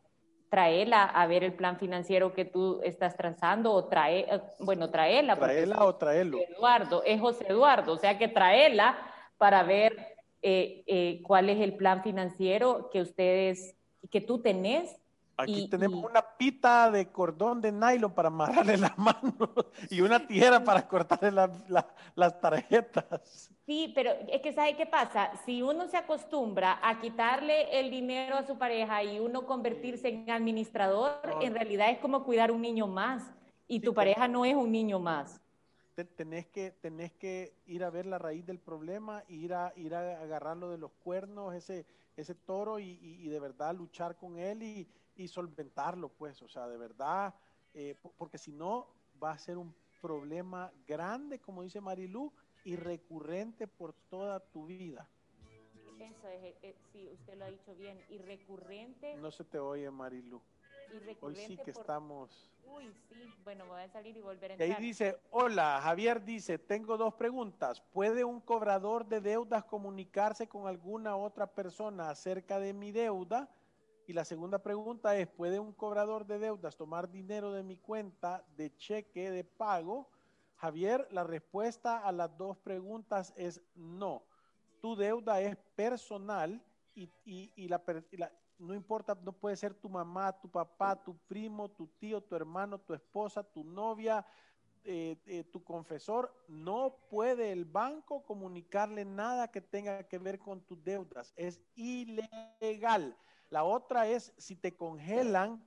traela 0.51 1.05
a 1.05 1.27
ver 1.27 1.45
el 1.45 1.55
plan 1.55 1.79
financiero 1.79 2.33
que 2.33 2.45
tú 2.45 2.81
estás 2.83 3.17
transando 3.17 3.73
o 3.73 3.87
trae, 3.87 4.21
eh, 4.21 4.41
bueno, 4.59 4.91
traela. 4.91 5.37
Traela 5.37 5.85
o 5.85 5.95
traelo. 5.97 6.39
Eduardo, 6.39 7.03
es 7.05 7.21
José 7.21 7.47
Eduardo, 7.49 7.93
o 7.93 7.99
sea 7.99 8.19
que 8.19 8.29
traela 8.29 8.99
para 9.37 9.63
ver 9.63 9.97
eh, 10.43 10.85
eh, 10.87 11.21
cuál 11.23 11.51
es 11.51 11.61
el 11.61 11.77
plan 11.77 12.03
financiero 12.03 12.91
que 12.91 13.03
ustedes, 13.03 13.77
que 14.11 14.21
tú 14.21 14.41
tenés. 14.41 14.98
Aquí 15.39 15.69
tenemos 15.69 16.05
una 16.05 16.21
pita 16.21 16.91
de 16.91 17.07
cordón 17.13 17.61
de 17.61 17.71
nylon 17.71 18.13
para 18.13 18.27
amarrarle 18.27 18.77
las 18.77 18.99
manos 18.99 19.33
y 19.89 20.01
una 20.01 20.27
tijera 20.27 20.65
para 20.65 20.89
cortarle 20.89 21.31
las 22.17 22.41
tarjetas. 22.41 23.51
Sí, 23.65 23.93
pero 23.95 24.11
es 24.29 24.41
que 24.43 24.53
¿sabe 24.53 24.77
qué 24.77 24.87
pasa? 24.87 25.31
Si 25.47 25.63
uno 25.63 25.87
se 25.87 25.97
acostumbra 25.97 26.81
a 26.83 27.01
quitarle 27.01 27.79
el 27.79 27.91
dinero 27.91 28.37
a 28.37 28.47
su 28.47 28.59
pareja 28.59 29.05
y 29.05 29.21
uno 29.21 29.47
convertirse 29.47 30.09
en 30.09 30.29
administrador, 30.29 31.21
en 31.41 31.55
realidad 31.55 31.91
es 31.91 31.99
como 31.99 32.25
cuidar 32.25 32.51
un 32.51 32.63
niño 32.63 32.89
más 32.89 33.31
y 33.69 33.79
tu 33.79 33.95
pareja 33.95 34.27
no 34.27 34.45
es 34.45 34.57
un 34.57 34.73
niño 34.73 34.99
más. 34.99 35.41
Tenés 36.17 36.47
que, 36.47 36.71
tenés 36.71 37.13
que 37.13 37.55
ir 37.67 37.85
a 37.85 37.91
ver 37.91 38.07
la 38.07 38.19
raíz 38.19 38.47
del 38.47 38.59
problema, 38.59 39.23
ir 39.29 39.53
a, 39.55 39.73
ir 39.77 39.95
a 39.95 40.21
agarrarlo 40.21 40.71
de 40.71 40.79
los 40.79 40.93
cuernos, 40.93 41.55
ese, 41.55 41.87
ese 42.17 42.35
toro 42.35 42.79
y, 42.79 43.29
de 43.29 43.41
verdad 43.41 43.75
luchar 43.75 44.17
con 44.17 44.39
él 44.39 44.63
y, 44.63 44.89
solventarlo, 45.27 46.11
pues, 46.11 46.41
o 46.43 46.49
sea, 46.49 46.69
de 46.69 46.77
verdad, 46.77 47.35
eh, 47.75 47.97
porque 48.17 48.39
si 48.39 48.53
no 48.53 48.87
va 49.21 49.33
a 49.33 49.39
ser 49.39 49.59
un 49.59 49.75
problema 50.01 50.73
grande, 50.87 51.41
como 51.41 51.63
dice 51.63 51.81
Marilú, 51.81 52.33
y 52.65 52.77
recurrente 52.77 53.67
por 53.67 53.95
toda 54.09 54.39
tu 54.39 54.67
vida. 54.67 55.09
Eso 55.99 56.29
es, 56.29 56.55
eh, 56.63 56.77
sí, 56.93 57.09
usted 57.13 57.37
lo 57.37 57.47
ha 57.47 57.49
dicho 57.49 57.75
bien, 57.75 58.01
y 58.09 58.19
recurrente. 58.19 59.17
No 59.17 59.31
se 59.33 59.45
te 59.45 59.59
oye, 59.59 59.91
Marilu. 59.91 60.41
Hoy 61.21 61.35
sí 61.35 61.57
que 61.57 61.71
estamos. 61.71 62.51
Uy, 62.65 62.95
sí, 63.09 63.15
bueno, 63.45 63.67
voy 63.67 63.81
a 63.83 63.89
salir 63.89 64.17
y 64.17 64.21
volver 64.21 64.53
a 64.53 64.55
entrar. 64.55 64.71
ahí 64.71 64.83
dice, 64.83 65.19
hola, 65.31 65.81
Javier 65.83 66.25
dice, 66.25 66.59
tengo 66.59 66.97
dos 66.97 67.15
preguntas. 67.15 67.81
¿Puede 67.81 68.25
un 68.25 68.41
cobrador 68.41 69.07
de 69.07 69.21
deudas 69.21 69.65
comunicarse 69.65 70.49
con 70.49 70.67
alguna 70.67 71.17
otra 71.17 71.47
persona 71.47 72.11
acerca 72.11 72.59
de 72.59 72.73
mi 72.73 72.93
deuda? 72.93 73.51
Y 74.09 74.15
la 74.15 74.25
segunda 74.25 74.63
pregunta 74.63 75.15
es, 75.19 75.29
¿puede 75.29 75.61
un 75.61 75.75
cobrador 75.75 76.25
de 76.25 76.39
deudas 76.39 76.79
tomar 76.79 77.11
dinero 77.11 77.53
de 77.53 77.63
mi 77.63 77.77
cuenta 77.77 78.43
de 78.57 78.75
cheque 78.75 79.31
de 79.31 79.45
pago? 79.45 80.09
Javier, 80.57 81.07
la 81.11 81.25
respuesta 81.25 81.99
a 81.99 82.11
las 82.11 82.35
dos 82.39 82.57
preguntas 82.57 83.35
es 83.37 83.61
no. 83.75 84.23
Tu 84.81 84.97
deuda 84.97 85.43
es 85.43 85.59
personal 85.77 86.65
y, 86.95 87.69
la, 87.69 87.83
no 88.59 88.75
importa, 88.75 89.15
no 89.23 89.35
puede 89.35 89.57
ser 89.57 89.75
tu 89.75 89.91
mamá, 89.91 90.33
tu 90.41 90.49
papá, 90.49 90.97
tu 90.97 91.15
primo, 91.29 91.69
tu 91.71 91.87
tío, 91.99 92.23
tu 92.23 92.35
hermano, 92.35 92.79
tu 92.79 92.95
esposa, 92.95 93.43
tu 93.43 93.63
novia, 93.63 94.25
eh, 94.85 95.19
eh, 95.27 95.45
tu 95.45 95.63
confesor. 95.63 96.35
No 96.49 96.97
puede 97.11 97.53
el 97.53 97.67
banco 97.67 98.23
comunicarle 98.23 99.05
nada 99.05 99.51
que 99.51 99.61
tenga 99.61 100.03
que 100.09 100.17
ver 100.17 100.39
con 100.39 100.63
tus 100.63 100.83
deudas. 100.83 101.35
Es 101.37 101.61
ilegal. 101.75 103.15
La 103.51 103.65
otra 103.65 104.07
es 104.07 104.33
si 104.37 104.57
te 104.57 104.77
congelan 104.77 105.65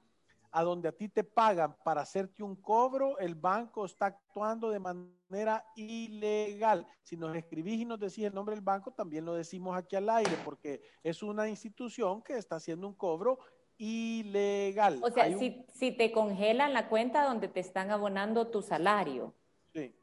a 0.52 0.64
donde 0.64 0.90
a 0.90 0.92
ti 0.92 1.08
te 1.08 1.24
pagan 1.24 1.76
para 1.84 2.02
hacerte 2.02 2.44
un 2.44 2.56
cobro, 2.56 3.18
el 3.20 3.36
banco 3.36 3.86
está 3.86 4.08
actuando 4.08 4.70
de 4.70 4.80
manera 4.80 5.66
ilegal. 5.76 6.86
Si 7.04 7.16
nos 7.16 7.36
escribís 7.36 7.80
y 7.80 7.86
nos 7.86 8.00
decís 8.00 8.26
el 8.26 8.34
nombre 8.34 8.56
del 8.56 8.64
banco, 8.64 8.92
también 8.92 9.24
lo 9.24 9.34
decimos 9.34 9.78
aquí 9.78 9.96
al 9.96 10.10
aire, 10.10 10.38
porque 10.44 10.82
es 11.04 11.24
una 11.24 11.48
institución 11.48 12.22
que 12.22 12.38
está 12.38 12.58
haciendo 12.58 12.86
un 12.88 12.94
cobro 12.94 13.40
ilegal. 13.78 15.00
O 15.02 15.10
sea, 15.10 15.30
si, 15.38 15.92
te 15.92 16.12
congelan 16.12 16.74
la 16.74 16.90
cuenta 16.90 17.24
donde 17.24 17.48
te 17.48 17.62
están 17.62 17.90
abonando 17.90 18.48
tu 18.48 18.62
salario. 18.62 19.34
Sí. 19.74 19.96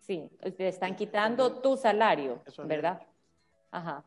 Sí, 0.00 0.30
te 0.56 0.68
están 0.68 0.96
quitando 0.96 1.60
tu 1.60 1.76
salario, 1.76 2.42
¿verdad? 2.64 3.02
Ajá. 3.70 4.04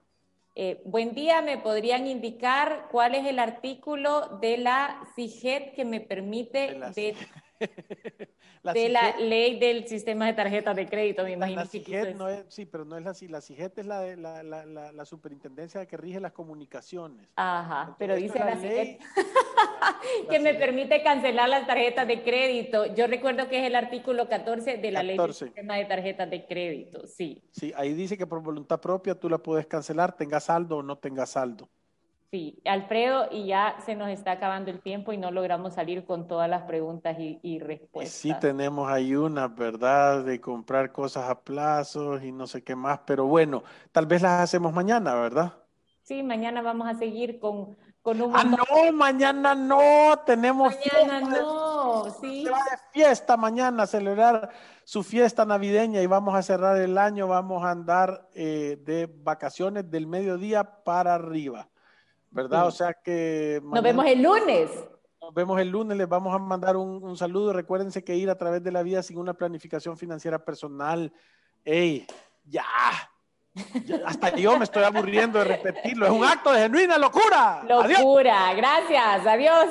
Eh, 0.59 0.81
buen 0.85 1.13
día, 1.13 1.43
¿me 1.43 1.59
podrían 1.59 2.07
indicar 2.07 2.87
cuál 2.89 3.13
es 3.13 3.27
el 3.27 3.37
artículo 3.37 4.39
de 4.41 4.57
la 4.57 5.03
CIGET 5.15 5.75
que 5.75 5.85
me 5.85 6.01
permite 6.01 6.79
de, 6.95 7.15
de 8.73 8.89
la 8.89 9.17
ley 9.17 9.59
del 9.59 9.87
sistema 9.87 10.27
de 10.27 10.33
tarjetas 10.33 10.75
de 10.75 10.87
crédito, 10.87 11.23
me 11.23 11.33
imagino. 11.33 11.61
La, 11.61 12.13
no 12.13 12.29
es, 12.29 12.45
sí, 12.49 12.65
pero 12.65 12.85
no 12.85 12.97
es 12.97 13.03
la 13.03 13.13
La 13.29 13.41
CIGET 13.41 13.77
es 13.79 13.85
la, 13.85 14.01
de, 14.01 14.17
la, 14.17 14.43
la, 14.43 14.91
la, 14.91 15.05
superintendencia 15.05 15.85
que 15.85 15.97
rige 15.97 16.19
las 16.19 16.31
comunicaciones. 16.31 17.27
Ajá, 17.35 17.95
pero 17.97 18.15
dice 18.15 18.39
la, 18.39 18.57
CIGET 18.57 18.99
que 20.29 20.39
me 20.39 20.53
permite 20.53 21.01
cancelar 21.03 21.49
las 21.49 21.67
tarjetas 21.67 22.07
de 22.07 22.23
crédito. 22.23 22.93
Yo 22.93 23.07
recuerdo 23.07 23.47
que 23.47 23.59
es 23.59 23.65
el 23.65 23.75
artículo 23.75 24.27
14 24.27 24.77
de 24.77 24.91
la 24.91 25.03
ley 25.03 25.17
del 25.17 25.33
sistema 25.33 25.77
de 25.77 25.85
tarjetas 25.85 26.29
de 26.29 26.45
crédito, 26.45 27.07
sí. 27.07 27.41
Sí, 27.51 27.73
ahí 27.75 27.93
dice 27.93 28.17
que 28.17 28.27
por 28.27 28.41
voluntad 28.41 28.79
propia 28.79 29.15
tú 29.15 29.29
la 29.29 29.37
puedes 29.37 29.67
cancelar, 29.67 30.15
tengas 30.15 30.45
saldo 30.45 30.77
o 30.77 30.83
no 30.83 30.97
tengas 30.97 31.31
saldo. 31.31 31.69
Sí, 32.29 32.61
Alfredo, 32.65 33.29
y 33.31 33.47
ya 33.47 33.77
se 33.85 33.95
nos 33.95 34.09
está 34.09 34.33
acabando 34.33 34.69
el 34.69 34.81
tiempo 34.81 35.13
y 35.13 35.17
no 35.17 35.31
logramos 35.31 35.75
salir 35.75 36.03
con 36.03 36.27
todas 36.27 36.49
las 36.49 36.63
preguntas 36.63 37.15
y, 37.17 37.59
respuestas. 37.59 38.13
Sí, 38.13 38.33
tenemos 38.41 38.89
ahí 38.89 39.13
¿verdad? 39.55 40.25
De 40.25 40.41
comprar 40.41 40.91
cosas 40.91 41.29
a 41.29 41.41
plazos 41.41 42.21
y 42.23 42.33
no 42.33 42.45
sé 42.45 42.63
qué 42.65 42.75
más, 42.75 42.99
pero 43.05 43.25
bueno, 43.27 43.63
tal 43.93 44.07
vez 44.07 44.21
las 44.21 44.41
hacemos 44.41 44.73
mañana, 44.73 45.15
¿verdad? 45.15 45.53
Sí, 46.03 46.21
mañana 46.21 46.61
vamos 46.61 46.89
a 46.89 46.95
seguir 46.95 47.39
con, 47.39 47.77
con 48.01 48.21
un... 48.21 48.35
Ah, 48.35 48.43
no, 48.43 48.91
mañana 48.91 49.55
no, 49.55 50.19
tenemos... 50.25 50.73
Mañana 50.75 51.29
no, 51.29 52.09
sí. 52.21 52.43
Se 52.43 52.49
va 52.49 52.57
de 52.57 52.77
fiesta 52.91 53.37
mañana, 53.37 53.83
a 53.83 53.87
celebrar 53.87 54.49
su 54.83 55.01
fiesta 55.01 55.45
navideña 55.45 56.01
y 56.01 56.07
vamos 56.07 56.35
a 56.35 56.43
cerrar 56.43 56.75
el 56.77 56.97
año, 56.97 57.27
vamos 57.27 57.63
a 57.63 57.71
andar 57.71 58.27
eh, 58.33 58.77
de 58.83 59.09
vacaciones 59.23 59.89
del 59.89 60.07
mediodía 60.07 60.83
para 60.83 61.15
arriba. 61.15 61.69
¿Verdad? 62.37 62.67
O 62.67 62.71
sea 62.71 62.93
que... 62.93 63.59
Nos 63.63 63.81
vemos 63.81 64.05
el 64.05 64.21
lunes. 64.21 64.69
Nos 65.19 65.33
vemos 65.33 65.59
el 65.59 65.69
lunes, 65.69 65.97
les 65.97 66.07
vamos 66.07 66.33
a 66.33 66.37
mandar 66.37 66.77
un, 66.77 67.17
saludo. 67.17 67.51
Recuérdense 67.51 68.03
que 68.03 68.15
ir 68.15 68.29
a 68.29 68.37
través 68.37 68.63
de 68.63 68.71
la 68.71 68.83
vida 68.83 69.01
sin 69.01 69.17
una 69.17 69.33
planificación 69.33 69.97
financiera 69.97 70.45
personal 70.45 71.11
¡Ey! 71.65 72.05
¡Ya! 72.45 72.63
hasta 74.05 74.35
yo 74.35 74.55
me 74.57 74.65
estoy 74.65 74.83
aburriendo 74.83 75.39
de 75.39 75.45
repetirlo. 75.45 76.05
Es 76.05 76.11
un 76.11 76.23
acto 76.23 76.53
de 76.53 76.61
genuina 76.61 76.97
locura. 76.99 77.63
Locura. 77.67 78.53
Gracias. 78.53 79.25
Adiós. 79.25 79.67